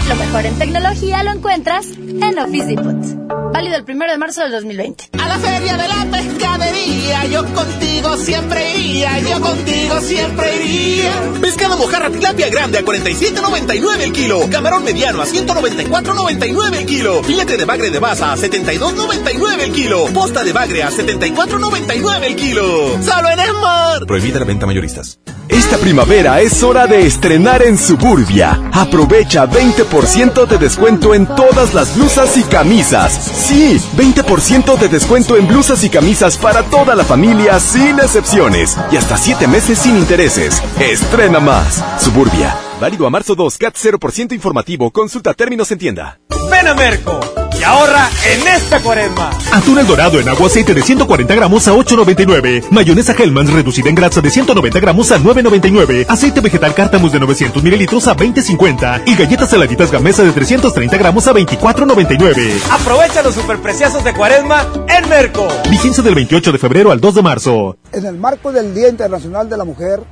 [0.08, 3.45] Lo mejor en tecnología lo encuentras en Office Depot.
[3.56, 5.08] Válido el primero de marzo del 2020.
[5.18, 11.12] A la feria de la pescadería, yo contigo siempre iría, yo contigo siempre iría.
[11.40, 14.40] Pescado mojarra tilapia grande a 47.99 el kilo.
[14.50, 17.22] Camarón mediano a 194.99 el kilo.
[17.22, 20.04] Filete de bagre de baza a 72.99 el kilo.
[20.12, 23.02] Posta de bagre a 74.99 el kilo.
[23.02, 24.04] ¡Solo en Esmar!
[24.06, 25.18] Prohibida la venta mayoristas.
[25.48, 28.60] Esta primavera es hora de estrenar en Suburbia.
[28.72, 33.12] Aprovecha 20% de descuento en todas las blusas y camisas.
[33.46, 38.76] Sí, 20% de descuento en blusas y camisas para toda la familia sin excepciones.
[38.90, 40.60] Y hasta 7 meses sin intereses.
[40.80, 41.80] Estrena más.
[42.00, 42.56] Suburbia.
[42.80, 44.90] Válido a marzo 2, CAT 0% informativo.
[44.90, 46.18] Consulta términos en tienda.
[46.50, 49.30] Ven a Merco ahorra en esta cuaresma.
[49.52, 52.70] Atún el dorado en agua aceite de 140 gramos a 8.99.
[52.70, 56.06] Mayonesa Hellmann's reducida en grasa de 190 gramos a 9.99.
[56.08, 59.02] Aceite vegetal Cártamus de 900 mililitros a 20.50.
[59.06, 62.62] Y galletas saladitas Gamesa de 330 gramos a 24.99.
[62.70, 65.46] Aprovecha los superpreciosos de cuaresma en Merco.
[65.68, 67.76] Vigencia del 28 de febrero al 2 de marzo.
[67.92, 70.02] En el marco del Día Internacional de la Mujer,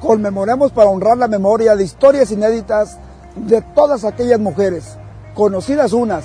[0.00, 2.98] conmemoremos para honrar la memoria de historias inéditas
[3.36, 4.98] de todas aquellas mujeres,
[5.34, 6.24] conocidas unas,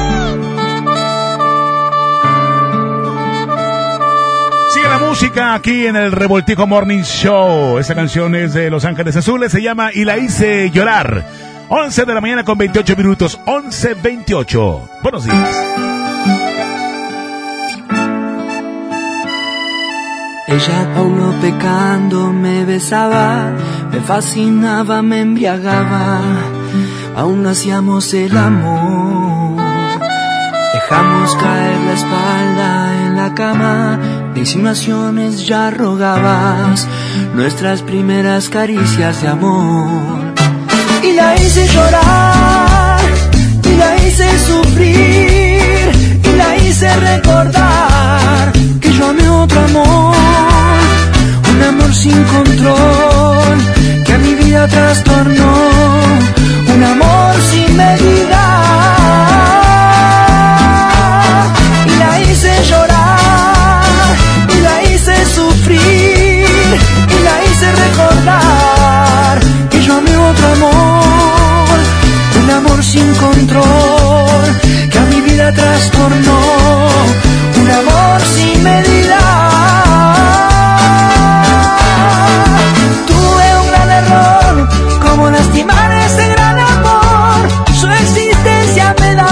[4.91, 7.79] La música aquí en el Revoltijo Morning Show.
[7.79, 11.25] Esta canción es de Los Ángeles Azules, se llama Y la hice llorar.
[11.69, 14.89] 11 de la mañana con 28 minutos, 11.28.
[15.01, 15.65] Buenos días.
[20.49, 23.53] Ella Paulo pecando me besaba,
[23.93, 26.19] me fascinaba, me embriagaba,
[27.15, 29.55] aún hacíamos el amor.
[30.73, 33.99] Dejamos caer la espalda en la cama,
[34.33, 36.87] de insinuaciones ya rogabas
[37.35, 40.33] nuestras primeras caricias de amor.
[41.03, 42.99] Y la hice llorar,
[43.63, 50.15] y la hice sufrir, y la hice recordar que yo amé otro amor,
[51.53, 53.57] un amor sin control
[54.05, 55.53] que a mi vida trastornó,
[56.73, 59.00] un amor sin medida.
[67.23, 71.77] la hice recordar que yo amé otro amor,
[72.43, 74.43] un amor sin control
[74.91, 76.39] que a mi vida trastornó,
[77.61, 79.19] un amor sin medida.
[83.07, 84.69] Tuve un gran error,
[85.05, 89.30] como lastimar ese gran amor, su existencia me da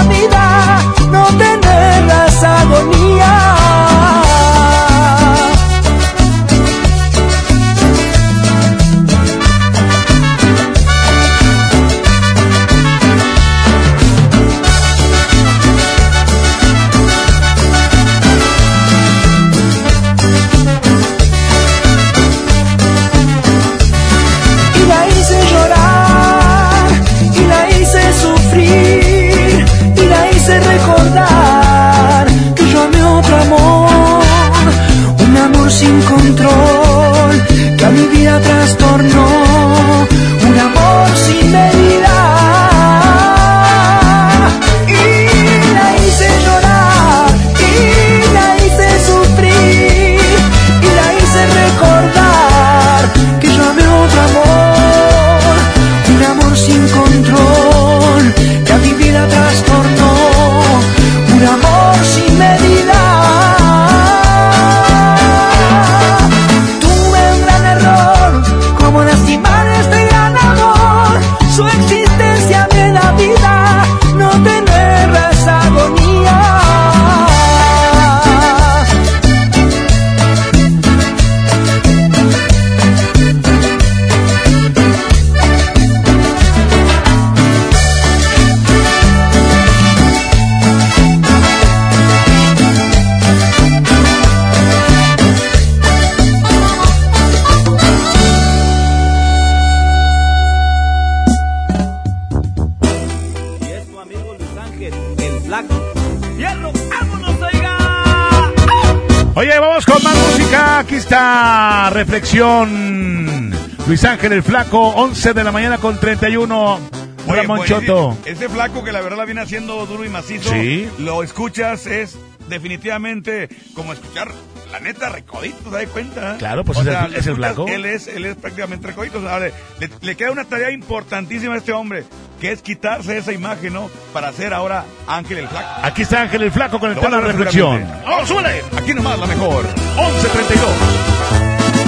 [109.46, 110.80] más música.
[110.80, 113.50] Aquí está Reflexión.
[113.86, 116.78] Luis Ángel el Flaco, 11 de la mañana con 31.
[117.26, 118.18] Hola, Monchoto.
[118.26, 120.50] Ese flaco que la verdad la viene haciendo duro y macizo.
[120.52, 120.88] Sí.
[120.98, 124.30] Lo escuchas, es definitivamente como escuchar
[124.72, 126.36] la neta, recodito, ¿te das cuenta?
[126.38, 127.66] Claro, pues O es sea, el- es el escuchas, flaco.
[127.68, 129.18] Él es, él es prácticamente recodito.
[129.18, 132.04] o sea, le, le- le queda una tarea importantísima a este hombre,
[132.40, 133.90] que es quitarse esa imagen, ¿no?
[134.12, 135.68] Para ser ahora Ángel el Flaco.
[135.82, 137.84] Aquí está Ángel el Flaco con el Lo tema de reflexión.
[138.06, 138.62] ¡Vamos, súbele!
[138.78, 139.64] Aquí nomás la mejor.
[139.96, 141.80] 11.32.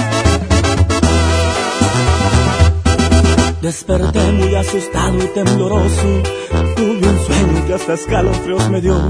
[3.61, 6.21] Desperté muy asustado y tembloroso.
[6.75, 9.09] Tuve un sueño que hasta escalofríos me dio.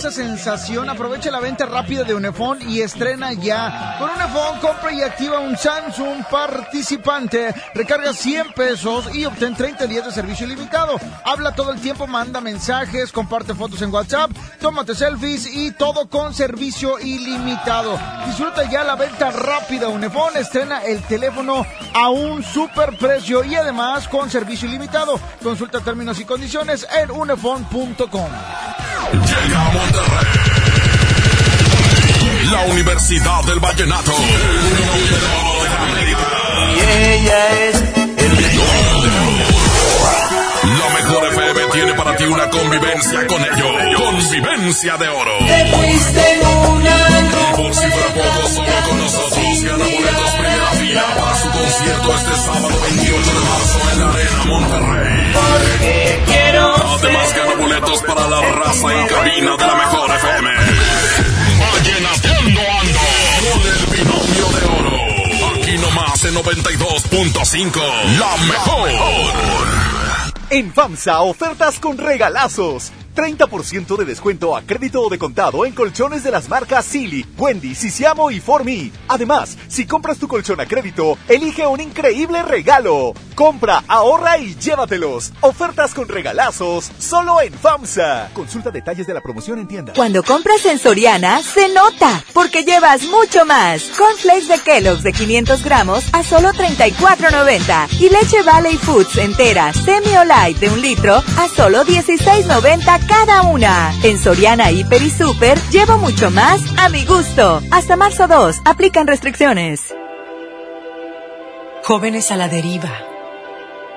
[0.00, 3.96] Esa sensación, aprovecha la venta rápida de Unifón y estrena ya.
[3.98, 10.06] Con Unifón compra y activa un Samsung participante, recarga 100 pesos y obtén 30 días
[10.06, 10.96] de servicio ilimitado.
[11.22, 16.32] Habla todo el tiempo, manda mensajes, comparte fotos en WhatsApp, tómate selfies y todo con
[16.32, 17.98] servicio ilimitado.
[18.24, 19.88] Disfruta ya la venta rápida.
[19.88, 25.20] Unifón estrena el teléfono a un super precio y además con servicio ilimitado.
[25.42, 28.30] Consulta términos y condiciones en unifón.com.
[29.12, 30.26] Llega a Monterrey.
[32.52, 34.12] La Universidad del Vallenato.
[36.76, 37.82] Y ella es
[40.62, 43.96] La mejor FM tiene para ti una convivencia con ellos.
[43.96, 45.38] Convivencia de oro.
[45.46, 50.66] Te fuiste en una Y por si fuera poco, solo con nosotros gana boletos primera
[50.78, 55.32] fila para su concierto este sábado 28 de marzo en la Arena Monterrey.
[55.32, 60.50] Porque Además gana boletos para la raza en cabina de la mejor FM.
[61.60, 63.00] Vallenateando ando
[63.40, 64.96] con el binomio de oro.
[65.56, 67.80] Aquí nomás en 92.5.
[68.18, 68.90] La mejor.
[70.50, 72.92] En FAMSA, ofertas con regalazos.
[73.14, 77.74] 30% de descuento a crédito o de contado en colchones de las marcas Silly, Wendy,
[77.74, 78.92] Sisiamo y Formi.
[79.08, 83.12] Además, si compras tu colchón a crédito, elige un increíble regalo.
[83.40, 85.32] Compra, ahorra y llévatelos.
[85.40, 88.28] Ofertas con regalazos solo en FAMSA.
[88.34, 89.94] Consulta detalles de la promoción en tienda.
[89.96, 93.84] Cuando compras en Soriana, se nota, porque llevas mucho más.
[93.96, 97.88] Cornflakes de Kellogg's de 500 gramos a solo 34.90.
[97.98, 103.40] Y leche Valley Foods entera, semi o light de un litro a solo 16.90 cada
[103.44, 103.94] una.
[104.02, 107.62] En Soriana, Hiper y Super, llevo mucho más a mi gusto.
[107.70, 109.94] Hasta marzo 2, aplican restricciones.
[111.82, 112.90] Jóvenes a la deriva,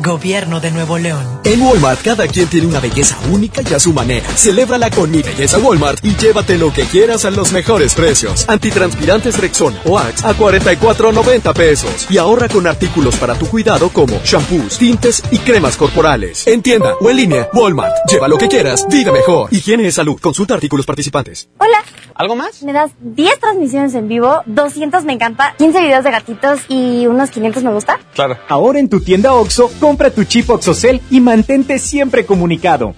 [0.00, 1.40] Gobierno de Nuevo León.
[1.44, 4.28] En Walmart cada quien tiene una belleza única y a su manera.
[4.36, 8.48] Celébrala con mi belleza Walmart y llévate lo que quieras a los mejores precios.
[8.48, 12.06] Antitranspirantes Rexona o Axe a 44.90 pesos.
[12.10, 16.46] Y ahorra con artículos para tu cuidado como shampoos, tintes y cremas corporales.
[16.46, 17.94] En tienda o en línea, Walmart.
[18.08, 19.52] Lleva lo que quieras, vive mejor.
[19.52, 20.18] Higiene y salud.
[20.20, 21.48] Consulta artículos participantes.
[21.58, 21.78] Hola.
[22.18, 22.64] ¿Algo más?
[22.64, 27.30] Me das 10 transmisiones en vivo, 200 me encanta, 15 videos de gatitos y unos
[27.30, 28.00] 500 me gusta.
[28.12, 28.36] Claro.
[28.48, 32.94] Ahora en tu tienda OXO, compra tu chip OXOCEL y mantente siempre comunicado.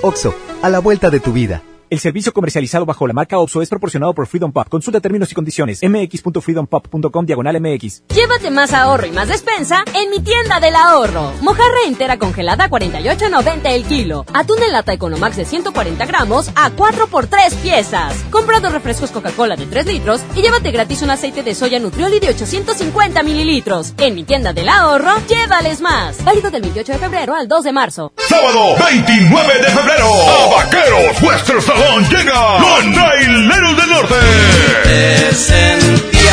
[0.00, 1.62] OXO, a la vuelta de tu vida.
[1.92, 4.66] El servicio comercializado bajo la marca OPSO es proporcionado por Freedom Pop.
[4.66, 5.80] Consulta términos y condiciones.
[5.82, 8.04] mx.freedompop.com diagonal mx.
[8.08, 11.34] Llévate más ahorro y más despensa en mi tienda del ahorro.
[11.42, 14.24] Mojarra entera congelada a 48.90 el kilo.
[14.32, 18.24] Atún en lata Economax de 140 gramos a 4 por 3 piezas.
[18.30, 22.20] Compra dos refrescos Coca-Cola de 3 litros y llévate gratis un aceite de soya Nutrioli
[22.20, 23.92] de 850 mililitros.
[23.98, 26.24] En mi tienda del ahorro, llévales más.
[26.24, 28.14] Válido del 28 de febrero al 2 de marzo.
[28.16, 30.06] Sábado 29 de febrero.
[30.06, 34.14] A Vaqueros Western Salón llega los Traileros del Norte.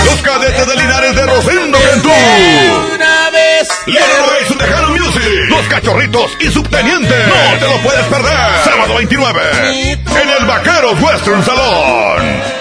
[0.05, 2.09] Los cadetes de Linares de Rosendo Cantú.
[3.85, 5.49] Leroy su Tejano Music.
[5.49, 7.15] Los Cachorritos y Subteniente.
[7.27, 8.63] No te lo puedes perder.
[8.63, 9.41] Sábado 29.
[9.61, 12.58] En el Vaqueros Western Salón.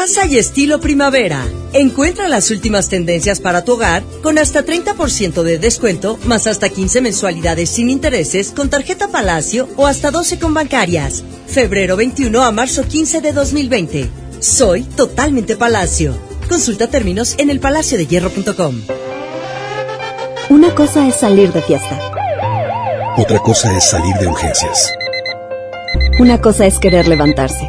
[0.00, 1.46] Casa y estilo primavera.
[1.74, 7.02] Encuentra las últimas tendencias para tu hogar con hasta 30% de descuento, más hasta 15
[7.02, 11.22] mensualidades sin intereses con tarjeta Palacio o hasta 12 con bancarias.
[11.46, 14.08] Febrero 21 a marzo 15 de 2020.
[14.38, 16.14] Soy totalmente Palacio.
[16.48, 18.80] Consulta términos en elpalaciodehierro.com.
[20.48, 22.00] Una cosa es salir de fiesta.
[23.18, 24.90] Otra cosa es salir de urgencias.
[26.18, 27.68] Una cosa es querer levantarse.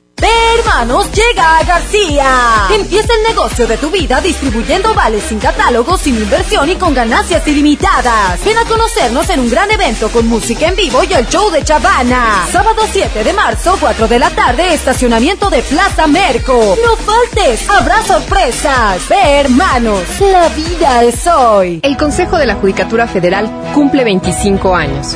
[0.17, 0.27] ¡Ve,
[0.59, 1.07] hermanos!
[1.11, 2.67] ¡Llega a García!
[2.71, 7.47] Empieza el negocio de tu vida distribuyendo vales sin catálogo, sin inversión y con ganancias
[7.47, 8.43] ilimitadas.
[8.45, 11.63] Ven a conocernos en un gran evento con música en vivo y el show de
[11.63, 12.47] Chavana.
[12.51, 16.77] Sábado 7 de marzo, 4 de la tarde, estacionamiento de Plaza Merco.
[16.83, 17.67] ¡No faltes!
[17.69, 19.07] ¡Habrá sorpresas!
[19.09, 20.03] ¡Ve, hermanos!
[20.19, 21.79] La vida es hoy.
[21.81, 25.15] El Consejo de la Judicatura Federal cumple 25 años.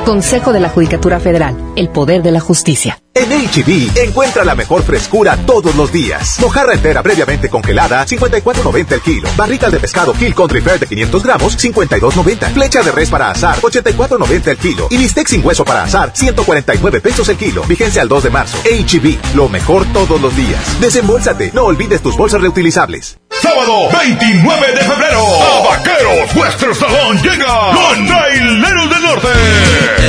[0.11, 2.99] Consejo de la Judicatura Federal, el poder de la justicia.
[3.13, 6.37] En HB, encuentra la mejor frescura todos los días.
[6.41, 9.29] Mojarra entera previamente congelada, 54.90 el kilo.
[9.37, 12.51] Barrita de pescado Kill Country Fair de 500 gramos, 52.90.
[12.51, 14.87] Flecha de res para asar, 84.90 el kilo.
[14.89, 17.63] Y bistec sin hueso para asar, 149 pesos el kilo.
[17.63, 18.57] Vigencia al 2 de marzo.
[18.65, 20.81] HB, lo mejor todos los días.
[20.81, 23.17] Desembolsate, no olvides tus bolsas reutilizables.
[23.41, 25.25] Sábado 29 de febrero.
[25.41, 30.00] A Vaqueros Western Salón llega los Traileros del Norte.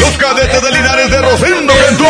[0.00, 2.04] Los cadetes de Linares de Rosendo Cantú.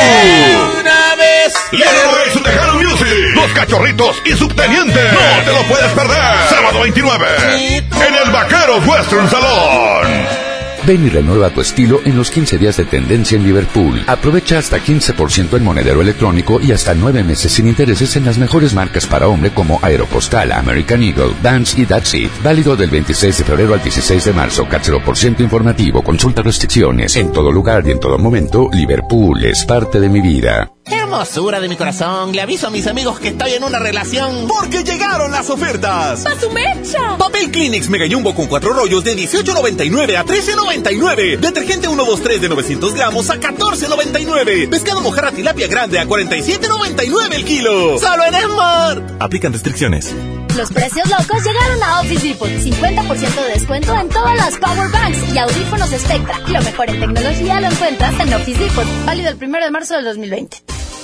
[0.81, 1.52] Una vez.
[1.73, 3.35] Leroy su Tejano Music.
[3.35, 5.01] Los Cachorritos y Subteniente.
[5.12, 6.49] No te lo puedes perder.
[6.49, 7.27] Sábado 29.
[7.57, 10.50] En el Vaqueros Western Salón.
[10.86, 14.02] Ven y renueva tu estilo en los 15 días de tendencia en Liverpool.
[14.07, 18.75] Aprovecha hasta 15% en monedero electrónico y hasta 9 meses sin intereses en las mejores
[18.75, 22.31] marcas para hombre como Aeropostal, American Eagle, Dance y That's It.
[22.42, 24.67] Válido del 26 de febrero al 16 de marzo.
[25.05, 26.02] por ciento informativo.
[26.02, 27.17] Consulta restricciones.
[27.17, 30.70] En todo lugar y en todo momento, Liverpool es parte de mi vida.
[30.91, 34.47] Hermosura de mi corazón, le aviso a mis amigos que estoy en una relación.
[34.49, 36.27] Porque llegaron las ofertas.
[36.27, 37.17] ¡A su mecha!
[37.19, 41.39] Papel Kleenex Mega Jumbo con cuatro rollos de 18.99 a 13.99.
[41.39, 44.69] Detergente 123 de 900 gramos a 14.99.
[44.69, 47.99] Pescado mojarra tilapia grande a 47.99 el kilo.
[47.99, 49.17] ¡Solo en Esmar!
[49.20, 50.15] Aplican restricciones.
[50.57, 52.49] Los precios locos llegaron a Office Depot.
[52.49, 56.39] 50% de descuento en todas las Power Banks y audífonos Spectra.
[56.49, 58.87] Lo mejor en tecnología lo encuentras en Office Depot.
[59.07, 60.59] Válido el 1 de marzo del 2020.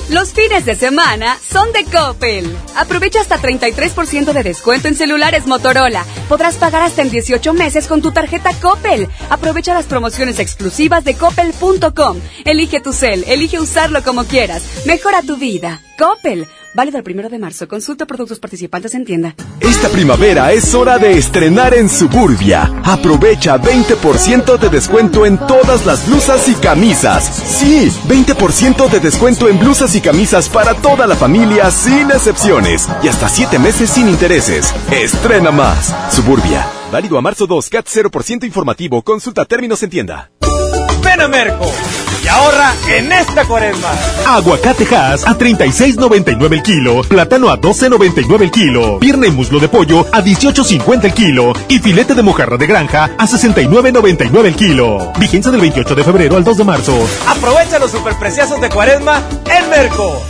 [0.08, 2.56] Los fines de semana son de Coppel.
[2.76, 6.04] Aprovecha hasta 33% de descuento en celulares Motorola.
[6.28, 9.08] Podrás pagar hasta en 18 meses con tu tarjeta Coppel.
[9.30, 12.20] Aprovecha las promociones exclusivas de coppel.com.
[12.44, 14.62] Elige tu cel, elige usarlo como quieras.
[14.86, 15.80] Mejora tu vida.
[15.98, 16.46] Coppel.
[16.76, 17.66] Válido el primero de marzo.
[17.66, 19.34] Consulta productos participantes en tienda.
[19.60, 22.70] Esta primavera es hora de estrenar en Suburbia.
[22.84, 27.24] Aprovecha 20% de descuento en todas las blusas y camisas.
[27.24, 32.86] Sí, 20% de descuento en blusas y camisas para toda la familia sin excepciones.
[33.02, 34.74] Y hasta 7 meses sin intereses.
[34.90, 35.94] Estrena más.
[36.12, 36.68] Suburbia.
[36.92, 39.00] Válido a marzo 2, CAT 0% informativo.
[39.00, 40.30] Consulta términos en tienda.
[41.06, 41.70] Ven a Merco
[42.24, 43.90] y ahorra en esta cuaresma.
[44.26, 49.68] Aguacate Hass a 36.99 el kilo, plátano a 12.99 el kilo, pierna y muslo de
[49.68, 55.12] pollo a 18.50 el kilo y filete de mojarra de granja a 69.99 el kilo.
[55.20, 57.08] Vigencia del 28 de febrero al 2 de marzo.
[57.28, 59.22] Aprovecha los superpreciosos de cuaresma
[59.56, 60.20] en Merco.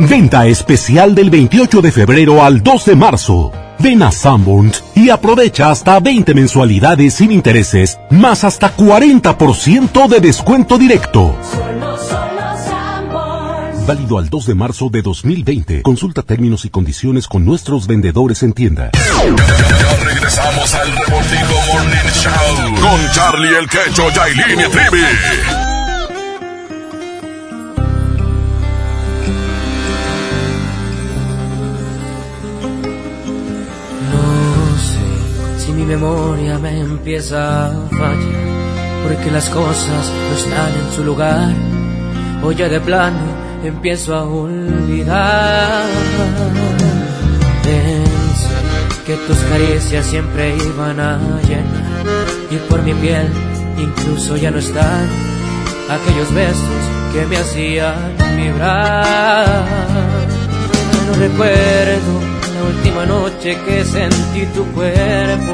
[0.00, 3.52] Venta especial del 28 de febrero al 2 de marzo.
[3.82, 10.76] Ven a Sanborns y aprovecha hasta 20 mensualidades sin intereses, más hasta 40% de descuento
[10.76, 11.34] directo.
[13.86, 15.82] Válido al 2 de marzo de 2020.
[15.82, 18.90] Consulta términos y condiciones con nuestros vendedores en tienda.
[18.92, 25.69] Ya regresamos al Morning Show con Charlie el Quecho, Yailin y Trivi.
[35.96, 38.38] Memoria me empieza a fallar,
[39.02, 41.52] porque las cosas no están en su lugar,
[42.44, 43.18] o ya de plano
[43.64, 45.82] empiezo a olvidar.
[47.64, 48.56] Pensé
[49.04, 52.04] que tus caricias siempre iban a llenar,
[52.52, 53.28] y por mi piel
[53.76, 55.08] incluso ya no están
[55.96, 59.64] aquellos besos que me hacían vibrar.
[61.06, 62.29] No recuerdo
[62.62, 65.52] última noche que sentí tu cuerpo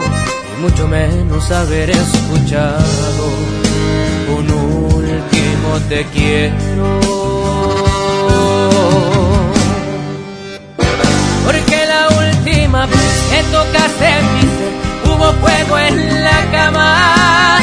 [0.57, 3.25] y mucho menos haber escuchado
[4.37, 7.01] un último te quiero.
[11.45, 14.73] Porque la última vez que tocaste mi ser
[15.05, 17.59] hubo fuego en la cama.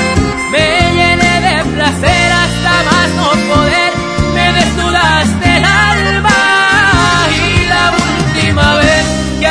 [0.52, 3.92] Me llené de placer hasta más no poder.
[4.34, 5.53] Me desnudaste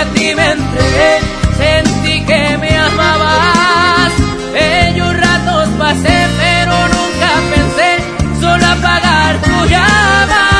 [0.02, 1.12] a ti me entregué
[1.56, 4.12] sentí que me amabas.
[4.52, 7.90] Bellos ratos pasé pero nunca pensé
[8.40, 10.51] solo apagar tu llama.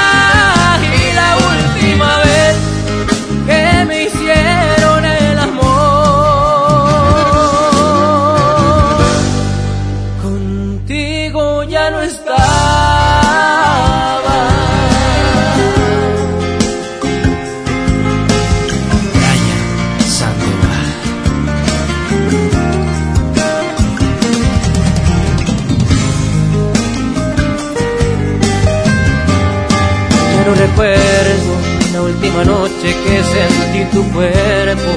[33.05, 34.91] Que sentí tu cuerpo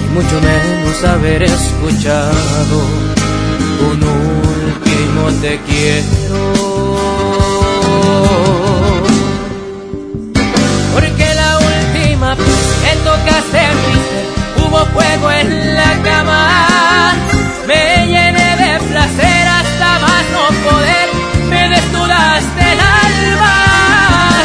[0.00, 2.76] y mucho menos haber escuchado
[3.90, 6.32] un último te quiero.
[10.94, 12.46] Porque la última vez
[12.82, 13.96] que tocaste mi
[14.62, 17.12] hubo fuego en la cama.
[17.66, 21.08] Me llené de placer hasta más no poder.
[21.48, 23.56] Me desnudaste el alma.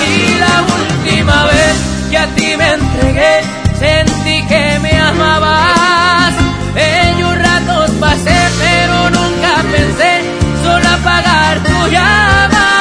[0.07, 1.66] Y la última vez
[2.09, 3.41] que a ti me entregué,
[3.79, 6.33] sentí que me amabas.
[6.73, 10.21] Bellos ratos pasé, pero nunca pensé
[10.63, 12.76] solo apagar tu llama.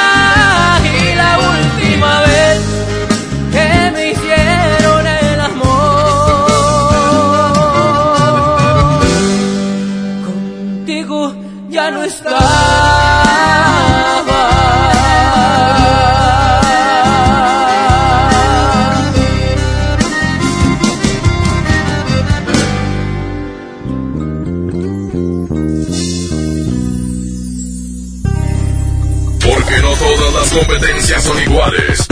[30.57, 32.07] Competencias son iguales.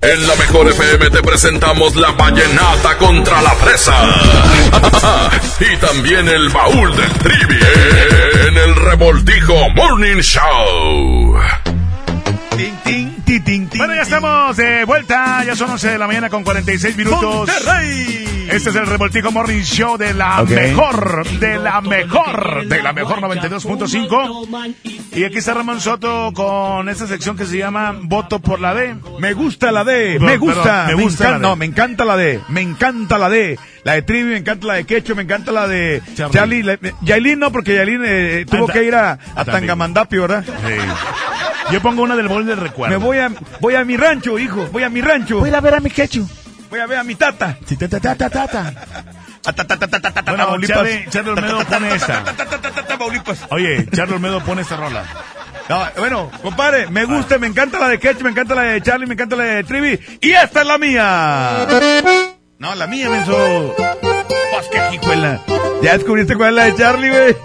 [0.00, 3.94] En la mejor FM te presentamos la vallenata contra la fresa.
[5.60, 7.58] y también el baúl del trivi
[8.48, 11.40] en el revoltijo Morning Show.
[13.76, 15.42] Bueno, ya estamos de vuelta.
[15.44, 17.48] Ya son 11 de la mañana con 46 minutos.
[17.48, 18.48] Monterrey.
[18.50, 23.20] Este es el Revoltijo Morning Show de la mejor, de la mejor, de la mejor
[23.20, 25.01] 92.5.
[25.14, 28.94] Y aquí está Ramón Soto con esta sección que se llama Voto por la D.
[29.18, 31.42] Me gusta la D, me gusta, perdón, me me gusta la encanta, D.
[31.50, 34.74] no, me encanta la D, me encanta la D, la de Trivi, me encanta la
[34.74, 36.32] de Quecho, me encanta la de Charlie.
[36.32, 39.44] Charlie, la- Yailin no, porque Yailin eh, tuvo que ir a, a.
[39.44, 40.44] Tangamandapi, ¿verdad?
[41.70, 42.98] Yo pongo una del bol del recuerdo.
[42.98, 45.40] Me voy a, voy a mi rancho, hijo, voy a mi rancho.
[45.40, 46.26] Voy a ver a mi Quecho.
[46.70, 47.58] Voy a ver a mi tata.
[47.66, 48.72] Sí, tata, tata, tata.
[50.24, 50.66] Bueno.
[50.66, 52.24] Charlie, Charlie Olmedo pone esta.
[53.50, 55.04] Oye, Charlie Olmedo pone esta rola.
[55.68, 59.06] No, bueno, compadre, me gusta, me encanta la de Quecho, me encanta la de Charlie,
[59.06, 61.66] me encanta la de Trivi, y esta es la mía.
[62.58, 63.74] No, la mía, menso.
[63.76, 65.40] Pues jijuela.
[65.82, 67.36] Ya descubriste cuál es la de Charlie, güey.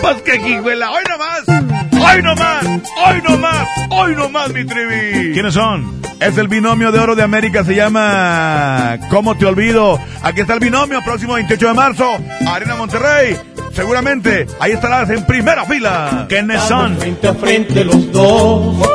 [0.00, 0.90] Pues que jijuela.
[0.90, 1.67] Hoy nomás.
[2.10, 2.64] Hoy nomás.
[2.64, 3.68] Hoy nomás.
[3.90, 5.32] Hoy nomás, mi Trivi.
[5.34, 6.00] ¿Quiénes son?
[6.20, 10.00] Es el binomio de oro de América, se llama ¿Cómo te olvido?
[10.22, 13.36] Aquí está el binomio, próximo 28 de marzo, Arena Monterrey.
[13.72, 16.26] Seguramente ahí estarás en primera fila.
[16.28, 16.96] ¿Quiénes son?
[16.96, 18.88] Frente a frente los dos.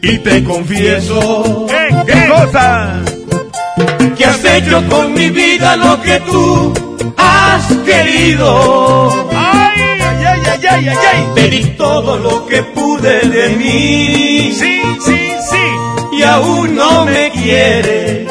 [0.00, 1.66] Y te confieso.
[1.68, 2.12] ¿Qué?
[2.12, 3.02] ¿Qué cosa?
[4.16, 6.72] Que has hecho con mi vida lo que tú
[7.16, 9.28] has querido.
[10.70, 14.52] Ay, di todo lo que pude de mí.
[14.52, 16.18] Sí, sí, sí.
[16.18, 18.28] Y aún no me quieres.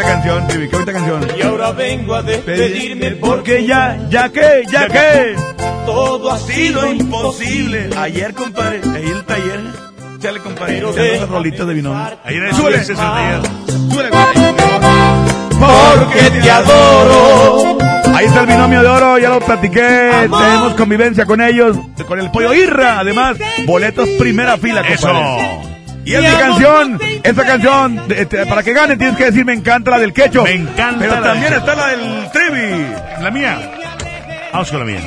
[0.00, 1.26] Qué canción, Trivi, qué bonita canción.
[1.38, 5.36] Y ahora vengo a despedirme Porque ya, ya que, ya que.
[5.84, 7.90] todo ha sido imposible.
[7.96, 9.60] Ayer, compadre, ahí el taller.
[10.20, 10.74] Chale, compadre.
[10.74, 12.18] Pero echando deja esas rolitas de binomio.
[12.24, 13.42] Ayer en el taller.
[13.66, 14.10] Súbele.
[15.58, 17.79] Porque te adoro.
[18.20, 20.10] Ahí está el binomio de oro, ya lo platiqué.
[20.20, 21.76] Tenemos convivencia con ellos,
[22.06, 22.98] con el pollo Irra.
[22.98, 24.94] Además, boletos primera fila, compadre.
[24.94, 25.62] Eso.
[26.04, 29.98] Y esta canción, esta canción, de- para que gane tienes que decir me encanta la
[29.98, 30.42] del quecho.
[30.44, 32.86] Me encanta Pero la también del está la del trivi.
[33.22, 33.58] La mía.
[34.52, 35.00] Vamos con la mía.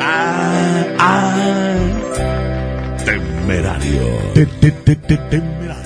[0.00, 1.34] Ah, ah.
[3.04, 4.02] Temerario.
[4.34, 5.83] Te- te- te- te- temerario.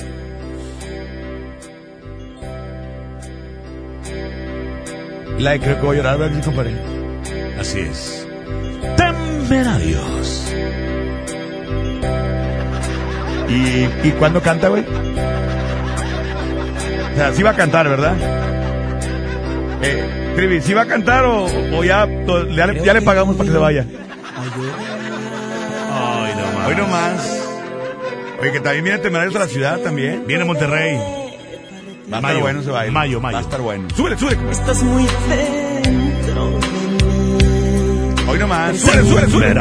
[5.39, 6.73] La de creo que voy a llorar, ¿verdad, compadre?
[7.61, 8.27] Así es.
[8.97, 10.53] Temerarios.
[13.49, 14.85] ¿Y, ¿Y cuándo canta, güey?
[17.13, 18.15] O sea, sí va a cantar, ¿verdad?
[19.83, 22.07] Eh, Trivi, ¿sí va a cantar o, o ya,
[22.55, 23.85] ya, le, ya le pagamos para que se vaya?
[25.91, 26.69] Ay, no más.
[26.69, 27.45] Hoy nomás.
[28.41, 30.25] Oye, que también viene Temerarios a la ciudad también.
[30.27, 30.97] Viene Monterrey.
[32.11, 32.91] Va a estar Mayo, bueno ese baile.
[32.93, 33.35] mayo, mayo.
[33.35, 33.89] Va a estar bueno.
[33.95, 34.51] Súbele, súbele.
[34.51, 38.25] Estás muy dentro de mí.
[38.29, 38.79] Hoy nomás.
[38.79, 39.61] Súbele, súbele, súbele.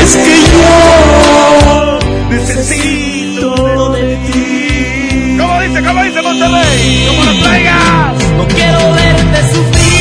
[0.00, 1.98] Es que yo
[2.30, 5.36] necesito de ti.
[5.38, 7.06] ¿Cómo dice, cómo dice Monterrey?
[7.08, 8.24] ¿Cómo lo traigas?
[8.36, 9.98] No quiero verte sufrir.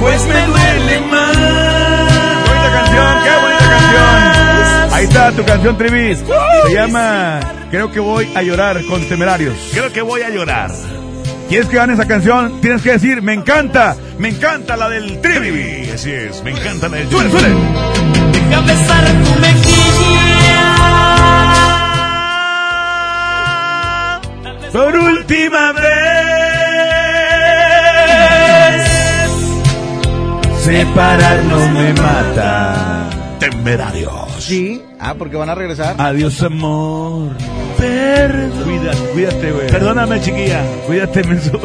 [0.00, 0.46] Pues me
[5.04, 6.16] Ahí está tu canción, Trivi.
[6.16, 7.38] Se llama
[7.70, 9.54] Creo que voy a llorar con Temerarios.
[9.72, 10.70] Creo que voy a llorar.
[11.46, 12.58] ¿Quieres que gane esa canción?
[12.62, 15.50] Tienes que decir, me encanta, me encanta la del Trivi.
[15.50, 15.90] Trivi.
[15.90, 16.42] Así es.
[16.42, 17.54] Me encanta la del Súbele, súbele.
[18.32, 20.62] Deja besar tu mejilla.
[24.72, 25.84] Por última vez.
[30.64, 33.10] Separarnos me mata.
[33.38, 34.32] Temerarios.
[34.38, 34.83] Sí.
[35.04, 35.96] Ah, porque van a regresar.
[35.98, 37.32] Adiós, amor.
[37.78, 38.62] Perdón.
[38.64, 39.66] Cuídate, cuídate, güey.
[39.68, 40.60] Perdóname, chiquilla.
[40.86, 41.60] Cuídate, menso.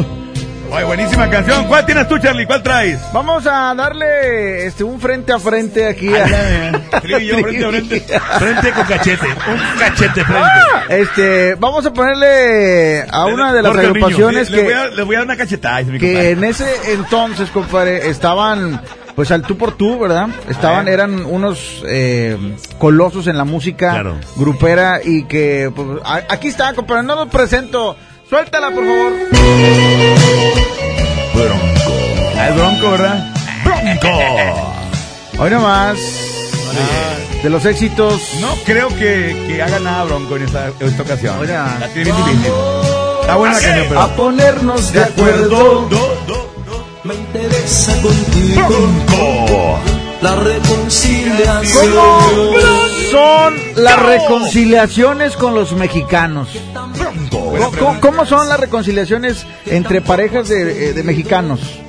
[0.72, 1.66] Oye, buenísima canción.
[1.68, 2.45] ¿Cuál tienes tú, Charlie?
[2.45, 3.00] ¿Cuál traes?
[3.11, 6.09] Vamos a darle este un frente a frente aquí.
[6.14, 6.27] a-
[7.19, 8.00] yo, frente a frente.
[8.38, 9.26] Frente con cachete.
[9.27, 10.50] Un cachete frente.
[10.90, 13.88] Este, vamos a ponerle a una de las niño.
[13.90, 15.77] agrupaciones Le- le que, voy a- Le voy a dar una cachetada.
[15.84, 16.32] que compadre.
[16.32, 18.80] en ese entonces, compadre, estaban
[19.19, 20.30] pues al tú por tú, ¿verdad?
[20.48, 20.93] Estaban, ver.
[20.93, 22.38] eran unos eh,
[22.77, 24.15] colosos en la música Claro.
[24.38, 27.98] grupera y que pues, a- aquí está, compadre, no los presento.
[28.30, 29.11] Suéltala, por favor.
[32.38, 33.33] Ah, el bronco, ¿verdad?
[33.65, 34.73] Bronco.
[35.43, 35.98] Hoy nomás.
[37.43, 38.22] De los éxitos.
[38.39, 41.39] No creo que, que haga nada bronco en esta, en esta ocasión.
[41.39, 41.75] Oiga.
[41.77, 42.51] La tiene bien difícil.
[43.19, 43.57] Está buena
[43.89, 43.99] pero...
[43.99, 45.89] A ponernos de acuerdo.
[47.10, 49.80] Me interesa contigo
[50.22, 51.92] la reconciliación.
[51.92, 52.20] ¿Cómo
[53.10, 56.50] son las reconciliaciones con los mexicanos?
[57.32, 61.80] ¿Cómo, cómo son las reconciliaciones entre parejas de, eh, de mexicanos?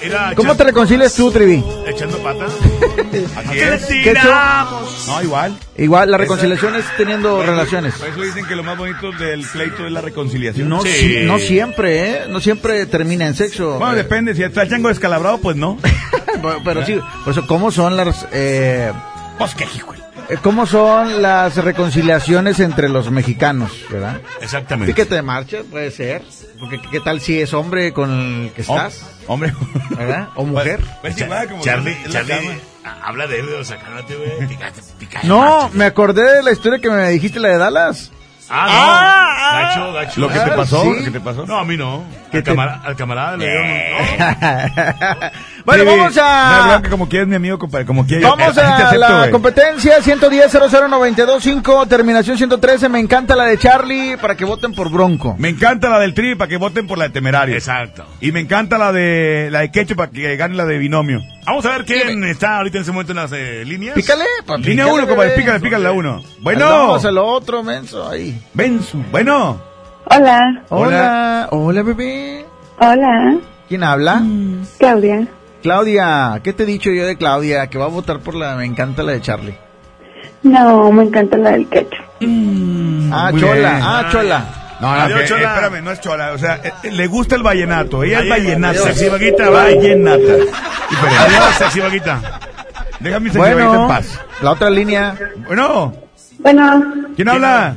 [0.00, 1.62] Era ¿Cómo te reconcilias tú, Trivi?
[1.86, 2.46] Echando pata.
[3.36, 3.90] Así ¿Qué es.
[3.90, 5.04] le ¿Qué tiramos?
[5.06, 5.56] No, igual.
[5.76, 7.94] Igual, la reconciliación es teniendo relaciones.
[7.94, 10.68] Por eso dicen que lo más bonito del pleito es la reconciliación.
[10.68, 12.26] No, si- no siempre, ¿eh?
[12.28, 13.78] No siempre termina en sexo.
[13.78, 14.34] Bueno, Eh, depende.
[14.34, 15.78] Si está el chango descalabrado, pues no.
[16.42, 18.26] pero, pero sí, por eso, ¿cómo son las...
[18.32, 18.92] Eh,
[19.38, 19.94] Pues qué hijo.
[20.28, 24.20] Eh, ¿Cómo son las reconciliaciones entre los mexicanos, verdad?
[24.40, 24.92] Exactamente.
[24.92, 26.22] Sí que te marchas, puede ser.
[26.60, 28.10] Porque ¿qué tal si es hombre con
[28.46, 29.04] el que estás?
[29.26, 29.52] Hombre.
[29.90, 30.28] ¿Verdad?
[30.34, 30.80] ¿O mujer?
[31.00, 31.16] Pues
[31.48, 32.52] como Charlie, Charlie, cama.
[32.84, 34.48] a- habla de él, de sacándote, güey.
[34.48, 35.26] Picate, picate.
[35.26, 38.10] No, me acordé de la historia que me dijiste, la de Dallas.
[38.50, 39.92] Ah, no.
[39.92, 40.20] gacho, gacho.
[40.20, 40.82] ¿Lo que te Ah, pasó?
[40.82, 40.88] sí.
[40.98, 41.46] ¿Lo que te pasó?
[41.46, 42.04] No, a mí no.
[42.30, 43.66] ¿Qué Al, te- camara- al camarada le dieron.
[45.64, 46.64] bueno, Sí, vamos No, a...
[46.66, 47.86] Blanca, como quieres, mi amigo, compadre.
[47.86, 48.24] Como quieres.
[48.28, 49.30] Vamos Eh, a acepto, la güey.
[49.30, 52.88] competencia 110 00925 terminación 113.
[52.88, 55.34] Me encanta la de Charlie para que voten por Bronco.
[55.38, 57.54] Me encanta la del tri para que voten por la de temerario.
[57.54, 58.04] Exacto.
[58.20, 61.20] Y me encanta la de la de quecho para que gane la de binomio.
[61.46, 63.94] Vamos a ver quién está ahorita en ese momento en las eh, líneas.
[63.94, 66.22] Pícale, pa, Línea pícale, 1, compadre, pícale, pícale la 1.
[66.40, 66.66] Bueno.
[66.68, 68.37] Vamos a lo otro, menso, ahí.
[68.54, 69.02] Benzu.
[69.10, 69.60] Bueno.
[70.10, 70.62] Hola.
[70.70, 72.44] Hola, hola, bebé.
[72.80, 73.36] Hola.
[73.68, 74.22] ¿Quién habla?
[74.78, 75.26] Claudia.
[75.62, 77.66] Claudia, ¿qué te he dicho yo de Claudia?
[77.66, 78.54] Que va a votar por la...
[78.56, 79.54] Me encanta la de Charlie.
[80.42, 81.98] No, me encanta la del quecho.
[83.12, 83.82] Ah, Muy Chola, bien.
[83.82, 84.44] ah, Chola.
[84.80, 85.48] No, no, Adiós, que- Chola.
[85.54, 86.32] espérame, no es chola.
[86.32, 88.04] O sea, eh, le gusta el vallenato.
[88.04, 88.78] Ella es Adiós, vallenata.
[88.78, 90.18] sexy vaguita, vallenata.
[90.22, 92.20] Adiós, sexy vaguita.
[93.00, 94.20] Déjame mi sexy Bueno, en paz.
[94.40, 95.14] la otra línea.
[95.48, 95.92] Bueno,
[96.38, 96.84] Bueno,
[97.16, 97.76] ¿quién habla?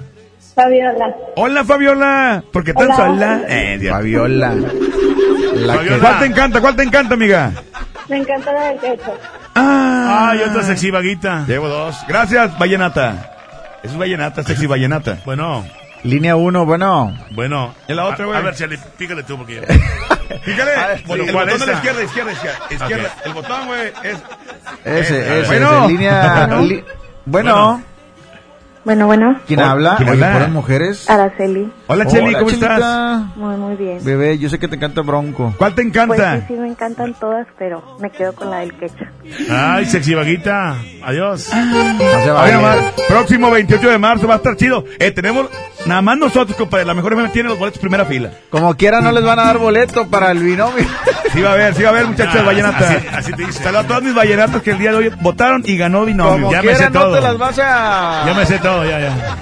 [0.55, 1.15] Fabiola.
[1.37, 2.43] Hola, Fabiola.
[2.51, 2.95] ¿Por qué tan Hola.
[2.95, 3.41] sola?
[3.47, 3.95] Eh, Dios.
[3.95, 4.49] Fabiola.
[4.53, 5.77] La que...
[5.79, 5.99] Fabiola.
[5.99, 6.61] ¿Cuál te encanta?
[6.61, 7.51] ¿Cuál te encanta, amiga?
[8.09, 9.17] Me encanta la del quecho.
[9.55, 11.45] Ah, Ay, otra sexy vaguita.
[11.47, 11.95] Llevo dos.
[12.07, 13.31] Gracias, vallenata.
[13.83, 15.17] Eso es vallenata, sexy vallenata.
[15.25, 15.65] Bueno,
[16.03, 17.17] Línea 1, bueno.
[17.31, 17.73] bueno.
[17.87, 18.39] ¿Y la otra, A- güey?
[18.39, 19.61] A, ver, Charlie, pícale tú porque yo.
[20.43, 20.71] Fíjale,
[21.05, 22.31] bueno, el ¿cuál botón de la izquierda, izquierda,
[22.69, 23.09] izquierda.
[23.25, 24.17] El botón, güey, es...
[24.83, 25.83] Ese, Eh, ese, bueno.
[25.85, 26.45] ese, línea...
[26.47, 26.61] Bueno.
[26.63, 26.83] li-
[27.25, 27.83] Bueno, Bueno,
[28.85, 29.39] bueno.
[29.47, 29.93] ¿quién Hola, habla?
[29.97, 30.31] ¿quién Oye, habla?
[30.33, 31.09] ¿fueron mujeres?
[31.09, 31.71] Araceli.
[31.87, 32.73] Hola, Cheli, Hola, ¿cómo Chelita.
[32.75, 33.37] estás?
[33.37, 34.03] Muy, muy bien.
[34.03, 35.53] Bebé, yo sé que te encanta Bronco.
[35.57, 36.39] ¿Cuál te Pues encanta?
[36.39, 39.05] sí, sí, me encantan todas, pero me quedo con la del quecho.
[39.49, 40.75] Ay, sexy vaguita.
[41.03, 41.49] Adiós.
[41.53, 42.77] No se Oye, nomás,
[43.07, 44.83] próximo 28 de marzo va a estar chido.
[44.99, 45.47] Eh, tenemos,
[45.85, 48.31] nada más nosotros, compadre, la mejor FM tiene los boletos primera fila.
[48.49, 50.85] Como quiera no les van a dar boleto para el binomio.
[51.33, 52.89] Sí va a haber, sí va a haber, muchachos, Ah, vallenata.
[52.89, 53.63] así- así te dice.
[53.63, 56.33] Saludos a todas mis vallenatas que el día de hoy votaron y ganó binomio.
[56.33, 57.15] Como Ya me sé no todo.
[57.15, 58.23] te las vas a...
[58.25, 59.37] Ya me sé todo, ya, ya.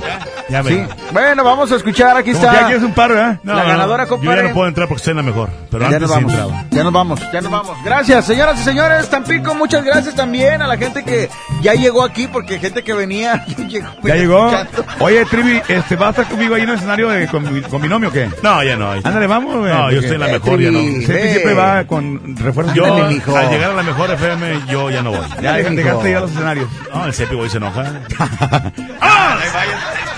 [0.50, 0.64] Ya.
[0.64, 0.82] Sí.
[1.12, 2.66] Bueno, vamos a escuchar, aquí Como que está.
[2.66, 3.40] aquí es un paro, ¿eh?
[3.44, 4.42] No, La no, ganadora, Yo compadre.
[4.44, 5.50] ya no puedo entrar porque estoy en la mejor.
[5.70, 6.64] Pero Ya antes nos sí vamos, entraba.
[6.72, 7.78] ya nos vamos, ya nos vamos.
[7.84, 9.10] Gracias, señoras y señores.
[9.10, 11.30] Tampico, muchas gracias también a la gente que
[11.62, 13.88] ya llegó aquí, porque gente que venía ya llegó.
[14.04, 14.50] Ya llegó.
[14.52, 14.86] escuchando.
[15.00, 17.82] Oye, Trivi, este, ¿vas a estar conmigo ahí en el escenario de, con, mi- con
[17.82, 18.30] binomio o qué?
[18.44, 18.92] No, ya no.
[18.92, 19.72] Ándale, vamos, güey.
[19.72, 20.80] No, yo estoy en la Eh, mejor, ya no.
[20.80, 22.74] Siempre, siempre va con refuerzos.
[22.76, 23.36] Yo, Ándale, mijo.
[23.38, 25.20] al llegar a la mejor FM, yo ya no voy.
[25.42, 26.68] Ya, dejaste ir a los escenarios.
[26.94, 27.84] No, el Cepi hoy se enoja.
[29.02, 29.38] ¡Ah!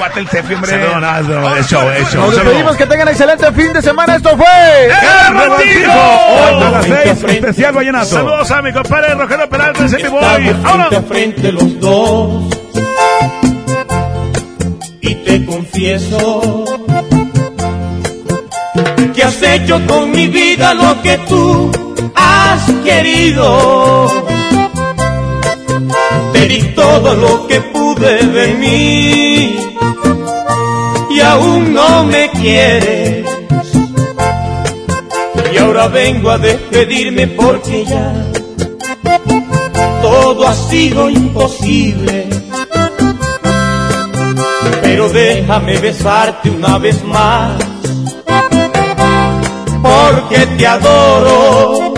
[0.02, 0.72] Cuate el cepi, hombre.
[0.72, 2.22] Se- no, no, no, es show, es show.
[2.26, 4.16] Nos despedimos, que tengan excelente fin de semana.
[4.16, 4.86] Esto fue.
[4.88, 5.92] ¡El Revoltijo!
[5.92, 8.06] Hoy a las seis, especial vallenato.
[8.08, 10.48] Saludos a mi compadre Rogelio Peralta, Cepi Boy.
[10.48, 11.06] Estamos frente a ¡Vámonos!
[11.08, 12.50] frente los dos
[15.02, 16.66] y te confieso
[19.14, 21.72] que has hecho con mi vida lo que tú
[22.16, 24.08] has querido.
[26.34, 29.71] Te di todo lo que pude de mí
[31.32, 33.26] aún no me quieres.
[35.54, 38.14] Y ahora vengo a despedirme porque ya
[40.02, 42.28] todo ha sido imposible.
[44.84, 47.58] Pero déjame besarte una vez más,
[49.82, 51.94] porque te adoro.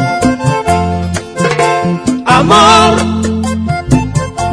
[2.26, 2.94] Amor,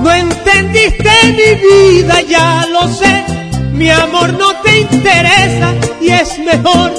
[0.02, 3.40] no entendiste mi vida, ya lo sé.
[3.81, 6.92] Mi amor no te interesa y es mejor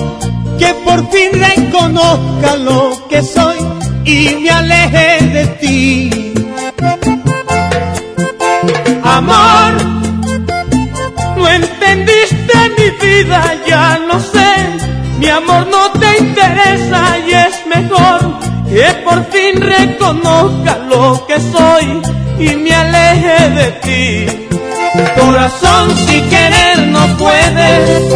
[0.58, 3.58] que por fin reconozca lo que soy
[4.04, 6.34] y me aleje de ti.
[9.04, 9.72] Amor,
[11.38, 14.52] no entendiste mi vida, ya lo sé.
[15.20, 22.02] Mi amor no te interesa y es mejor que por fin reconozca lo que soy
[22.40, 24.51] y me aleje de ti.
[25.20, 28.14] Corazón, si querer no puedes,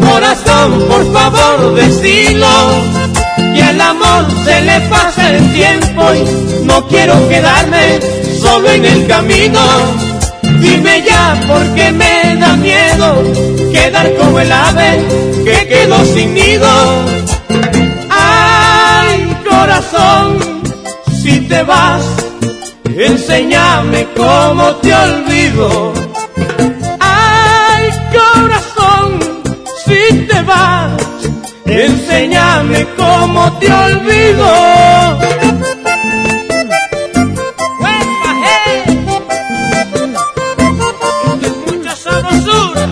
[0.00, 2.48] corazón, por favor, decilo.
[3.54, 8.00] Y el amor se le pasa el tiempo y no quiero quedarme
[8.40, 9.60] solo en el camino.
[10.60, 13.22] Dime ya porque me da miedo
[13.72, 15.02] quedar como el ave
[15.44, 16.68] que quedó sin nido.
[18.10, 20.38] Ay, corazón,
[21.22, 22.02] si te vas,
[22.96, 26.07] enséñame cómo te olvido.
[30.48, 31.02] Vas,
[31.66, 34.48] enséñame cómo te olvido.
[41.66, 42.84] Mucha sabrosura,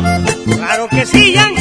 [0.57, 1.56] claro que sí, Yanka.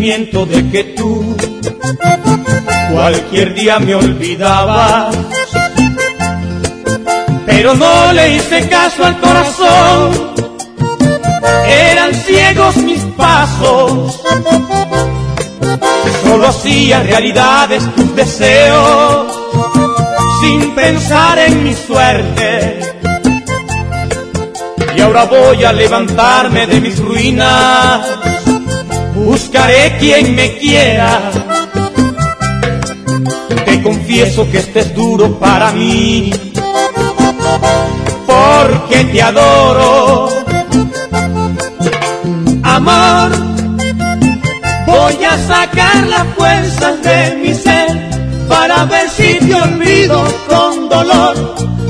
[0.00, 1.36] De que tú
[2.90, 5.14] cualquier día me olvidabas,
[7.44, 10.32] pero no le hice caso al corazón,
[11.68, 14.22] eran ciegos mis pasos,
[16.22, 19.30] solo hacía realidades tus deseos,
[20.40, 22.80] sin pensar en mi suerte.
[24.96, 28.29] Y ahora voy a levantarme de mis ruinas
[29.24, 31.30] buscaré quien me quiera.
[33.64, 36.30] Te confieso que este es duro para mí,
[38.26, 40.28] porque te adoro.
[42.62, 43.30] Amor,
[44.86, 48.10] voy a sacar las fuerzas de mi ser
[48.48, 51.34] para ver si te olvido con dolor.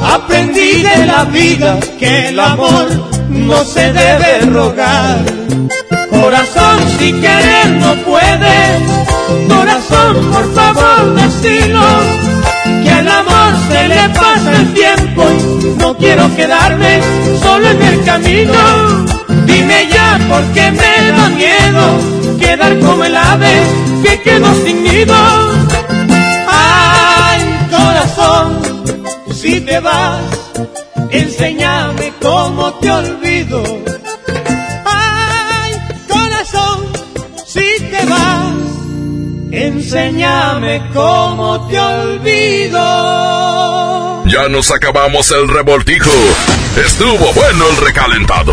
[0.02, 2.89] Aprendí de la vida que el amor
[3.28, 5.18] no se debe rogar.
[6.20, 8.82] Corazón, si querer no puedes,
[9.49, 11.82] corazón, por favor, decilo,
[12.82, 15.24] que al amor se le pasa el tiempo
[15.62, 17.00] y no quiero quedarme
[17.42, 18.52] solo en el camino.
[19.47, 23.62] Dime ya porque me da miedo quedar como el ave
[24.02, 25.15] que quedó sin nido.
[26.49, 27.40] Ay,
[27.70, 28.60] corazón,
[29.32, 30.20] si te vas,
[31.10, 33.19] enséñame cómo te olvido.
[40.11, 42.81] Enséñame cómo te olvido.
[44.27, 46.11] Ya nos acabamos el revoltijo.
[46.77, 48.53] Estuvo bueno el recalentado.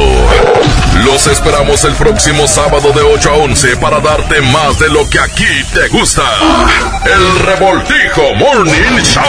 [1.06, 5.20] Los esperamos el próximo sábado de 8 a 11 para darte más de lo que
[5.20, 6.24] aquí te gusta.
[7.06, 9.24] El revoltijo Morning Show.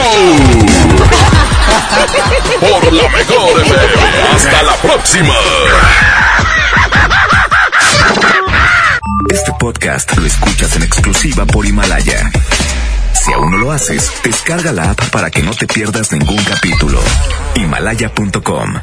[2.59, 4.03] Por la mejor FM.
[4.33, 5.35] Hasta la próxima.
[9.31, 12.31] Este podcast lo escuchas en exclusiva por Himalaya.
[13.13, 16.99] Si aún no lo haces, descarga la app para que no te pierdas ningún capítulo.
[17.55, 18.73] Himalaya.com